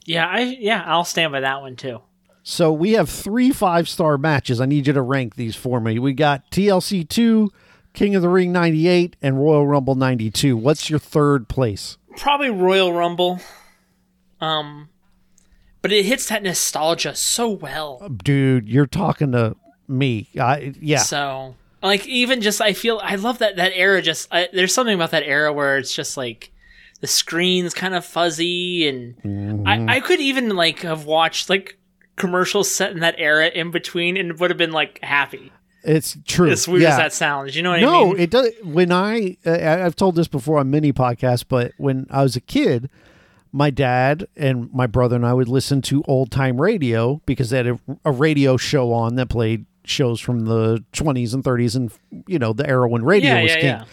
Yeah, 0.05 0.27
I 0.27 0.41
yeah, 0.41 0.83
I'll 0.87 1.05
stand 1.05 1.33
by 1.33 1.41
that 1.41 1.61
one 1.61 1.77
too. 1.77 2.01
So 2.43 2.73
we 2.73 2.93
have 2.93 3.09
three 3.09 3.53
five 3.53 3.89
star 3.89 4.19
matches. 4.19 4.61
I 4.61 4.67
need 4.67 4.87
you 4.87 4.93
to 4.93 5.03
rank 5.03 5.37
these 5.37 5.55
for 5.55 5.81
me. 5.81 5.99
We 5.99 6.13
got 6.13 6.51
TLC 6.51 7.09
2, 7.09 7.51
King 7.93 8.17
of 8.17 8.23
the 8.23 8.29
Ring 8.29 8.51
98, 8.51 9.17
and 9.23 9.39
Royal 9.39 9.67
Rumble 9.67 9.95
92. 9.95 10.57
What's 10.57 10.91
your 10.91 10.99
third 10.99 11.49
place? 11.49 11.99
Probably 12.17 12.51
Royal 12.51 12.93
Rumble. 12.93 13.41
Um 14.41 14.89
but 15.83 15.93
it 15.93 16.05
hits 16.05 16.29
that 16.29 16.43
nostalgia 16.45 17.15
so 17.15 17.49
well. 17.51 18.09
Dude, 18.09 18.69
you're 18.69 18.87
talking 18.87 19.33
to 19.33 19.57
me. 19.89 20.29
I, 20.41 20.75
yeah. 20.81 20.99
So 20.99 21.57
like 21.83 22.07
even 22.07 22.41
just 22.41 22.61
I 22.61 22.73
feel 22.73 23.01
I 23.03 23.17
love 23.17 23.39
that 23.39 23.57
that 23.57 23.73
era 23.75 24.03
just 24.03 24.29
I, 24.31 24.49
there's 24.53 24.75
something 24.75 24.95
about 24.95 25.11
that 25.11 25.25
era 25.25 25.53
where 25.53 25.79
it's 25.79 25.95
just 25.95 26.17
like 26.17 26.53
the 27.01 27.07
screen's 27.07 27.75
kind 27.75 27.95
of 27.95 28.05
fuzzy 28.05 28.89
and 28.89 29.17
Mm-hmm. 29.23 29.67
I, 29.67 29.97
I 29.97 30.01
could 30.01 30.21
even 30.21 30.51
like 30.51 30.81
have 30.81 31.05
watched 31.05 31.49
like 31.51 31.79
commercials 32.17 32.71
set 32.71 32.93
in 32.93 33.01
that 33.01 33.17
era 33.19 33.49
in 33.49 33.71
between 33.71 34.17
and 34.17 34.39
would 34.39 34.51
have 34.51 34.59
been 34.59 34.73
like 34.73 34.99
happy. 35.03 35.53
It's 35.85 36.17
true. 36.27 36.51
As 36.51 36.69
weird 36.69 36.83
yeah. 36.83 36.91
as 36.91 36.97
that 36.97 37.13
sounds, 37.13 37.57
you 37.57 37.63
know 37.63 37.71
what 37.71 37.81
I 37.81 37.83
No, 37.83 38.13
it 38.13 38.31
does. 38.31 38.51
When 38.63 38.93
I, 38.93 39.37
uh, 39.45 39.85
I've 39.85 39.97
told 39.97 40.15
this 40.15 40.29
before 40.29 40.59
on 40.59 40.71
many 40.71 40.93
podcasts, 40.93 41.45
but 41.47 41.73
when 41.77 42.07
I 42.09 42.23
was 42.23 42.37
a 42.37 42.41
kid, 42.41 42.89
my 43.51 43.71
dad 43.71 44.27
and 44.37 44.73
my 44.73 44.87
brother 44.87 45.17
and 45.17 45.27
I 45.27 45.35
would 45.35 45.49
listen 45.49 45.83
to 45.83 46.03
old 46.07 46.31
time 46.31 46.61
radio 46.61 47.21
because 47.27 47.51
they 47.51 47.57
had 47.59 47.67
a, 47.67 47.81
a 48.05 48.13
radio 48.13 48.57
show 48.57 48.93
on 48.93 49.17
that 49.17 49.29
played 49.29 49.67
shows 49.85 50.21
from 50.21 50.47
the 50.47 50.85
20s 50.93 51.35
and 51.35 51.43
30s 51.45 51.77
and 51.77 51.93
you 52.27 52.39
know 52.39 52.53
the 52.53 52.69
era 52.69 52.89
when 52.89 53.05
radio 53.05 53.35
yeah, 53.35 53.43
was 53.43 53.51
yeah, 53.51 53.61
king. 53.61 53.65
yeah. 53.65 53.85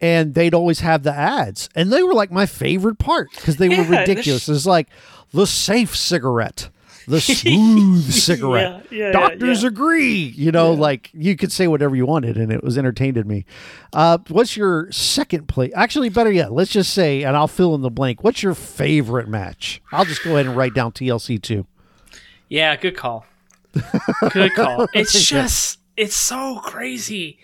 And 0.00 0.34
they'd 0.34 0.52
always 0.52 0.80
have 0.80 1.04
the 1.04 1.14
ads, 1.14 1.68
and 1.76 1.92
they 1.92 2.02
were 2.02 2.12
like 2.12 2.32
my 2.32 2.44
favorite 2.44 2.98
part 2.98 3.28
because 3.30 3.58
they 3.58 3.68
were 3.68 3.84
ridiculous. 3.98 4.48
It's 4.48 4.66
like 4.66 4.88
the 5.32 5.46
safe 5.46 5.94
cigarette. 5.94 6.70
The 7.06 7.20
smooth 7.20 8.10
cigarette. 8.12 8.90
Doctors 9.12 9.64
agree. 9.64 10.34
You 10.36 10.50
know, 10.52 10.72
like 10.72 11.10
you 11.12 11.36
could 11.36 11.52
say 11.52 11.68
whatever 11.68 11.94
you 11.94 12.06
wanted, 12.06 12.36
and 12.36 12.50
it 12.52 12.64
was 12.64 12.78
entertained 12.78 13.24
me. 13.26 13.44
Uh, 13.92 14.18
what's 14.28 14.56
your 14.56 14.90
second 14.90 15.46
place? 15.48 15.72
Actually, 15.74 16.08
better 16.08 16.32
yet, 16.32 16.52
let's 16.52 16.72
just 16.72 16.92
say, 16.92 17.22
and 17.22 17.36
I'll 17.36 17.48
fill 17.48 17.74
in 17.74 17.82
the 17.82 17.90
blank. 17.90 18.24
What's 18.24 18.42
your 18.42 18.54
favorite 18.54 19.28
match? 19.28 19.82
I'll 19.92 20.04
just 20.04 20.24
go 20.24 20.32
ahead 20.32 20.46
and 20.46 20.56
write 20.56 20.74
down 20.74 20.92
TLC 20.92 21.40
two. 21.40 21.66
Yeah, 22.48 22.76
good 22.76 22.96
call. 22.96 23.24
Good 24.30 24.52
call. 24.56 24.86
It's 24.94 25.26
just 25.26 25.78
it's 25.96 26.16
so 26.16 26.58
crazy. 26.60 27.38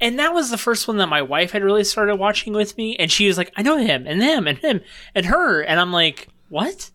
And 0.00 0.18
that 0.18 0.32
was 0.32 0.50
the 0.50 0.56
first 0.58 0.88
one 0.88 0.96
that 0.98 1.08
my 1.08 1.22
wife 1.22 1.50
had 1.52 1.62
really 1.62 1.84
started 1.84 2.16
watching 2.16 2.52
with 2.54 2.76
me 2.78 2.96
and 2.96 3.10
she 3.12 3.26
was 3.26 3.36
like, 3.36 3.52
I 3.56 3.62
know 3.62 3.76
him 3.76 4.06
and 4.06 4.20
them 4.20 4.46
and 4.46 4.58
him 4.58 4.80
and 5.14 5.26
her 5.26 5.60
and 5.62 5.78
I'm 5.78 5.92
like, 5.92 6.28
What? 6.48 6.90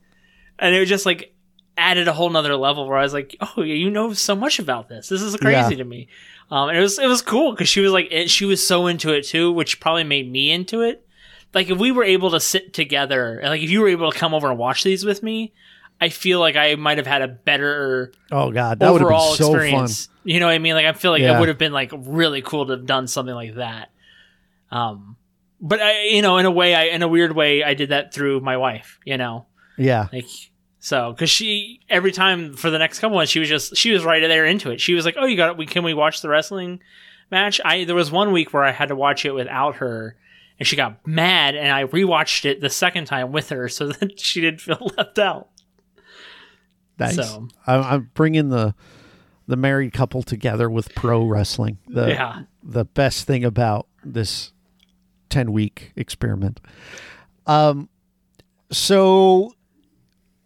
And 0.59 0.73
it 0.75 0.79
was 0.79 0.89
just 0.89 1.05
like 1.05 1.33
added 1.77 2.07
a 2.07 2.13
whole 2.13 2.29
nother 2.29 2.55
level 2.55 2.87
where 2.87 2.97
I 2.97 3.03
was 3.03 3.13
like, 3.13 3.35
Oh, 3.39 3.61
you 3.61 3.89
know 3.89 4.13
so 4.13 4.35
much 4.35 4.59
about 4.59 4.89
this. 4.89 5.07
This 5.09 5.21
is 5.21 5.35
crazy 5.37 5.71
Yeah. 5.71 5.77
to 5.77 5.83
me. 5.83 6.07
Um, 6.51 6.69
and 6.69 6.77
it 6.77 6.81
was 6.81 6.97
it 6.99 7.07
was 7.07 7.21
cool 7.21 7.51
because 7.51 7.69
she 7.69 7.81
was 7.81 7.91
like 7.91 8.07
it, 8.11 8.29
she 8.29 8.45
was 8.45 8.65
so 8.65 8.87
into 8.87 9.11
it 9.13 9.23
too, 9.23 9.51
which 9.51 9.79
probably 9.79 10.03
made 10.03 10.31
me 10.31 10.51
into 10.51 10.81
it. 10.81 11.05
Like 11.53 11.69
if 11.69 11.77
we 11.77 11.91
were 11.91 12.03
able 12.03 12.31
to 12.31 12.39
sit 12.39 12.73
together, 12.73 13.39
like 13.43 13.61
if 13.61 13.69
you 13.69 13.81
were 13.81 13.87
able 13.87 14.11
to 14.11 14.17
come 14.17 14.33
over 14.33 14.49
and 14.49 14.57
watch 14.59 14.83
these 14.83 15.05
with 15.05 15.23
me, 15.23 15.53
I 16.01 16.09
feel 16.09 16.39
like 16.39 16.55
I 16.55 16.75
might 16.75 16.97
have 16.97 17.07
had 17.07 17.21
a 17.21 17.27
better 17.27 18.11
Oh 18.31 18.51
God, 18.51 18.79
that 18.79 18.91
would 18.91 19.01
have 19.01 19.07
been 19.09 19.15
overall 19.15 19.35
so 19.35 19.53
experience. 19.53 20.09
You 20.23 20.39
know 20.39 20.47
what 20.47 20.53
I 20.53 20.59
mean? 20.59 20.73
Like 20.73 20.85
I 20.85 20.93
feel 20.93 21.11
like 21.11 21.21
Yeah. 21.21 21.37
it 21.37 21.39
would 21.39 21.47
have 21.49 21.57
been 21.57 21.71
like 21.73 21.91
really 21.95 22.41
cool 22.41 22.65
to 22.65 22.71
have 22.73 22.85
done 22.85 23.07
something 23.07 23.33
like 23.35 23.55
that. 23.55 23.89
Um, 24.71 25.17
but 25.61 25.81
I, 25.81 26.05
you 26.07 26.21
know, 26.21 26.37
in 26.37 26.45
a 26.45 26.51
way, 26.51 26.75
I 26.75 26.83
in 26.85 27.01
a 27.01 27.07
weird 27.07 27.33
way, 27.35 27.63
I 27.63 27.73
did 27.73 27.89
that 27.89 28.13
through 28.13 28.41
my 28.41 28.57
wife. 28.57 28.99
You 29.05 29.17
know. 29.17 29.45
Yeah, 29.77 30.07
like 30.13 30.25
so 30.79 31.11
because 31.11 31.29
she 31.29 31.81
every 31.89 32.11
time 32.11 32.53
for 32.55 32.69
the 32.69 32.77
next 32.79 32.99
couple 32.99 33.15
ones, 33.15 33.29
she 33.29 33.39
was 33.39 33.49
just 33.49 33.75
she 33.77 33.91
was 33.91 34.03
right 34.05 34.21
there 34.21 34.45
into 34.45 34.71
it. 34.71 34.79
She 34.81 34.93
was 34.93 35.05
like, 35.05 35.15
"Oh, 35.17 35.25
you 35.25 35.35
got 35.37 35.51
it. 35.51 35.57
We 35.57 35.65
can 35.65 35.83
we 35.83 35.93
watch 35.93 36.21
the 36.21 36.29
wrestling 36.29 36.79
match?" 37.31 37.59
I 37.63 37.83
there 37.85 37.95
was 37.95 38.11
one 38.11 38.31
week 38.31 38.53
where 38.53 38.63
I 38.63 38.71
had 38.71 38.89
to 38.89 38.95
watch 38.95 39.25
it 39.25 39.31
without 39.31 39.75
her. 39.77 40.17
And 40.57 40.65
she 40.65 40.77
got 40.77 41.05
mad, 41.05 41.55
and 41.55 41.69
I 41.69 41.83
rewatched 41.83 42.45
it 42.45 42.61
the 42.61 42.69
second 42.69 43.05
time 43.05 43.33
with 43.33 43.49
her, 43.49 43.67
so 43.67 43.87
that 43.91 44.17
she 44.17 44.39
didn't 44.39 44.61
feel 44.61 44.89
left 44.97 45.19
out. 45.19 45.49
Nice. 46.99 47.15
So- 47.15 47.47
I'm, 47.67 47.83
I'm 47.83 48.11
bringing 48.13 48.49
the 48.49 48.75
the 49.47 49.55
married 49.55 49.93
couple 49.93 50.23
together 50.23 50.69
with 50.69 50.93
pro 50.95 51.23
wrestling. 51.23 51.77
The, 51.87 52.07
Yeah. 52.09 52.41
the 52.63 52.83
best 52.83 53.27
thing 53.27 53.45
about 53.45 53.87
this 54.03 54.53
10 55.29 55.51
week 55.53 55.91
experiment. 55.95 56.59
Um, 57.45 57.89
so 58.71 59.53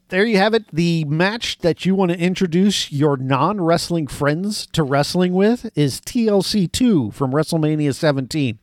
there 0.10 0.26
you 0.26 0.36
have 0.38 0.54
it. 0.54 0.66
The 0.74 1.06
match 1.06 1.60
that 1.60 1.86
you 1.86 1.96
want 1.96 2.12
to 2.12 2.20
introduce 2.20 2.92
your 2.92 3.16
non 3.16 3.62
wrestling 3.62 4.08
friends 4.08 4.68
to 4.74 4.84
wrestling 4.84 5.34
with 5.34 5.72
is 5.78 6.02
TLC 6.02 6.70
2 6.70 7.12
from 7.12 7.32
WrestleMania 7.32 7.96
17. 7.96 8.60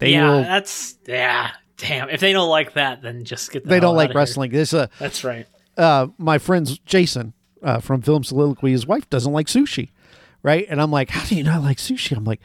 They 0.00 0.10
yeah, 0.12 0.28
will. 0.28 0.42
that's 0.42 0.98
yeah. 1.06 1.52
Damn, 1.76 2.08
if 2.10 2.20
they 2.20 2.32
don't 2.32 2.48
like 2.50 2.74
that, 2.74 3.00
then 3.02 3.24
just 3.24 3.50
get. 3.52 3.64
The 3.64 3.70
They 3.70 3.80
don't 3.80 3.96
like 3.96 4.10
outta 4.10 4.12
here. 4.12 4.18
wrestling. 4.20 4.50
This 4.50 4.74
uh, 4.74 4.88
That's 4.98 5.24
right. 5.24 5.46
Uh, 5.76 6.08
my 6.18 6.38
friend's 6.38 6.78
Jason 6.80 7.32
uh, 7.62 7.80
from 7.80 8.02
Film 8.02 8.24
Soliloquy, 8.24 8.70
his 8.72 8.86
wife 8.86 9.08
doesn't 9.10 9.32
like 9.32 9.46
sushi, 9.46 9.90
right? 10.42 10.66
And 10.68 10.80
I'm 10.80 10.90
like, 10.90 11.10
how 11.10 11.24
do 11.26 11.34
you 11.34 11.42
not 11.44 11.62
like 11.62 11.78
sushi? 11.78 12.16
I'm 12.16 12.24
like, 12.24 12.40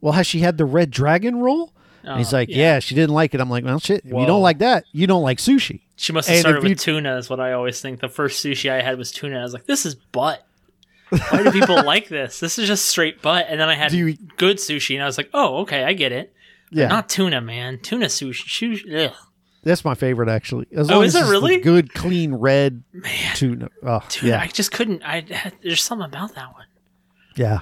well, 0.00 0.12
has 0.12 0.26
she 0.26 0.40
had 0.40 0.58
the 0.58 0.64
red 0.64 0.90
dragon 0.90 1.36
roll? 1.40 1.72
And 2.04 2.18
he's 2.18 2.32
Oh, 2.32 2.36
like, 2.38 2.48
yeah. 2.50 2.78
she 2.78 2.94
didn't 2.94 3.14
like 3.14 3.34
it. 3.34 3.40
I'm 3.40 3.50
like, 3.50 3.64
well, 3.64 3.80
shit, 3.80 4.04
if 4.04 4.12
you 4.12 4.24
don't 4.26 4.40
like 4.42 4.58
that, 4.58 4.84
you 4.92 5.06
don't 5.06 5.22
like 5.22 5.38
sushi. 5.38 5.80
She 5.96 6.12
must 6.12 6.28
have 6.28 6.36
And 6.36 6.40
started 6.42 6.62
with 6.62 6.70
you- 6.70 6.76
tuna. 6.76 7.16
Is 7.18 7.28
what 7.28 7.40
I 7.40 7.52
always 7.52 7.80
think. 7.80 8.00
The 8.00 8.08
first 8.08 8.42
sushi 8.44 8.70
I 8.70 8.80
had 8.82 8.96
was 8.96 9.10
tuna. 9.10 9.40
I 9.40 9.42
was 9.42 9.52
like, 9.52 9.66
this 9.66 9.84
is 9.84 9.94
butt. 9.96 10.46
Why 11.10 11.42
do 11.42 11.50
people 11.50 11.82
like 11.84 12.08
this? 12.08 12.38
This 12.40 12.58
is 12.58 12.68
just 12.68 12.86
straight 12.86 13.20
butt. 13.20 13.46
And 13.48 13.60
then 13.60 13.68
I 13.68 13.74
had 13.74 13.92
you- 13.92 14.16
good 14.36 14.58
sushi, 14.58 14.94
and 14.94 15.02
I 15.02 15.06
was 15.06 15.18
like, 15.18 15.28
oh, 15.34 15.58
okay, 15.62 15.82
I 15.84 15.92
get 15.92 16.12
it. 16.12 16.32
But 16.70 16.78
Yeah, 16.78 16.88
not 16.88 17.08
tuna, 17.08 17.40
man. 17.40 17.78
Tuna 17.80 18.06
sushi. 18.06 18.44
sushi 18.46 19.06
ugh. 19.08 19.14
That's 19.62 19.84
my 19.84 19.94
favorite 19.94 20.28
actually. 20.28 20.66
As 20.74 20.90
Oh, 20.90 21.02
is 21.02 21.14
it 21.14 21.22
really? 21.28 21.58
good, 21.58 21.92
clean 21.92 22.34
red 22.34 22.82
Man, 22.92 23.36
tuna? 23.36 23.68
Oh, 23.82 24.00
tuna. 24.08 24.32
yeah, 24.32 24.40
I 24.40 24.46
just 24.46 24.72
couldn't. 24.72 25.02
I 25.04 25.24
there's 25.62 25.82
something 25.82 26.06
about 26.06 26.34
that 26.34 26.52
one. 26.54 26.66
yeah. 27.36 27.60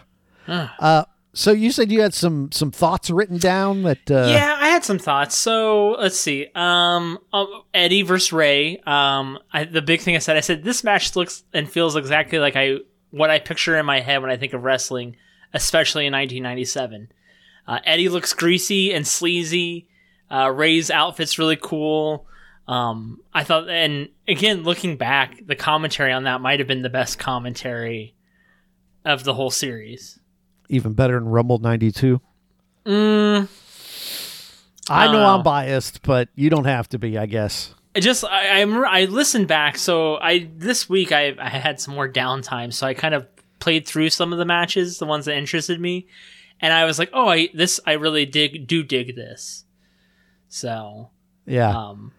Ugh. 0.49 0.69
Uh, 0.79 1.05
so 1.33 1.51
you 1.53 1.71
said 1.73 1.91
you 1.93 2.01
had 2.01 2.15
some 2.15 2.51
some 2.53 2.71
thoughts 2.71 3.11
written 3.11 3.37
down 3.39 3.83
that 3.83 4.11
uh, 4.11 4.27
yeah, 4.31 4.57
I 4.59 4.69
had 4.69 4.85
some 4.85 4.99
thoughts. 4.99 5.35
So 5.37 5.91
let's 5.99 6.19
see. 6.19 6.47
Um, 6.55 7.19
um, 7.33 7.63
Eddie 7.75 8.03
versus 8.03 8.33
Rey. 8.33 8.79
Um, 8.87 9.39
I, 9.53 9.65
the 9.65 9.83
big 9.83 10.01
thing 10.01 10.17
I 10.17 10.19
said, 10.21 10.37
I 10.37 10.41
said 10.41 10.65
this 10.65 10.83
match 10.85 11.15
looks 11.17 11.45
and 11.53 11.71
feels 11.71 11.95
exactly 11.97 12.39
like 12.39 12.57
I 12.57 12.77
what 13.11 13.29
I 13.31 13.39
picture 13.39 13.77
in 13.77 13.85
my 13.85 14.01
head 14.01 14.23
when 14.23 14.31
I 14.31 14.37
think 14.39 14.53
of 14.55 14.63
wrestling, 14.63 15.17
especially 15.53 16.07
in 16.07 16.13
1997. 16.13 17.09
Uh, 17.67 17.81
Eddie 17.85 18.09
looks 18.09 18.33
greasy 18.33 18.93
and 18.95 19.07
sleazy. 19.07 19.89
Uh, 20.31 20.51
Rey's 20.51 20.91
outfit's 20.91 21.39
really 21.39 21.57
cool. 21.57 22.27
Um, 22.69 23.21
I 23.33 23.45
thought, 23.45 23.69
and 23.69 24.09
again, 24.27 24.65
looking 24.65 24.97
back, 24.97 25.47
the 25.47 25.55
commentary 25.55 26.13
on 26.13 26.25
that 26.25 26.41
might 26.41 26.59
have 26.59 26.67
been 26.67 26.83
the 26.83 26.91
best 26.91 27.19
commentary 27.19 28.15
of 29.05 29.25
the 29.25 29.35
whole 29.35 29.51
series. 29.51 30.19
Even 30.69 30.95
better 30.95 31.15
than 31.15 31.29
Rumble 31.29 31.59
'92. 31.59 32.21
Mm, 32.85 33.49
I 34.89 35.13
know 35.13 35.25
I'm 35.25 35.43
biased, 35.43 36.03
but 36.03 36.29
you 36.35 36.51
don't 36.51 36.65
have 36.65 36.89
to 36.91 36.99
be, 36.99 37.19
I 37.19 37.27
guess. 37.27 37.75
I 37.95 38.01
just 38.01 38.25
I, 38.25 38.63
I 38.63 38.63
I 38.63 39.05
listened 39.05 39.49
back, 39.49 39.79
so 39.79 40.17
I 40.17 40.51
this 40.57 40.89
week 40.89 41.13
I 41.13 41.35
I 41.39 41.49
had 41.49 41.81
some 41.81 41.95
more 41.95 42.09
downtime, 42.09 42.73
so 42.73 42.87
I 42.87 42.95
kind 42.95 43.15
of 43.15 43.27
played 43.59 43.87
through 43.87 44.11
some 44.11 44.33
of 44.33 44.39
the 44.39 44.45
matches, 44.45 44.99
the 44.99 45.07
ones 45.07 45.25
that 45.25 45.37
interested 45.37 45.81
me, 45.81 46.07
and 46.61 46.73
I 46.73 46.85
was 46.85 46.99
like, 46.99 47.11
oh, 47.13 47.29
I 47.29 47.49
this 47.55 47.81
I 47.87 47.93
really 47.93 48.27
dig 48.27 48.67
do 48.67 48.83
dig 48.83 49.17
this. 49.17 49.65
So 50.49 51.11
Yeah. 51.47 51.71
Um, 51.71 52.13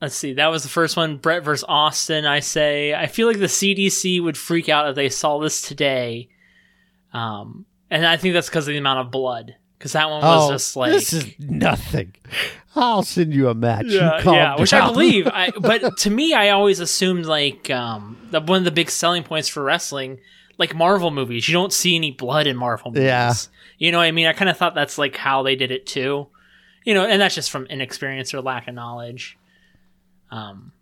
let's 0.00 0.14
see. 0.14 0.34
That 0.34 0.48
was 0.48 0.62
the 0.62 0.68
first 0.68 0.96
one. 0.96 1.16
Bret 1.16 1.44
versus 1.44 1.64
Austin. 1.68 2.24
I 2.26 2.40
say. 2.40 2.94
I 2.94 3.06
feel 3.06 3.26
like 3.26 3.38
the 3.38 3.46
CDC 3.46 4.22
would 4.22 4.36
freak 4.36 4.68
out 4.68 4.88
if 4.88 4.96
they 4.96 5.08
saw 5.08 5.38
this 5.38 5.62
today. 5.62 6.28
Um, 7.12 7.66
and 7.90 8.06
I 8.06 8.16
think 8.16 8.34
that's 8.34 8.48
because 8.48 8.66
of 8.68 8.72
the 8.72 8.78
amount 8.78 9.00
of 9.06 9.10
blood. 9.10 9.56
Because 9.78 9.92
that 9.92 10.08
one 10.08 10.22
was 10.22 10.48
oh, 10.48 10.52
just 10.52 10.74
like 10.74 10.92
this 10.92 11.12
is 11.12 11.26
nothing. 11.38 12.14
I'll 12.74 13.02
send 13.02 13.34
you 13.34 13.48
a 13.48 13.54
match. 13.54 13.86
yeah, 13.88 14.20
yeah, 14.24 14.58
which 14.58 14.72
I 14.72 14.86
believe. 14.86 15.26
I, 15.26 15.50
but 15.60 15.98
to 15.98 16.10
me, 16.10 16.32
I 16.32 16.50
always 16.50 16.80
assumed 16.80 17.26
like 17.26 17.70
um, 17.70 18.16
the, 18.30 18.40
one 18.40 18.58
of 18.58 18.64
the 18.64 18.70
big 18.70 18.90
selling 18.90 19.22
points 19.22 19.48
for 19.48 19.62
wrestling, 19.62 20.18
like 20.58 20.74
Marvel 20.74 21.10
movies, 21.10 21.48
you 21.48 21.52
don't 21.52 21.72
see 21.72 21.94
any 21.94 22.10
blood 22.10 22.46
in 22.46 22.56
Marvel 22.56 22.90
movies. 22.90 23.04
Yeah. 23.04 23.34
You 23.78 23.92
know 23.92 23.98
what 23.98 24.04
I 24.04 24.12
mean? 24.12 24.26
I 24.26 24.32
kind 24.32 24.48
of 24.48 24.56
thought 24.56 24.74
that's 24.74 24.96
like 24.96 25.16
how 25.16 25.42
they 25.42 25.56
did 25.56 25.70
it 25.70 25.86
too. 25.86 26.28
You 26.86 26.94
know, 26.94 27.04
and 27.04 27.20
that's 27.20 27.34
just 27.34 27.50
from 27.50 27.66
inexperience 27.66 28.32
or 28.32 28.40
lack 28.40 28.68
of 28.68 28.74
knowledge. 28.74 29.36
Um, 30.30 30.72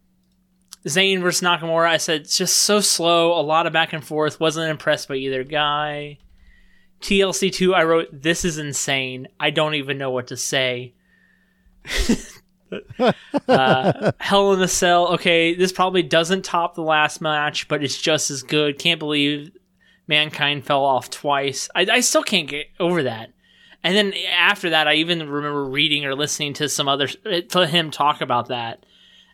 versus 0.85 1.41
Nakamura, 1.41 1.89
I 1.89 1.97
said 1.97 2.21
it's 2.21 2.37
just 2.37 2.59
so 2.59 2.81
slow, 2.81 3.39
a 3.39 3.43
lot 3.43 3.67
of 3.67 3.73
back 3.73 3.93
and 3.93 4.05
forth. 4.05 4.39
Wasn't 4.39 4.71
impressed 4.71 5.09
by 5.09 5.17
either 5.17 5.43
guy. 5.43 6.19
TLC 7.01 7.53
two, 7.53 7.75
I 7.75 7.85
wrote 7.85 8.09
this 8.13 8.45
is 8.45 8.59
insane. 8.59 9.29
I 9.41 9.51
don't 9.51 9.75
even 9.75 9.99
know 9.99 10.11
what 10.11 10.29
to 10.29 10.37
say. 10.37 10.93
uh, 13.49 14.13
Hell 14.19 14.53
in 14.53 14.63
a 14.63 14.69
Cell. 14.69 15.09
Okay, 15.15 15.55
this 15.55 15.73
probably 15.73 16.03
doesn't 16.03 16.45
top 16.45 16.75
the 16.75 16.83
last 16.83 17.21
match, 17.21 17.69
but 17.69 17.83
it's 17.83 18.01
just 18.01 18.31
as 18.31 18.43
good. 18.43 18.79
Can't 18.79 18.99
believe 19.01 19.53
Mankind 20.07 20.65
fell 20.65 20.85
off 20.85 21.11
twice. 21.11 21.69
I, 21.75 21.87
I 21.91 22.01
still 22.01 22.23
can't 22.23 22.49
get 22.49 22.67
over 22.79 23.03
that. 23.05 23.31
And 23.85 23.95
then 23.95 24.15
after 24.33 24.71
that, 24.71 24.89
I 24.89 24.95
even 24.95 25.31
remember 25.31 25.63
reading 25.67 26.07
or 26.07 26.15
listening 26.15 26.55
to 26.55 26.71
some 26.71 26.89
other 26.89 27.07
to 27.07 27.67
him 27.67 27.91
talk 27.91 28.23
about 28.23 28.49
that, 28.49 28.85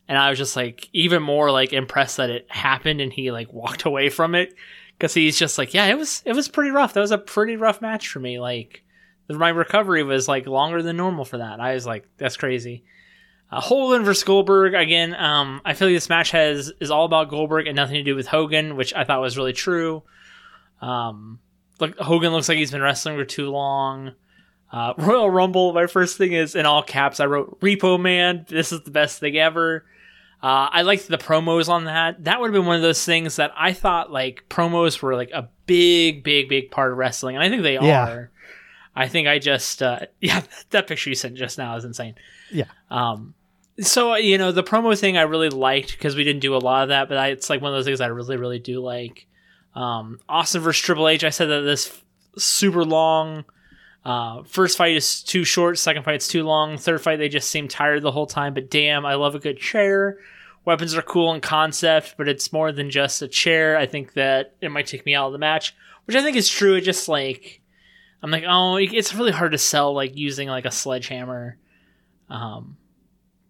and 0.08 0.18
I 0.18 0.28
was 0.28 0.38
just 0.38 0.56
like 0.56 0.88
even 0.92 1.22
more 1.22 1.52
like 1.52 1.72
impressed 1.72 2.16
that 2.16 2.30
it 2.30 2.46
happened 2.50 3.00
and 3.00 3.12
he 3.12 3.30
like 3.30 3.52
walked 3.52 3.84
away 3.86 4.10
from 4.10 4.34
it 4.34 4.52
because 4.98 5.14
he's 5.14 5.38
just 5.38 5.56
like 5.56 5.72
yeah 5.72 5.86
it 5.86 5.96
was 5.96 6.22
it 6.26 6.34
was 6.34 6.48
pretty 6.48 6.70
rough. 6.70 6.94
That 6.94 7.00
was 7.00 7.12
a 7.12 7.18
pretty 7.18 7.56
rough 7.56 7.80
match 7.80 8.08
for 8.08 8.18
me. 8.18 8.40
Like 8.40 8.82
my 9.28 9.50
recovery 9.50 10.02
was 10.02 10.26
like 10.26 10.48
longer 10.48 10.82
than 10.82 10.96
normal 10.96 11.24
for 11.24 11.38
that. 11.38 11.60
I 11.60 11.74
was 11.74 11.86
like 11.86 12.08
that's 12.18 12.36
crazy. 12.36 12.82
Uh, 13.52 13.60
Hogan 13.60 14.04
versus 14.04 14.24
Goldberg 14.24 14.74
again. 14.74 15.14
Um, 15.14 15.60
I 15.64 15.74
feel 15.74 15.88
like 15.88 15.96
this 15.96 16.08
match 16.08 16.32
has 16.32 16.72
is 16.80 16.90
all 16.90 17.04
about 17.04 17.30
Goldberg 17.30 17.68
and 17.68 17.76
nothing 17.76 17.94
to 17.94 18.02
do 18.02 18.16
with 18.16 18.26
Hogan, 18.26 18.74
which 18.76 18.94
I 18.94 19.04
thought 19.04 19.20
was 19.20 19.36
really 19.36 19.52
true. 19.52 20.02
Um, 20.80 21.38
look, 21.78 21.96
Hogan 21.98 22.32
looks 22.32 22.48
like 22.48 22.58
he's 22.58 22.72
been 22.72 22.82
wrestling 22.82 23.16
for 23.16 23.24
too 23.24 23.50
long. 23.50 24.12
Uh, 24.72 24.94
Royal 24.98 25.30
Rumble. 25.30 25.72
My 25.72 25.86
first 25.86 26.16
thing 26.18 26.32
is 26.32 26.54
in 26.54 26.66
all 26.66 26.82
caps. 26.82 27.20
I 27.20 27.26
wrote 27.26 27.60
Repo 27.60 28.00
Man. 28.00 28.46
This 28.48 28.72
is 28.72 28.82
the 28.82 28.90
best 28.90 29.18
thing 29.20 29.36
ever. 29.36 29.84
Uh, 30.42 30.68
I 30.72 30.82
liked 30.82 31.06
the 31.08 31.18
promos 31.18 31.68
on 31.68 31.84
that. 31.84 32.24
That 32.24 32.40
would 32.40 32.46
have 32.46 32.54
been 32.54 32.66
one 32.66 32.76
of 32.76 32.82
those 32.82 33.04
things 33.04 33.36
that 33.36 33.52
I 33.56 33.72
thought 33.74 34.10
like 34.10 34.44
promos 34.48 35.02
were 35.02 35.14
like 35.14 35.30
a 35.34 35.48
big, 35.66 36.22
big, 36.24 36.48
big 36.48 36.70
part 36.70 36.92
of 36.92 36.98
wrestling, 36.98 37.36
and 37.36 37.44
I 37.44 37.48
think 37.50 37.62
they 37.62 37.74
Yeah. 37.74 38.08
are. 38.08 38.30
I 38.96 39.06
think 39.08 39.28
I 39.28 39.38
just 39.38 39.82
uh, 39.82 40.00
yeah, 40.20 40.42
that 40.70 40.86
picture 40.86 41.10
you 41.10 41.14
sent 41.16 41.36
just 41.36 41.58
now 41.58 41.76
is 41.76 41.84
insane. 41.84 42.14
Yeah. 42.50 42.64
Um, 42.90 43.34
so 43.80 44.14
you 44.14 44.38
know 44.38 44.50
the 44.52 44.62
promo 44.62 44.98
thing 44.98 45.16
I 45.18 45.22
really 45.22 45.48
liked 45.50 45.92
because 45.92 46.16
we 46.16 46.24
didn't 46.24 46.40
do 46.40 46.54
a 46.54 46.58
lot 46.58 46.84
of 46.84 46.88
that, 46.88 47.08
but 47.08 47.18
I, 47.18 47.28
it's 47.28 47.50
like 47.50 47.60
one 47.60 47.72
of 47.72 47.76
those 47.78 47.84
things 47.86 48.00
I 48.00 48.06
really 48.06 48.36
really 48.38 48.58
do 48.58 48.80
like. 48.80 49.26
Um, 49.74 50.20
Austin 50.28 50.62
versus 50.62 50.82
Triple 50.82 51.06
H. 51.08 51.22
I 51.22 51.30
said 51.30 51.46
that 51.46 51.60
this 51.62 51.86
f- 51.88 52.04
super 52.38 52.84
long. 52.84 53.44
Uh, 54.04 54.42
first 54.44 54.78
fight 54.78 54.96
is 54.96 55.22
too 55.22 55.44
short. 55.44 55.78
Second 55.78 56.04
fight's 56.04 56.28
too 56.28 56.42
long. 56.42 56.78
Third 56.78 57.02
fight 57.02 57.16
they 57.16 57.28
just 57.28 57.50
seem 57.50 57.68
tired 57.68 58.02
the 58.02 58.12
whole 58.12 58.26
time. 58.26 58.54
But 58.54 58.70
damn, 58.70 59.04
I 59.04 59.14
love 59.14 59.34
a 59.34 59.40
good 59.40 59.58
chair. 59.58 60.18
Weapons 60.64 60.94
are 60.94 61.02
cool 61.02 61.32
in 61.32 61.40
concept, 61.40 62.14
but 62.16 62.28
it's 62.28 62.52
more 62.52 62.72
than 62.72 62.90
just 62.90 63.22
a 63.22 63.28
chair. 63.28 63.76
I 63.76 63.86
think 63.86 64.14
that 64.14 64.54
it 64.60 64.70
might 64.70 64.86
take 64.86 65.06
me 65.06 65.14
out 65.14 65.26
of 65.26 65.32
the 65.32 65.38
match, 65.38 65.74
which 66.04 66.16
I 66.16 66.22
think 66.22 66.36
is 66.36 66.48
true. 66.48 66.74
It 66.74 66.82
just 66.82 67.08
like 67.08 67.60
I'm 68.22 68.30
like, 68.30 68.44
oh, 68.46 68.76
it's 68.76 69.14
really 69.14 69.32
hard 69.32 69.52
to 69.52 69.58
sell 69.58 69.94
like 69.94 70.16
using 70.16 70.48
like 70.48 70.66
a 70.66 70.70
sledgehammer. 70.70 71.56
Um, 72.28 72.76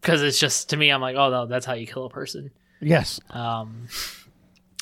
because 0.00 0.22
it's 0.22 0.38
just 0.38 0.70
to 0.70 0.76
me, 0.76 0.90
I'm 0.90 1.00
like, 1.00 1.16
oh 1.16 1.30
no, 1.30 1.46
that's 1.46 1.66
how 1.66 1.74
you 1.74 1.86
kill 1.86 2.06
a 2.06 2.10
person. 2.10 2.50
Yes. 2.80 3.20
Um, 3.30 3.88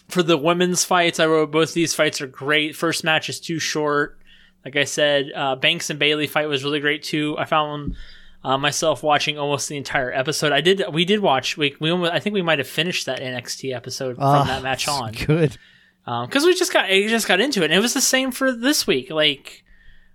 for 0.08 0.22
the 0.22 0.38
women's 0.38 0.84
fights, 0.84 1.18
I 1.18 1.26
wrote 1.26 1.50
both 1.50 1.74
these 1.74 1.94
fights 1.94 2.20
are 2.20 2.26
great. 2.26 2.76
First 2.76 3.02
match 3.02 3.28
is 3.28 3.40
too 3.40 3.58
short. 3.58 4.17
Like 4.64 4.76
I 4.76 4.84
said, 4.84 5.30
uh, 5.34 5.56
Banks 5.56 5.88
and 5.90 5.98
Bayley 5.98 6.26
fight 6.26 6.48
was 6.48 6.64
really 6.64 6.80
great 6.80 7.02
too. 7.02 7.36
I 7.38 7.44
found 7.44 7.96
uh, 8.44 8.58
myself 8.58 9.02
watching 9.02 9.38
almost 9.38 9.68
the 9.68 9.76
entire 9.76 10.12
episode. 10.12 10.52
I 10.52 10.60
did. 10.60 10.82
We 10.92 11.04
did 11.04 11.20
watch. 11.20 11.56
We, 11.56 11.74
we 11.80 11.90
almost, 11.90 12.12
I 12.12 12.18
think 12.20 12.34
we 12.34 12.42
might 12.42 12.58
have 12.58 12.68
finished 12.68 13.06
that 13.06 13.20
NXT 13.20 13.74
episode 13.74 14.16
from 14.16 14.24
Ah, 14.24 14.44
that 14.44 14.62
match 14.62 14.86
on 14.88 15.12
Good. 15.12 15.56
because 16.04 16.44
we 16.44 16.54
just 16.54 16.72
got 16.72 16.86
I 16.86 17.06
just 17.08 17.26
got 17.28 17.40
into 17.40 17.62
it, 17.62 17.66
and 17.66 17.74
it 17.74 17.80
was 17.80 17.94
the 17.94 18.00
same 18.00 18.30
for 18.30 18.52
this 18.52 18.86
week. 18.86 19.10
Like, 19.10 19.64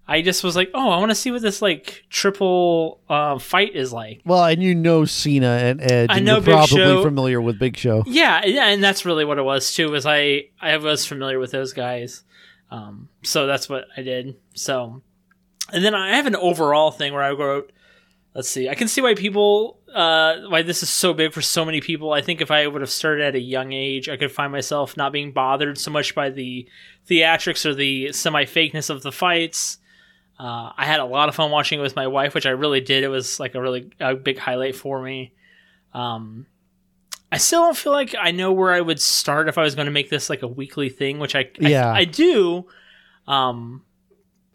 I 0.08 0.22
just 0.22 0.44
was 0.44 0.56
like, 0.56 0.70
oh, 0.74 0.90
I 0.90 0.98
want 1.00 1.12
to 1.12 1.16
see 1.16 1.32
what 1.32 1.42
this 1.42 1.62
like 1.62 2.04
triple 2.10 3.00
uh, 3.10 3.40
fight 3.40 3.76
is 3.76 3.94
like. 3.94 4.22
Well, 4.26 4.44
and 4.44 4.62
you 4.62 4.76
know 4.76 5.06
Cena 5.06 5.48
and 5.48 5.82
Edge. 5.82 6.10
I 6.10 6.18
and 6.18 6.26
know 6.26 6.40
Big 6.42 6.54
probably 6.54 6.78
Show. 6.78 7.04
familiar 7.04 7.42
with 7.42 7.58
Big 7.60 7.78
Show. 7.78 8.04
Yeah, 8.08 8.46
yeah, 8.46 8.68
and 8.68 8.84
that's 8.84 9.06
really 9.06 9.26
what 9.26 9.38
it 9.38 9.44
was 9.44 9.74
too. 9.74 9.90
Was 9.92 10.06
I 10.06 10.46
I 10.62 10.78
was 10.78 11.06
familiar 11.06 11.40
with 11.40 11.52
those 11.52 11.74
guys, 11.74 12.24
um, 12.74 13.08
so 13.22 13.46
that's 13.46 13.70
what 13.70 13.86
I 13.96 14.02
did. 14.02 14.36
So, 14.56 15.04
and 15.72 15.86
then 15.86 15.94
I 15.94 16.16
have 16.16 16.26
an 16.26 16.36
overall 16.36 16.90
thing 16.90 17.14
where 17.14 17.22
I 17.22 17.32
wrote. 17.32 17.72
Let's 18.34 18.50
see. 18.50 18.68
I 18.68 18.74
can 18.74 18.88
see 18.88 19.00
why 19.00 19.14
people, 19.14 19.80
uh, 19.94 20.38
why 20.50 20.64
this 20.64 20.82
is 20.82 20.90
so 20.90 21.14
big 21.14 21.34
for 21.34 21.42
so 21.42 21.64
many 21.64 21.82
people. 21.82 22.14
I 22.14 22.22
think 22.22 22.42
if 22.42 22.50
I 22.50 22.66
would 22.66 22.82
have 22.82 22.90
started 22.90 23.24
at 23.26 23.36
a 23.36 23.40
young 23.40 23.74
age, 23.74 24.10
I 24.10 24.18
could 24.18 24.32
find 24.32 24.52
myself 24.52 24.98
not 24.98 25.12
being 25.12 25.32
bothered 25.32 25.78
so 25.78 25.92
much 25.92 26.16
by 26.16 26.32
the 26.32 26.68
theatrics 27.08 27.64
or 27.64 27.76
the 27.76 28.12
semi 28.12 28.46
fakeness 28.46 28.90
of 28.90 29.04
the 29.04 29.12
fights. 29.12 29.78
Uh, 30.40 30.72
I 30.76 30.86
had 30.88 31.00
a 31.00 31.06
lot 31.06 31.30
of 31.30 31.36
fun 31.36 31.52
watching 31.52 31.78
it 31.78 31.84
with 31.84 31.96
my 31.96 32.08
wife, 32.08 32.34
which 32.34 32.48
I 32.48 32.52
really 32.52 32.82
did. 32.82 33.04
It 33.04 33.10
was 33.10 33.40
like 33.40 33.54
a 33.54 33.62
really 33.62 33.92
a 34.00 34.16
big 34.16 34.40
highlight 34.40 34.76
for 34.76 35.00
me. 35.00 35.32
Um, 35.94 36.48
I 37.34 37.38
still 37.38 37.62
don't 37.62 37.76
feel 37.78 37.92
like 37.94 38.16
I 38.20 38.32
know 38.32 38.52
where 38.52 38.72
I 38.72 38.80
would 38.82 39.02
start 39.02 39.48
if 39.50 39.58
I 39.58 39.64
was 39.64 39.76
going 39.76 39.88
to 39.88 39.92
make 39.92 40.10
this 40.10 40.30
like 40.30 40.42
a 40.44 40.48
weekly 40.48 40.90
thing, 40.90 41.20
which 41.20 41.36
I 41.36 41.40
I- 41.42 41.68
Yeah. 41.70 41.92
I, 41.92 42.06
do. 42.06 42.66
Um, 43.28 43.84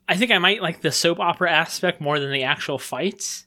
I 0.09 0.17
think 0.17 0.31
I 0.31 0.39
might 0.39 0.63
like 0.63 0.81
the 0.81 0.93
soap 0.93 1.19
opera 1.21 1.51
aspect 1.51 2.01
more 2.01 2.19
than 2.21 2.33
the 2.33 2.45
actual 2.45 2.79
fights. 2.79 3.47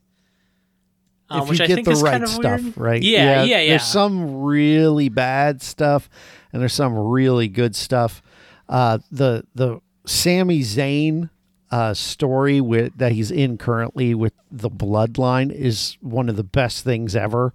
Um, 1.29 1.43
if 1.43 1.49
which 1.49 1.59
you 1.59 1.63
I 1.65 1.67
get 1.69 1.75
think 1.75 1.87
the 1.87 1.95
right 1.95 2.11
kind 2.11 2.23
of 2.23 2.29
stuff, 2.29 2.61
weird. 2.61 2.77
right? 2.77 3.01
Yeah, 3.01 3.43
yeah, 3.43 3.59
yeah. 3.61 3.69
There's 3.69 3.83
some 3.85 4.41
really 4.41 5.07
bad 5.07 5.61
stuff, 5.61 6.09
and 6.51 6.61
there's 6.61 6.73
some 6.73 6.93
really 6.97 7.47
good 7.47 7.73
stuff. 7.75 8.21
Uh, 8.67 8.99
the 9.11 9.45
the 9.55 9.79
Sami 10.05 10.59
Zayn 10.59 11.29
uh, 11.71 11.93
story 11.93 12.59
with 12.59 12.97
that 12.97 13.13
he's 13.13 13.31
in 13.31 13.57
currently 13.57 14.13
with 14.13 14.33
the 14.51 14.69
Bloodline 14.69 15.51
is 15.53 15.97
one 16.01 16.27
of 16.27 16.35
the 16.35 16.43
best 16.43 16.83
things 16.83 17.15
ever. 17.15 17.53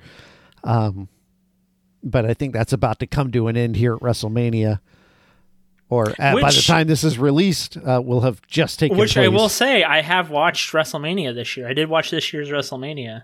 Um, 0.64 1.09
but 2.11 2.24
I 2.24 2.34
think 2.34 2.52
that's 2.52 2.72
about 2.72 2.98
to 3.00 3.07
come 3.07 3.30
to 3.32 3.48
an 3.48 3.57
end 3.57 3.76
here 3.76 3.94
at 3.94 4.00
WrestleMania. 4.00 4.80
Or 5.88 6.11
at, 6.18 6.34
by 6.40 6.50
the 6.50 6.62
time 6.66 6.88
this 6.88 7.04
is 7.04 7.16
released, 7.16 7.76
uh, 7.76 8.02
will 8.04 8.22
have 8.22 8.42
just 8.48 8.80
taken 8.80 8.98
Which 8.98 9.14
place. 9.14 9.24
I 9.24 9.28
will 9.28 9.48
say, 9.48 9.84
I 9.84 10.00
have 10.00 10.30
watched 10.30 10.72
WrestleMania 10.72 11.32
this 11.34 11.57
year. 11.57 11.68
I 11.68 11.74
did 11.74 11.88
watch 11.88 12.11
this 12.11 12.32
year's 12.32 12.48
WrestleMania, 12.50 13.22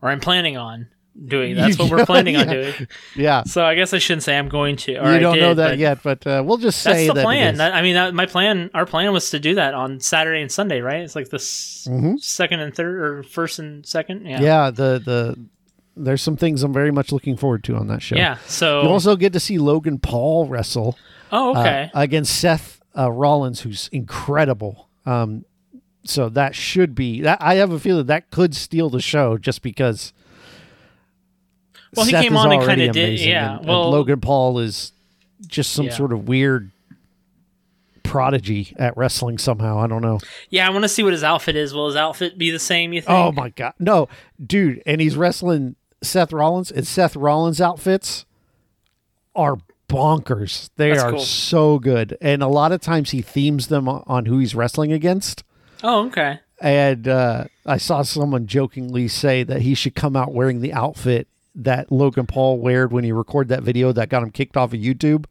or 0.00 0.08
I'm 0.08 0.20
planning 0.20 0.56
on 0.56 0.86
doing. 1.26 1.54
That's 1.56 1.78
what 1.78 1.90
we're 1.90 2.06
planning 2.06 2.36
on 2.36 2.46
doing. 2.46 2.72
Yeah, 3.14 3.42
So 3.44 3.62
I 3.62 3.74
guess 3.74 3.92
I 3.92 3.98
shouldn't 3.98 4.22
say 4.22 4.38
I'm 4.38 4.48
going 4.48 4.76
to. 4.76 4.96
Or 4.96 5.10
you 5.10 5.16
I 5.16 5.18
don't 5.18 5.38
know 5.38 5.48
did, 5.50 5.58
that 5.58 5.68
but 5.72 5.78
yet, 5.78 5.98
but 6.02 6.26
uh, 6.26 6.42
we'll 6.46 6.56
just 6.56 6.82
That's 6.82 6.96
say 7.00 7.08
the 7.08 7.12
that 7.12 7.24
plan. 7.24 7.56
That, 7.58 7.74
I 7.74 7.82
mean, 7.82 7.92
that, 7.94 8.14
my 8.14 8.24
plan, 8.24 8.70
our 8.72 8.86
plan 8.86 9.12
was 9.12 9.28
to 9.28 9.38
do 9.38 9.56
that 9.56 9.74
on 9.74 10.00
Saturday 10.00 10.40
and 10.40 10.50
Sunday, 10.50 10.80
right? 10.80 11.02
It's 11.02 11.14
like 11.14 11.28
the 11.28 11.36
Mhm. 11.36 12.18
second 12.20 12.60
and 12.60 12.74
third, 12.74 13.00
or 13.02 13.22
first 13.22 13.58
and 13.58 13.84
second. 13.84 14.24
Yeah. 14.24 14.40
yeah. 14.40 14.70
the 14.70 14.98
the 15.04 15.38
there's 15.96 16.22
some 16.22 16.36
things 16.36 16.62
I'm 16.62 16.72
very 16.72 16.90
much 16.90 17.12
looking 17.12 17.36
forward 17.36 17.64
to 17.64 17.76
on 17.76 17.88
that 17.88 18.02
show. 18.02 18.16
Yeah. 18.16 18.38
So. 18.46 18.82
You 18.82 18.88
also 18.88 19.16
get 19.16 19.32
to 19.34 19.40
see 19.40 19.58
Logan 19.58 19.98
Paul 19.98 20.46
wrestle 20.46 20.98
oh, 21.30 21.54
uh, 21.54 21.60
okay. 21.60 21.90
against 21.94 22.38
Seth 22.38 22.80
uh, 22.96 23.10
Rollins, 23.10 23.60
who's 23.60 23.88
incredible. 23.92 24.88
Um, 25.06 25.44
so 26.04 26.28
that 26.30 26.54
should 26.54 26.94
be 26.94 27.20
that. 27.22 27.40
I 27.40 27.56
have 27.56 27.70
a 27.70 27.78
feeling 27.78 28.06
that 28.06 28.30
could 28.30 28.54
steal 28.54 28.90
the 28.90 29.00
show, 29.00 29.38
just 29.38 29.62
because 29.62 30.12
Well, 31.94 32.06
he 32.06 32.12
came 32.12 32.36
on 32.36 32.50
and 32.52 32.62
kinda 32.64 32.90
did- 32.92 33.20
yeah, 33.20 33.52
and- 33.52 33.60
and 33.60 33.68
well- 33.68 33.90
Logan 33.90 34.20
Paul 34.20 34.58
is 34.58 34.92
just 35.46 35.72
some 35.72 35.86
Yeah. 35.86 35.92
sort 35.92 36.12
of 36.12 36.26
weird 36.28 36.70
prodigy 38.02 38.74
at 38.78 38.96
wrestling 38.96 39.38
somehow. 39.38 39.78
I 39.78 39.86
don't 39.86 40.02
know. 40.02 40.18
Yeah, 40.50 40.66
I 40.66 40.70
want 40.70 40.82
to 40.84 40.88
see 40.88 41.02
what 41.02 41.12
his 41.12 41.24
outfit 41.24 41.56
is. 41.56 41.72
Will 41.72 41.86
his 41.86 41.96
outfit 41.96 42.36
be 42.36 42.50
the 42.50 42.58
same? 42.58 42.92
You 42.92 43.00
think? 43.00 43.10
Oh 43.10 43.32
my 43.32 43.50
god, 43.50 43.74
no, 43.78 44.08
dude! 44.44 44.82
And 44.86 45.00
he's 45.00 45.16
wrestling 45.16 45.76
Seth 46.02 46.32
Rollins, 46.32 46.70
and 46.70 46.86
Seth 46.86 47.16
Rollins' 47.16 47.60
outfits 47.60 48.26
are 49.34 49.58
bonkers. 49.88 50.70
They 50.76 50.90
That's 50.90 51.02
are 51.02 51.10
cool. 51.12 51.20
so 51.20 51.78
good, 51.78 52.16
and 52.20 52.42
a 52.42 52.48
lot 52.48 52.72
of 52.72 52.80
times 52.80 53.10
he 53.10 53.22
themes 53.22 53.68
them 53.68 53.88
on- 53.88 54.26
who 54.26 54.38
he's 54.38 54.54
wrestling 54.54 54.92
against. 54.92 55.44
Oh, 55.82 56.06
okay. 56.06 56.40
And 56.60 57.08
uh, 57.08 57.44
I 57.66 57.76
saw 57.76 58.02
someone 58.02 58.46
jokingly 58.46 59.08
say 59.08 59.42
that 59.42 59.62
he 59.62 59.74
should 59.74 59.94
come 59.94 60.14
out 60.14 60.32
wearing 60.32 60.60
the 60.60 60.72
outfit 60.72 61.26
that 61.54 61.90
Logan 61.90 62.26
Paul 62.26 62.58
wore 62.60 62.86
when 62.86 63.04
he 63.04 63.12
recorded 63.12 63.48
that 63.48 63.62
video 63.64 63.92
that 63.92 64.08
got 64.08 64.22
him 64.22 64.30
kicked 64.30 64.56
off 64.56 64.72
of 64.72 64.78
YouTube. 64.78 65.24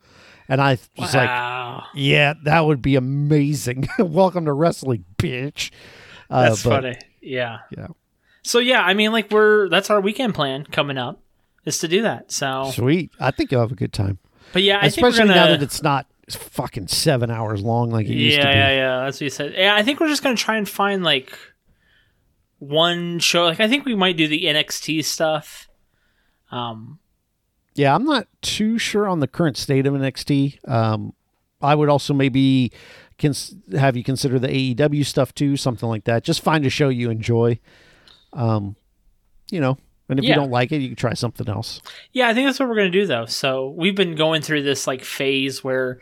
And 0.49 0.59
I 0.59 0.77
was 0.97 1.15
like, 1.15 1.83
yeah, 1.95 2.33
that 2.43 2.65
would 2.65 2.81
be 2.81 2.95
amazing. 2.97 3.87
Welcome 3.99 4.43
to 4.45 4.53
wrestling, 4.53 5.05
bitch. 5.17 5.71
Uh, 6.29 6.49
that's 6.49 6.63
but, 6.63 6.83
funny. 6.83 6.97
Yeah. 7.21 7.59
Yeah. 7.75 7.87
So 8.43 8.59
yeah, 8.59 8.81
I 8.81 8.93
mean, 8.93 9.11
like 9.11 9.29
we're 9.31 9.69
that's 9.69 9.89
our 9.89 10.01
weekend 10.01 10.33
plan 10.35 10.63
coming 10.65 10.97
up 10.97 11.21
is 11.65 11.77
to 11.79 11.87
do 11.87 12.01
that. 12.01 12.31
So, 12.31 12.71
Sweet. 12.73 13.11
I 13.19 13.31
think 13.31 13.51
you'll 13.51 13.61
have 13.61 13.71
a 13.71 13.75
good 13.75 13.93
time. 13.93 14.17
but 14.53 14.63
yeah, 14.63 14.79
I 14.81 14.87
Especially 14.87 15.11
think 15.11 15.29
we're 15.29 15.33
gonna. 15.35 15.45
now 15.45 15.47
that 15.51 15.61
it's 15.63 15.83
not 15.83 16.07
fucking 16.29 16.87
seven 16.87 17.29
hours 17.29 17.61
long 17.61 17.89
like 17.91 18.07
it 18.07 18.13
used 18.13 18.37
to 18.39 18.43
be. 18.43 18.49
yeah, 18.49 18.69
yeah. 18.71 18.99
That's 19.05 19.17
what 19.17 19.21
you 19.21 19.29
said. 19.29 19.53
Yeah, 19.55 19.75
I 19.75 19.83
think 19.83 19.99
we're 19.99 20.07
just 20.07 20.23
gonna 20.23 20.35
try 20.35 20.57
and 20.57 20.67
find 20.67 21.03
like 21.03 21.37
one 22.59 23.19
show. 23.19 23.43
Like 23.45 23.59
I 23.59 23.67
think 23.67 23.85
we 23.85 23.95
might 23.95 24.17
do 24.17 24.27
the 24.27 24.43
NXT 24.45 25.03
stuff. 25.03 25.67
Um, 26.51 26.99
Yeah, 27.75 27.95
I'm 27.95 28.03
not 28.05 28.27
too 28.41 28.77
sure 28.77 29.07
on 29.07 29.19
the 29.19 29.27
current 29.27 29.57
state 29.57 29.85
of 29.85 29.93
NXT. 29.93 30.67
Um, 30.67 31.13
I 31.61 31.75
would 31.75 31.89
also 31.89 32.13
maybe 32.13 32.71
cons- 33.19 33.55
have 33.77 33.95
you 33.95 34.03
consider 34.03 34.37
the 34.39 34.47
AEW 34.47 35.05
stuff 35.05 35.33
too, 35.33 35.55
something 35.57 35.87
like 35.87 36.03
that. 36.05 36.23
Just 36.23 36.41
find 36.41 36.65
a 36.65 36.69
show 36.69 36.89
you 36.89 37.09
enjoy. 37.09 37.59
Um, 38.33 38.75
you 39.49 39.59
know, 39.59 39.77
and 40.09 40.19
if 40.19 40.25
you 40.25 40.33
don't 40.35 40.51
like 40.51 40.71
it, 40.71 40.77
you 40.81 40.89
can 40.89 40.95
try 40.95 41.13
something 41.13 41.47
else. 41.49 41.81
Yeah, 42.13 42.27
I 42.29 42.33
think 42.33 42.47
that's 42.47 42.59
what 42.59 42.67
we're 42.69 42.75
gonna 42.75 42.89
do 42.89 43.05
though. 43.05 43.25
So 43.25 43.69
we've 43.69 43.95
been 43.95 44.15
going 44.15 44.41
through 44.41 44.63
this 44.63 44.87
like 44.87 45.03
phase 45.03 45.63
where 45.63 45.99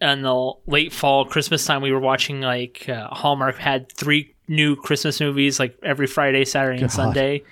in 0.00 0.22
the 0.22 0.52
late 0.66 0.92
fall, 0.92 1.24
Christmas 1.24 1.64
time, 1.64 1.80
we 1.82 1.92
were 1.92 2.00
watching 2.00 2.40
like 2.40 2.88
uh, 2.88 3.08
Hallmark 3.08 3.56
had 3.56 3.90
three 3.92 4.34
new 4.48 4.76
Christmas 4.76 5.20
movies 5.20 5.58
like 5.58 5.78
every 5.82 6.06
Friday, 6.06 6.44
Saturday, 6.44 6.82
and 6.82 6.92
Sunday. 6.92 7.42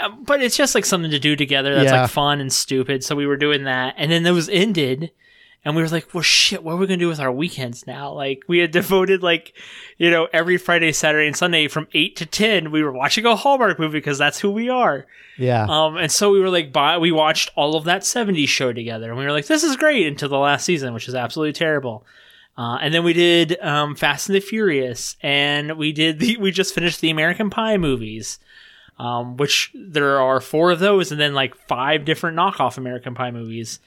Uh, 0.00 0.10
but 0.24 0.40
it's 0.40 0.56
just 0.56 0.74
like 0.74 0.84
something 0.84 1.10
to 1.10 1.18
do 1.18 1.34
together 1.36 1.74
that's 1.74 1.90
Yeah. 1.92 2.02
like 2.02 2.10
fun 2.10 2.40
and 2.40 2.52
stupid. 2.52 3.02
So 3.04 3.14
we 3.16 3.26
were 3.26 3.36
doing 3.36 3.64
that, 3.64 3.94
and 3.98 4.10
then 4.10 4.22
those 4.22 4.48
ended. 4.48 5.10
And 5.64 5.74
we 5.74 5.82
were 5.82 5.88
like, 5.88 6.14
well, 6.14 6.22
shit, 6.22 6.62
what 6.62 6.72
are 6.72 6.76
we 6.76 6.86
going 6.86 6.98
to 6.98 7.04
do 7.04 7.08
with 7.08 7.20
our 7.20 7.32
weekends 7.32 7.86
now? 7.86 8.12
Like, 8.12 8.44
we 8.46 8.58
had 8.58 8.70
devoted, 8.72 9.22
like, 9.22 9.52
you 9.98 10.10
know, 10.10 10.28
every 10.32 10.56
Friday, 10.56 10.92
Saturday, 10.92 11.26
and 11.26 11.36
Sunday 11.36 11.68
from 11.68 11.88
8 11.92 12.16
to 12.16 12.26
10, 12.26 12.70
we 12.70 12.82
were 12.82 12.92
watching 12.92 13.26
a 13.26 13.36
Hallmark 13.36 13.78
movie 13.78 13.98
because 13.98 14.18
that's 14.18 14.38
who 14.38 14.50
we 14.50 14.68
are. 14.68 15.06
Yeah. 15.36 15.66
Um, 15.68 15.96
and 15.96 16.10
so 16.10 16.30
we 16.30 16.40
were 16.40 16.50
like, 16.50 16.72
buy, 16.72 16.98
we 16.98 17.12
watched 17.12 17.50
all 17.54 17.76
of 17.76 17.84
that 17.84 18.02
70s 18.02 18.48
show 18.48 18.72
together, 18.72 19.10
and 19.10 19.18
we 19.18 19.24
were 19.24 19.32
like, 19.32 19.46
this 19.46 19.64
is 19.64 19.76
great 19.76 20.06
until 20.06 20.28
the 20.28 20.38
last 20.38 20.64
season, 20.64 20.94
which 20.94 21.08
is 21.08 21.14
absolutely 21.14 21.52
terrible. 21.52 22.06
Uh, 22.58 22.76
and 22.82 22.92
then 22.92 23.04
we 23.04 23.12
did 23.12 23.58
um, 23.60 23.94
Fast 23.94 24.28
and 24.28 24.34
the 24.34 24.40
Furious, 24.40 25.16
and 25.22 25.78
we 25.78 25.92
did 25.92 26.18
the 26.18 26.36
we 26.40 26.50
just 26.50 26.74
finished 26.74 27.00
the 27.00 27.10
American 27.10 27.50
Pie 27.50 27.76
movies, 27.76 28.40
um, 28.98 29.36
which 29.36 29.70
there 29.74 30.20
are 30.20 30.40
four 30.40 30.72
of 30.72 30.80
those, 30.80 31.12
and 31.12 31.20
then 31.20 31.34
like 31.34 31.54
five 31.68 32.04
different 32.04 32.36
knockoff 32.36 32.76
American 32.76 33.14
Pie 33.14 33.30
movies. 33.30 33.78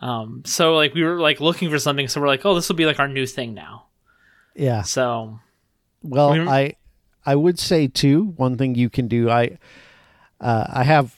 Um, 0.00 0.42
so 0.46 0.74
like 0.74 0.94
we 0.94 1.02
were 1.02 1.20
like 1.20 1.40
looking 1.40 1.70
for 1.70 1.78
something, 1.78 2.06
so 2.08 2.20
we're 2.20 2.28
like, 2.28 2.44
oh, 2.46 2.54
this 2.54 2.68
will 2.68 2.76
be 2.76 2.86
like 2.86 3.00
our 3.00 3.08
new 3.08 3.26
thing 3.26 3.54
now. 3.54 3.86
yeah. 4.54 4.82
So 4.82 5.40
Well, 6.02 6.32
We- 6.32 6.48
I 6.48 6.74
I 7.26 7.34
would 7.34 7.58
say 7.58 7.88
too. 7.88 8.32
One 8.36 8.56
thing 8.56 8.74
you 8.74 8.88
can 8.90 9.08
do. 9.08 9.28
I 9.28 9.58
uh, 10.40 10.66
I 10.68 10.84
have. 10.84 11.14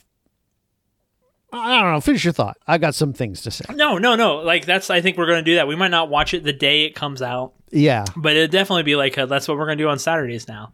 I 1.53 1.81
don't 1.81 1.91
know. 1.91 1.99
Finish 2.01 2.23
your 2.23 2.31
thought. 2.33 2.57
I 2.65 2.77
got 2.77 2.95
some 2.95 3.11
things 3.13 3.41
to 3.41 3.51
say. 3.51 3.65
no, 3.75 3.97
no, 3.97 4.15
no, 4.15 4.37
like 4.37 4.65
that's 4.65 4.89
I 4.89 5.01
think 5.01 5.17
we're 5.17 5.27
gonna 5.27 5.41
do 5.43 5.55
that. 5.55 5.67
We 5.67 5.75
might 5.75 5.91
not 5.91 6.09
watch 6.09 6.33
it 6.33 6.43
the 6.43 6.53
day 6.53 6.85
it 6.85 6.95
comes 6.95 7.21
out. 7.21 7.53
Yeah, 7.71 8.03
But 8.17 8.35
it'd 8.35 8.51
definitely 8.51 8.83
be 8.83 8.95
like, 8.95 9.17
uh 9.17 9.25
that's 9.27 9.47
what 9.47 9.57
we're 9.57 9.65
going 9.65 9.77
to 9.77 9.83
do 9.83 9.89
on 9.89 9.97
Saturdays 9.99 10.45
now. 10.47 10.73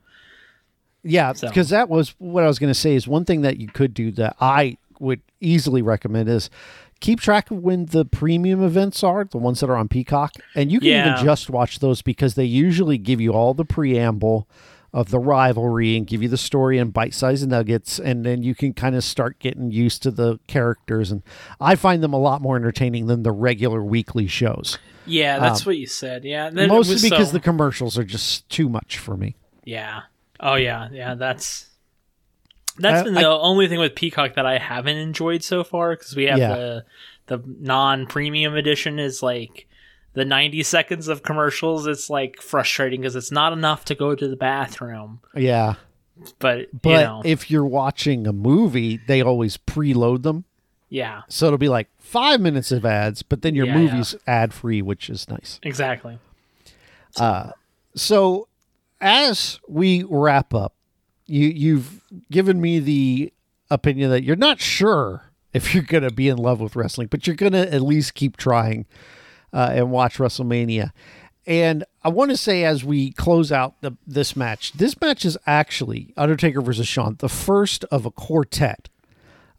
yeah. 1.03 1.34
So- 1.34 1.47
Because 1.47 1.70
that 1.70 1.89
was 1.89 2.16
what 2.20 2.43
I 2.43 2.47
was 2.47 2.58
going 2.58 2.72
to 2.72 2.80
say. 2.80 2.95
Is 2.95 3.08
one 3.08 3.24
thing 3.26 3.41
that 3.41 3.58
you 3.58 3.68
could 3.68 3.93
do 3.93 4.12
that 4.14 4.36
I 4.41 4.78
would 4.99 5.22
easily 5.39 5.84
recommend 5.84 6.28
is 6.30 6.49
keep 7.00 7.20
track 7.20 7.52
of 7.52 7.58
when 7.60 7.86
the 7.88 8.06
premium 8.06 8.64
events 8.64 9.04
are, 9.04 9.26
the 9.26 9.38
ones 9.38 9.60
that 9.60 9.70
are 9.70 9.76
on 9.78 9.88
Peacock, 9.88 10.34
and 10.56 10.72
you 10.72 10.80
can 10.80 10.89
Yeah. 10.89 11.14
even 11.14 11.26
just 11.26 11.50
watch 11.50 11.80
those 11.80 12.02
because 12.02 12.36
they 12.36 12.45
usually 12.45 12.98
give 12.98 13.20
you 13.22 13.34
all 13.34 13.54
the 13.54 13.66
preamble 13.66 14.48
of 14.93 15.10
the 15.12 15.20
rivalry 15.20 15.98
and 15.98 16.08
give 16.08 16.24
you 16.24 16.30
the 16.30 16.38
story 16.38 16.78
in 16.78 16.89
bite-sized 16.89 17.48
nuggets 17.48 18.00
and 18.00 18.26
then 18.26 18.41
you 18.41 18.56
can 18.56 18.74
kind 18.74 18.95
of 18.95 19.04
start 19.04 19.38
getting 19.38 19.70
used 19.70 20.02
to 20.02 20.10
the 20.10 20.39
characters 20.48 21.12
and 21.12 21.22
I 21.60 21.76
find 21.76 22.02
them 22.02 22.14
a 22.14 22.18
lot 22.18 22.41
more 22.41 22.56
entertaining 22.56 23.06
than 23.08 23.22
the 23.24 23.34
regular 23.34 23.84
weekly 23.84 24.28
shows. 24.28 24.80
Yeah, 25.06 25.39
that's 25.39 25.62
um, 25.62 25.66
what 25.66 25.78
you 25.78 25.88
said. 25.88 26.24
Yeah. 26.24 26.50
Mostly 26.50 26.93
was 26.95 27.02
because 27.04 27.28
so- 27.28 27.34
the 27.34 27.39
commercials 27.41 27.98
are 27.98 28.06
just 28.06 28.48
too 28.50 28.70
much 28.70 28.98
for 28.98 29.18
me. 29.18 29.36
Yeah. 29.66 30.02
Oh, 30.39 30.56
yeah. 30.56 30.88
Yeah. 30.91 31.16
That's. 31.16 31.68
That's 32.80 33.01
I- 33.01 33.03
been 33.05 33.17
I- 33.17 33.21
the 33.23 33.30
only 33.30 33.67
thing 33.67 33.80
with 33.80 33.95
Peacock 33.95 34.36
that 34.36 34.45
I 34.45 34.57
haven't 34.57 34.97
enjoyed 34.97 35.43
so 35.43 35.63
far 35.63 35.95
because 35.95 36.15
we 36.15 36.25
have 36.25 36.38
Yeah. 36.39 36.55
the 36.55 36.86
the 37.28 37.43
non 37.59 38.05
premium 38.07 38.55
edition 38.55 38.99
is 38.99 39.21
like 39.21 39.67
the 40.13 40.23
90 40.23 40.63
seconds 40.63 41.07
of 41.09 41.23
commercials. 41.23 41.86
It's 41.86 42.09
like 42.09 42.41
frustrating 42.41 43.01
because 43.01 43.15
it's 43.17 43.32
not 43.32 43.51
enough 43.53 43.84
to 43.86 43.95
go 43.95 44.15
to 44.15 44.28
the 44.28 44.38
bathroom. 44.38 45.19
Yeah. 45.36 45.73
But, 46.39 46.69
But 46.82 46.89
you 46.89 46.95
know, 46.97 47.21
if 47.25 47.51
you're 47.51 47.65
watching 47.65 48.25
a 48.25 48.34
movie, 48.34 48.99
they 49.07 49.21
always 49.21 49.57
preload 49.57 50.23
them. 50.23 50.45
yeah, 50.89 51.21
So 51.28 51.45
it'll 51.47 51.57
be 51.59 51.67
like 51.69 51.89
five 51.99 52.39
minutes 52.41 52.71
of 52.71 52.86
ads, 52.86 53.21
but 53.21 53.41
then 53.43 53.53
your 53.53 53.67
Yeah, 53.67 53.78
movie's 53.78 54.15
ad 54.25 54.53
free, 54.53 54.82
which 54.82 55.09
is 55.09 55.30
nice. 55.30 55.59
exactly. 55.61 56.17
Uh, 57.17 57.51
so 57.93 58.47
as 59.01 59.59
we 59.67 60.03
wrap 60.09 60.53
up, 60.53 60.73
you 61.28 61.47
you've 61.47 62.01
given 62.32 62.59
me 62.61 62.80
the 62.80 63.34
opinion 63.69 64.09
that 64.11 64.23
you're 64.23 64.36
not 64.36 64.59
sure 64.59 65.32
if 65.53 65.73
you're 65.73 65.84
going 65.88 66.03
to 66.03 66.11
be 66.11 66.28
in 66.30 66.38
love 66.38 66.59
with 66.59 66.75
wrestling, 66.75 67.07
but 67.07 67.28
you're 67.28 67.36
going 67.36 67.53
to 67.53 67.73
at 67.73 67.82
least 67.82 68.13
keep 68.15 68.38
trying 68.38 68.86
uh, 69.53 69.71
and 69.73 69.91
watch 69.91 70.17
WrestleMania. 70.17 70.91
And 71.45 71.86
I 72.03 72.09
want 72.09 72.32
to 72.32 72.38
say 72.38 72.65
as 72.65 72.84
we 72.84 73.11
close 73.11 73.51
out 73.53 73.82
the, 73.82 73.93
this 74.05 74.36
match, 74.36 74.73
this 74.73 74.99
match 74.99 75.23
is 75.23 75.38
actually 75.47 76.13
Undertaker 76.17 76.59
versus 76.61 76.88
Shawn, 76.88 77.15
the 77.19 77.30
first 77.30 77.86
of 77.86 78.05
a 78.05 78.11
quartet 78.11 78.89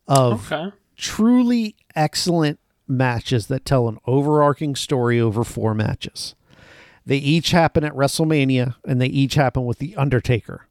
of 0.06 0.52
Okay. 0.52 0.72
truly 0.96 1.76
excellent 1.96 2.60
matches 2.86 3.46
that 3.46 3.64
tell 3.64 3.88
an 3.88 3.98
overarching 4.06 4.76
story 4.76 5.18
over 5.20 5.44
four 5.44 5.74
matches. 5.74 6.34
They 7.06 7.16
each 7.16 7.52
happen 7.52 7.84
at 7.84 7.94
WrestleMania 7.94 8.74
and 8.86 9.00
they 9.00 9.06
each 9.06 9.34
happen 9.34 9.64
with 9.64 9.78
The 9.78 9.96
Undertaker. 9.96 10.67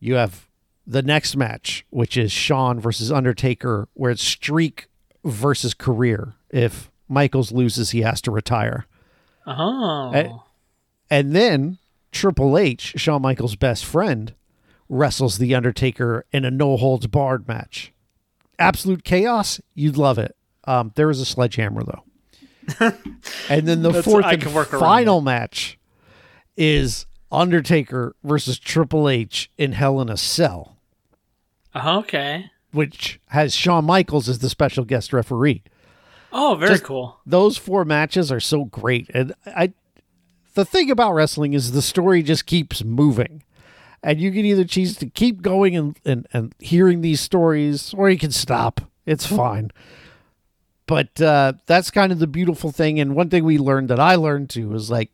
You 0.00 0.14
have 0.14 0.48
the 0.86 1.02
next 1.02 1.36
match, 1.36 1.84
which 1.90 2.16
is 2.16 2.32
Shawn 2.32 2.80
versus 2.80 3.12
Undertaker, 3.12 3.88
where 3.94 4.10
it's 4.10 4.22
streak 4.22 4.88
versus 5.24 5.74
career. 5.74 6.34
If 6.50 6.90
Michaels 7.08 7.52
loses, 7.52 7.90
he 7.90 8.00
has 8.02 8.20
to 8.22 8.30
retire. 8.30 8.86
Oh. 9.46 10.10
Eh, 10.12 10.28
And 11.10 11.34
then 11.36 11.78
Triple 12.12 12.56
H, 12.58 12.94
Shawn 12.96 13.22
Michaels' 13.22 13.56
best 13.56 13.84
friend, 13.84 14.34
wrestles 14.88 15.38
The 15.38 15.54
Undertaker 15.54 16.24
in 16.32 16.44
a 16.44 16.50
no 16.50 16.76
holds 16.76 17.06
barred 17.06 17.46
match. 17.46 17.92
Absolute 18.58 19.04
chaos. 19.04 19.60
You'd 19.74 19.96
love 19.96 20.18
it. 20.18 20.34
Um, 20.64 20.92
there 20.96 21.10
is 21.10 21.20
a 21.20 21.24
sledgehammer, 21.24 21.82
though. 21.84 22.02
and 23.48 23.66
then 23.66 23.82
the 23.82 23.90
That's- 23.90 24.04
fourth 24.04 24.24
and 24.26 24.42
can 24.42 24.52
work 24.54 24.72
around 24.72 24.80
final 24.80 25.20
match 25.20 25.78
is 26.56 27.06
Undertaker 27.32 28.14
versus 28.24 28.58
Triple 28.58 29.08
H 29.08 29.50
in 29.56 29.72
Hell 29.72 30.00
in 30.00 30.08
a 30.08 30.16
Cell, 30.16 30.76
uh-huh, 31.74 31.98
okay. 32.00 32.50
which 32.72 33.20
has 33.28 33.54
Shawn 33.54 33.84
Michaels 33.84 34.28
as 34.28 34.40
the 34.40 34.48
special 34.50 34.84
guest 34.84 35.12
referee. 35.12 35.62
Oh, 36.32 36.54
very 36.54 36.72
Just- 36.72 36.84
cool. 36.84 37.18
those 37.26 37.56
four 37.56 37.84
matches 37.84 38.30
are 38.30 38.38
so 38.40 38.64
great 38.64 39.10
and 39.12 39.32
i 39.46 39.72
the 40.54 40.64
thing 40.64 40.88
about 40.90 41.12
wrestling 41.12 41.54
is 41.54 41.72
the 41.72 41.82
story 41.82 42.22
just 42.22 42.46
keeps 42.46 42.84
moving 42.84 43.42
and 44.02 44.20
you 44.20 44.30
can 44.30 44.44
either 44.44 44.64
choose 44.64 44.96
to 44.96 45.06
keep 45.06 45.42
going 45.42 45.74
and, 45.76 45.98
and, 46.04 46.28
and 46.32 46.54
hearing 46.60 47.00
these 47.00 47.20
stories 47.20 47.92
or 47.94 48.08
you 48.10 48.16
can 48.18 48.30
stop 48.30 48.80
it's 49.06 49.26
fine 49.26 49.72
but 50.90 51.20
uh, 51.22 51.52
that's 51.66 51.90
kind 51.90 52.10
of 52.12 52.18
the 52.18 52.26
beautiful 52.26 52.70
thing 52.72 52.98
and 52.98 53.14
one 53.14 53.30
thing 53.30 53.44
we 53.44 53.56
learned 53.58 53.88
that 53.88 54.00
i 54.00 54.14
learned 54.16 54.50
too 54.50 54.74
is 54.74 54.90
like 54.90 55.10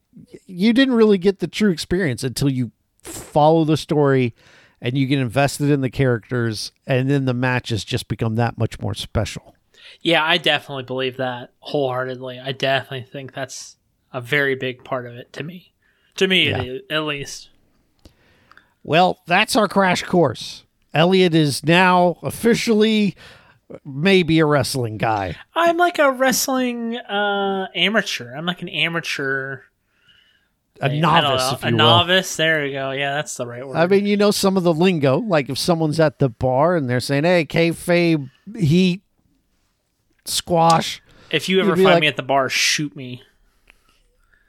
you 0.47 0.73
didn't 0.73 0.95
really 0.95 1.19
get 1.19 1.39
the 1.41 1.47
true 1.47 1.71
experience 1.71 2.25
until 2.25 2.49
you 2.49 2.73
follow 3.03 3.65
the 3.65 3.77
story 3.77 4.35
and 4.81 4.97
you 4.97 5.07
get 5.07 5.19
invested 5.19 5.71
in 5.71 5.81
the 5.81 5.89
characters, 5.91 6.71
and 6.87 7.09
then 7.11 7.25
the 7.25 7.33
matches 7.33 7.83
just 7.83 8.09
become 8.09 8.35
that 8.37 8.59
much 8.59 8.79
more 8.79 8.93
special. 8.95 9.55
Yeah, 10.03 10.23
I 10.23 10.37
definitely 10.37 10.83
believe 10.85 11.17
that 11.17 11.53
wholeheartedly. 11.61 12.39
I 12.39 12.53
definitely 12.53 13.07
think 13.11 13.33
that's 13.33 13.77
a 14.13 14.21
very 14.21 14.55
big 14.55 14.85
part 14.85 15.07
of 15.07 15.15
it 15.15 15.33
to 15.33 15.43
me. 15.43 15.73
To 16.17 16.29
me, 16.29 16.51
Yeah. 16.51 16.79
at 16.91 17.05
least. 17.05 17.49
Well, 18.83 19.21
that's 19.27 19.57
our 19.57 19.67
crash 19.69 20.03
course. 20.03 20.65
Elliot 20.93 21.35
is 21.35 21.65
now 21.65 22.19
officially 22.23 23.17
maybe 23.85 24.39
a 24.39 24.47
wrestling 24.47 24.99
guy. 24.99 25.37
I'm 25.55 25.77
like 25.77 25.99
a 25.99 26.11
wrestling 26.13 26.97
uh, 26.97 27.69
amateur. 27.75 28.35
I'm 28.35 28.47
like 28.47 28.63
an 28.63 28.69
amateur. 28.69 29.61
A 30.81 30.91
novice, 30.91 31.63
a 31.63 31.67
will. 31.67 31.73
novice. 31.77 32.37
There 32.37 32.63
we 32.63 32.73
go. 32.73 32.91
Yeah, 32.91 33.15
that's 33.15 33.35
the 33.37 33.47
right 33.47 33.67
word. 33.67 33.77
I 33.77 33.87
mean, 33.87 34.05
you 34.05 34.17
know 34.17 34.31
some 34.31 34.59
of 34.59 34.63
the 34.63 34.75
lingo. 34.75 35.19
Like 35.19 35.49
if 35.49 35.57
someone's 35.59 35.99
at 35.99 36.19
the 36.19 36.29
bar 36.29 36.77
and 36.77 36.89
they're 36.89 37.01
saying, 37.01 37.25
"Hey, 37.25 37.47
kayfabe, 37.47 38.31
heat, 38.55 39.01
squash." 40.27 41.03
if 41.31 41.49
you 41.49 41.61
ever 41.61 41.75
find 41.75 41.85
like- 41.85 42.01
me 42.03 42.07
at 42.07 42.17
the 42.17 42.23
bar, 42.23 42.49
shoot 42.49 42.95
me. 42.95 43.23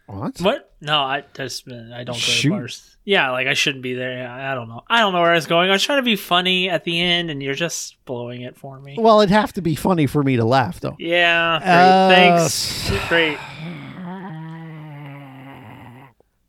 What? 0.08 0.40
What? 0.40 0.72
No, 0.80 1.00
I 1.02 1.24
just 1.34 1.68
I 1.68 2.04
don't 2.04 2.14
go 2.16 2.20
Shoot. 2.20 2.50
to 2.50 2.56
bars. 2.56 2.98
Yeah, 3.04 3.32
like 3.32 3.48
I 3.48 3.54
shouldn't 3.54 3.84
be 3.84 3.94
there. 3.94 4.28
I 4.28 4.56
don't 4.56 4.70
know. 4.70 4.82
I 4.88 5.00
don't 5.02 5.12
know 5.14 5.22
where 5.22 5.32
I 5.32 5.36
was 5.36 5.48
going. 5.48 5.70
I 5.70 5.74
was 5.74 5.84
trying 5.84 6.00
to 6.00 6.04
be 6.04 6.16
funny 6.16 6.70
at 6.70 6.84
the 6.86 7.00
end, 7.00 7.30
and 7.30 7.42
you're 7.44 7.54
just 7.56 8.04
blowing 8.06 8.42
it 8.42 8.58
for 8.58 8.80
me. 8.80 8.96
Well, 8.98 9.20
it'd 9.22 9.34
have 9.34 9.54
to 9.54 9.62
be 9.62 9.76
funny 9.76 10.08
for 10.08 10.24
me 10.24 10.38
to 10.38 10.46
laugh, 10.46 10.80
though. 10.80 10.96
Yeah. 10.98 11.60
Great. 11.60 11.70
Uh, 11.70 12.10
Thanks. 12.40 13.08
Great. 13.10 13.38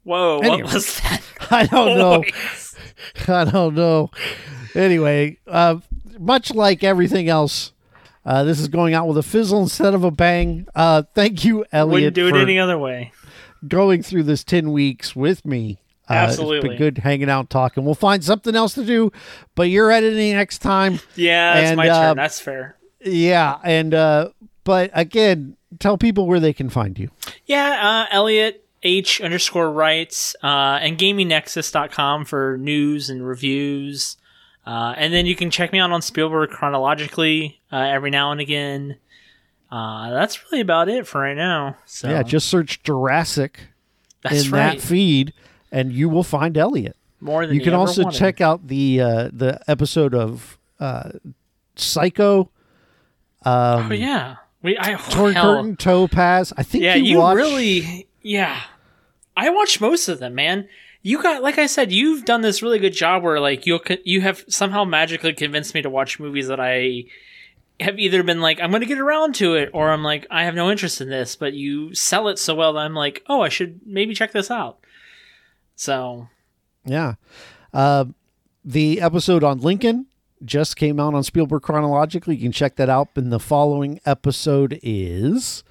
Whoa, 0.04 0.38
Anyway. 0.38 0.62
what 0.62 0.72
was 0.74 1.00
that? 1.00 1.22
I 1.50 1.66
don't 1.66 1.98
know. 1.98 2.24
I 3.28 3.44
don't 3.44 3.74
know. 3.74 4.10
Anyway, 4.74 5.38
uh, 5.46 5.78
much 6.18 6.54
like 6.54 6.82
everything 6.82 7.28
else, 7.28 7.72
uh, 8.24 8.42
this 8.44 8.58
is 8.58 8.68
going 8.68 8.94
out 8.94 9.06
with 9.06 9.18
a 9.18 9.22
fizzle 9.22 9.60
instead 9.62 9.94
of 9.94 10.04
a 10.04 10.10
bang. 10.10 10.66
Uh, 10.74 11.02
thank 11.14 11.44
you, 11.44 11.64
Elliot, 11.72 11.92
Wouldn't 11.92 12.14
do 12.14 12.28
it 12.28 12.30
for 12.30 12.38
any 12.38 12.58
other 12.58 12.78
way. 12.78 13.12
Going 13.66 14.02
through 14.02 14.24
this 14.24 14.44
10 14.44 14.72
weeks 14.72 15.16
with 15.16 15.44
me. 15.44 15.78
Uh, 16.08 16.14
It's 16.14 16.32
Absolutely. 16.32 16.70
been 16.70 16.78
good 16.78 16.98
hanging 16.98 17.28
out 17.28 17.50
talking. 17.50 17.84
We'll 17.84 17.94
find 17.94 18.22
something 18.24 18.54
else 18.56 18.74
to 18.74 18.84
do, 18.84 19.10
but 19.54 19.64
you're 19.64 19.90
editing 19.90 20.34
next 20.34 20.58
time. 20.58 21.00
Yeah, 21.16 21.58
it's 21.58 21.68
And, 21.70 21.76
my 21.76 21.88
uh, 21.88 22.08
turn. 22.08 22.16
That's 22.16 22.40
fair. 22.40 22.76
Yeah. 23.04 23.58
And, 23.62 23.92
uh, 23.94 24.30
but 24.64 24.90
again, 24.94 25.56
tell 25.78 25.98
people 25.98 26.26
where 26.26 26.40
they 26.40 26.52
can 26.52 26.70
find 26.70 26.98
you. 26.98 27.10
Yeah, 27.46 28.06
uh, 28.10 28.14
Elliot 28.14 28.64
H 28.82 29.20
underscore 29.20 29.70
writes 29.72 30.34
uh, 30.42 30.78
and 30.80 30.96
gamingnexus.com 30.98 32.24
for 32.24 32.56
news 32.58 33.10
and 33.10 33.26
reviews. 33.26 34.16
Uh, 34.66 34.94
and 34.96 35.12
then 35.14 35.26
you 35.26 35.34
can 35.34 35.50
check 35.50 35.72
me 35.72 35.78
out 35.78 35.90
on 35.90 36.02
Spielberg 36.02 36.50
chronologically 36.50 37.60
uh, 37.72 37.76
every 37.76 38.10
now 38.10 38.32
and 38.32 38.40
again. 38.40 38.96
Uh, 39.70 40.10
that's 40.10 40.42
really 40.44 40.60
about 40.60 40.88
it 40.88 41.06
for 41.06 41.20
right 41.20 41.36
now. 41.36 41.76
So 41.84 42.08
Yeah. 42.08 42.22
Just 42.22 42.48
search 42.48 42.82
Jurassic 42.82 43.60
that's 44.22 44.46
in 44.46 44.50
right. 44.52 44.78
that 44.78 44.80
feed 44.80 45.32
and 45.70 45.92
you 45.92 46.08
will 46.08 46.22
find 46.22 46.56
Elliot. 46.56 46.96
More 47.20 47.46
than 47.46 47.54
you 47.56 47.60
can 47.60 47.72
ever 47.74 47.80
also 47.80 48.04
wanted. 48.04 48.18
check 48.18 48.40
out 48.40 48.68
the 48.68 49.00
uh, 49.00 49.30
the 49.32 49.60
episode 49.68 50.14
of 50.14 50.56
uh, 50.78 51.10
Psycho, 51.76 52.48
Oh 53.44 53.92
yeah, 53.92 54.36
we 54.62 54.78
I 54.78 54.94
Torn 54.94 55.34
hell. 55.34 55.56
Curtain, 55.56 55.76
Topaz. 55.76 56.52
I 56.56 56.62
think 56.62 56.84
Yeah, 56.84 56.94
you, 56.94 57.04
you 57.12 57.18
watched, 57.18 57.36
really 57.36 58.08
yeah. 58.22 58.60
I 59.36 59.50
watched 59.50 59.80
most 59.80 60.08
of 60.08 60.18
them, 60.18 60.34
man. 60.34 60.68
You 61.02 61.22
got 61.22 61.42
like 61.42 61.58
I 61.58 61.66
said, 61.66 61.92
you've 61.92 62.24
done 62.24 62.40
this 62.42 62.62
really 62.62 62.78
good 62.78 62.92
job 62.92 63.22
where 63.22 63.40
like 63.40 63.66
you 63.66 63.80
you 64.04 64.20
have 64.20 64.44
somehow 64.48 64.84
magically 64.84 65.32
convinced 65.32 65.74
me 65.74 65.82
to 65.82 65.90
watch 65.90 66.18
movies 66.20 66.48
that 66.48 66.60
I 66.60 67.04
have 67.80 67.98
either 67.98 68.22
been 68.22 68.40
like 68.40 68.60
I'm 68.60 68.70
going 68.70 68.80
to 68.80 68.86
get 68.86 68.98
around 68.98 69.34
to 69.36 69.54
it 69.54 69.70
or 69.72 69.90
I'm 69.90 70.02
like 70.02 70.26
I 70.30 70.44
have 70.44 70.54
no 70.54 70.70
interest 70.70 71.00
in 71.00 71.08
this, 71.10 71.36
but 71.36 71.54
you 71.54 71.94
sell 71.94 72.28
it 72.28 72.38
so 72.38 72.54
well 72.54 72.72
that 72.74 72.80
I'm 72.80 72.94
like, 72.94 73.22
"Oh, 73.28 73.40
I 73.42 73.48
should 73.48 73.80
maybe 73.86 74.14
check 74.14 74.32
this 74.32 74.50
out." 74.50 74.78
So, 75.76 76.28
Yeah. 76.84 77.14
Uh, 77.72 78.06
the 78.64 79.00
episode 79.00 79.44
on 79.44 79.60
Lincoln 79.60 80.06
just 80.44 80.76
came 80.76 80.98
out 80.98 81.14
on 81.14 81.22
Spielberg 81.22 81.62
chronologically. 81.62 82.34
You 82.36 82.42
can 82.42 82.52
check 82.52 82.76
that 82.76 82.88
out. 82.88 83.08
And 83.14 83.32
the 83.32 83.38
following 83.40 84.00
episode 84.04 84.78
is 84.82 85.62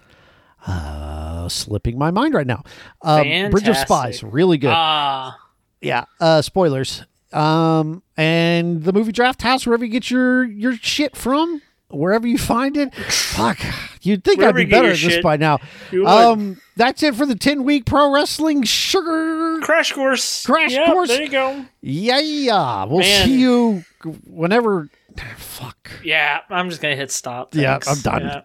uh, 0.65 1.47
slipping 1.49 1.97
my 1.97 2.11
mind 2.11 2.33
right 2.33 2.47
now. 2.47 2.63
Uh, 3.01 3.49
Bridge 3.49 3.67
of 3.67 3.77
Spies, 3.77 4.23
really 4.23 4.57
good. 4.57 4.71
ah, 4.73 5.37
yeah. 5.81 6.05
Uh, 6.19 6.41
spoilers. 6.41 7.03
Um, 7.33 8.01
and 8.15 8.83
the 8.83 8.93
movie 8.93 9.11
Draft 9.11 9.41
House, 9.41 9.65
wherever 9.65 9.83
you 9.83 9.91
get 9.91 10.09
your 10.09 10.43
your 10.45 10.73
shit 10.77 11.15
from, 11.15 11.61
wherever 11.89 12.27
you 12.27 12.37
find 12.37 12.77
it. 12.77 12.93
Fuck, 12.95 13.59
you'd 14.01 14.23
think 14.23 14.39
Wherever 14.39 14.59
I'd 14.59 14.65
be 14.65 14.71
better 14.71 14.87
at 14.87 14.91
this 14.91 14.99
shit, 14.99 15.23
by 15.23 15.37
now. 15.37 15.59
Um, 16.05 16.59
that's 16.75 17.03
it 17.03 17.15
for 17.15 17.25
the 17.25 17.35
ten 17.35 17.63
week 17.63 17.85
pro 17.85 18.11
wrestling 18.11 18.63
sugar 18.63 19.59
crash 19.61 19.91
course. 19.91 20.45
Crash 20.45 20.71
Yep, 20.73 20.85
course. 20.87 21.09
There 21.09 21.23
you 21.23 21.29
go. 21.29 21.65
Yeah, 21.81 22.19
yeah. 22.19 22.83
We'll 22.85 22.99
Man. 22.99 23.25
see 23.25 23.39
you 23.39 23.83
whenever. 24.25 24.89
Fuck. 25.37 25.91
Yeah, 26.03 26.41
I'm 26.49 26.69
just 26.69 26.81
going 26.81 26.93
to 26.93 26.97
hit 26.97 27.11
stop. 27.11 27.55
Yeah, 27.55 27.79
I'm 27.87 27.99
done. 28.01 28.43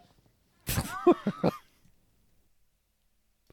Yeah. 0.68 1.50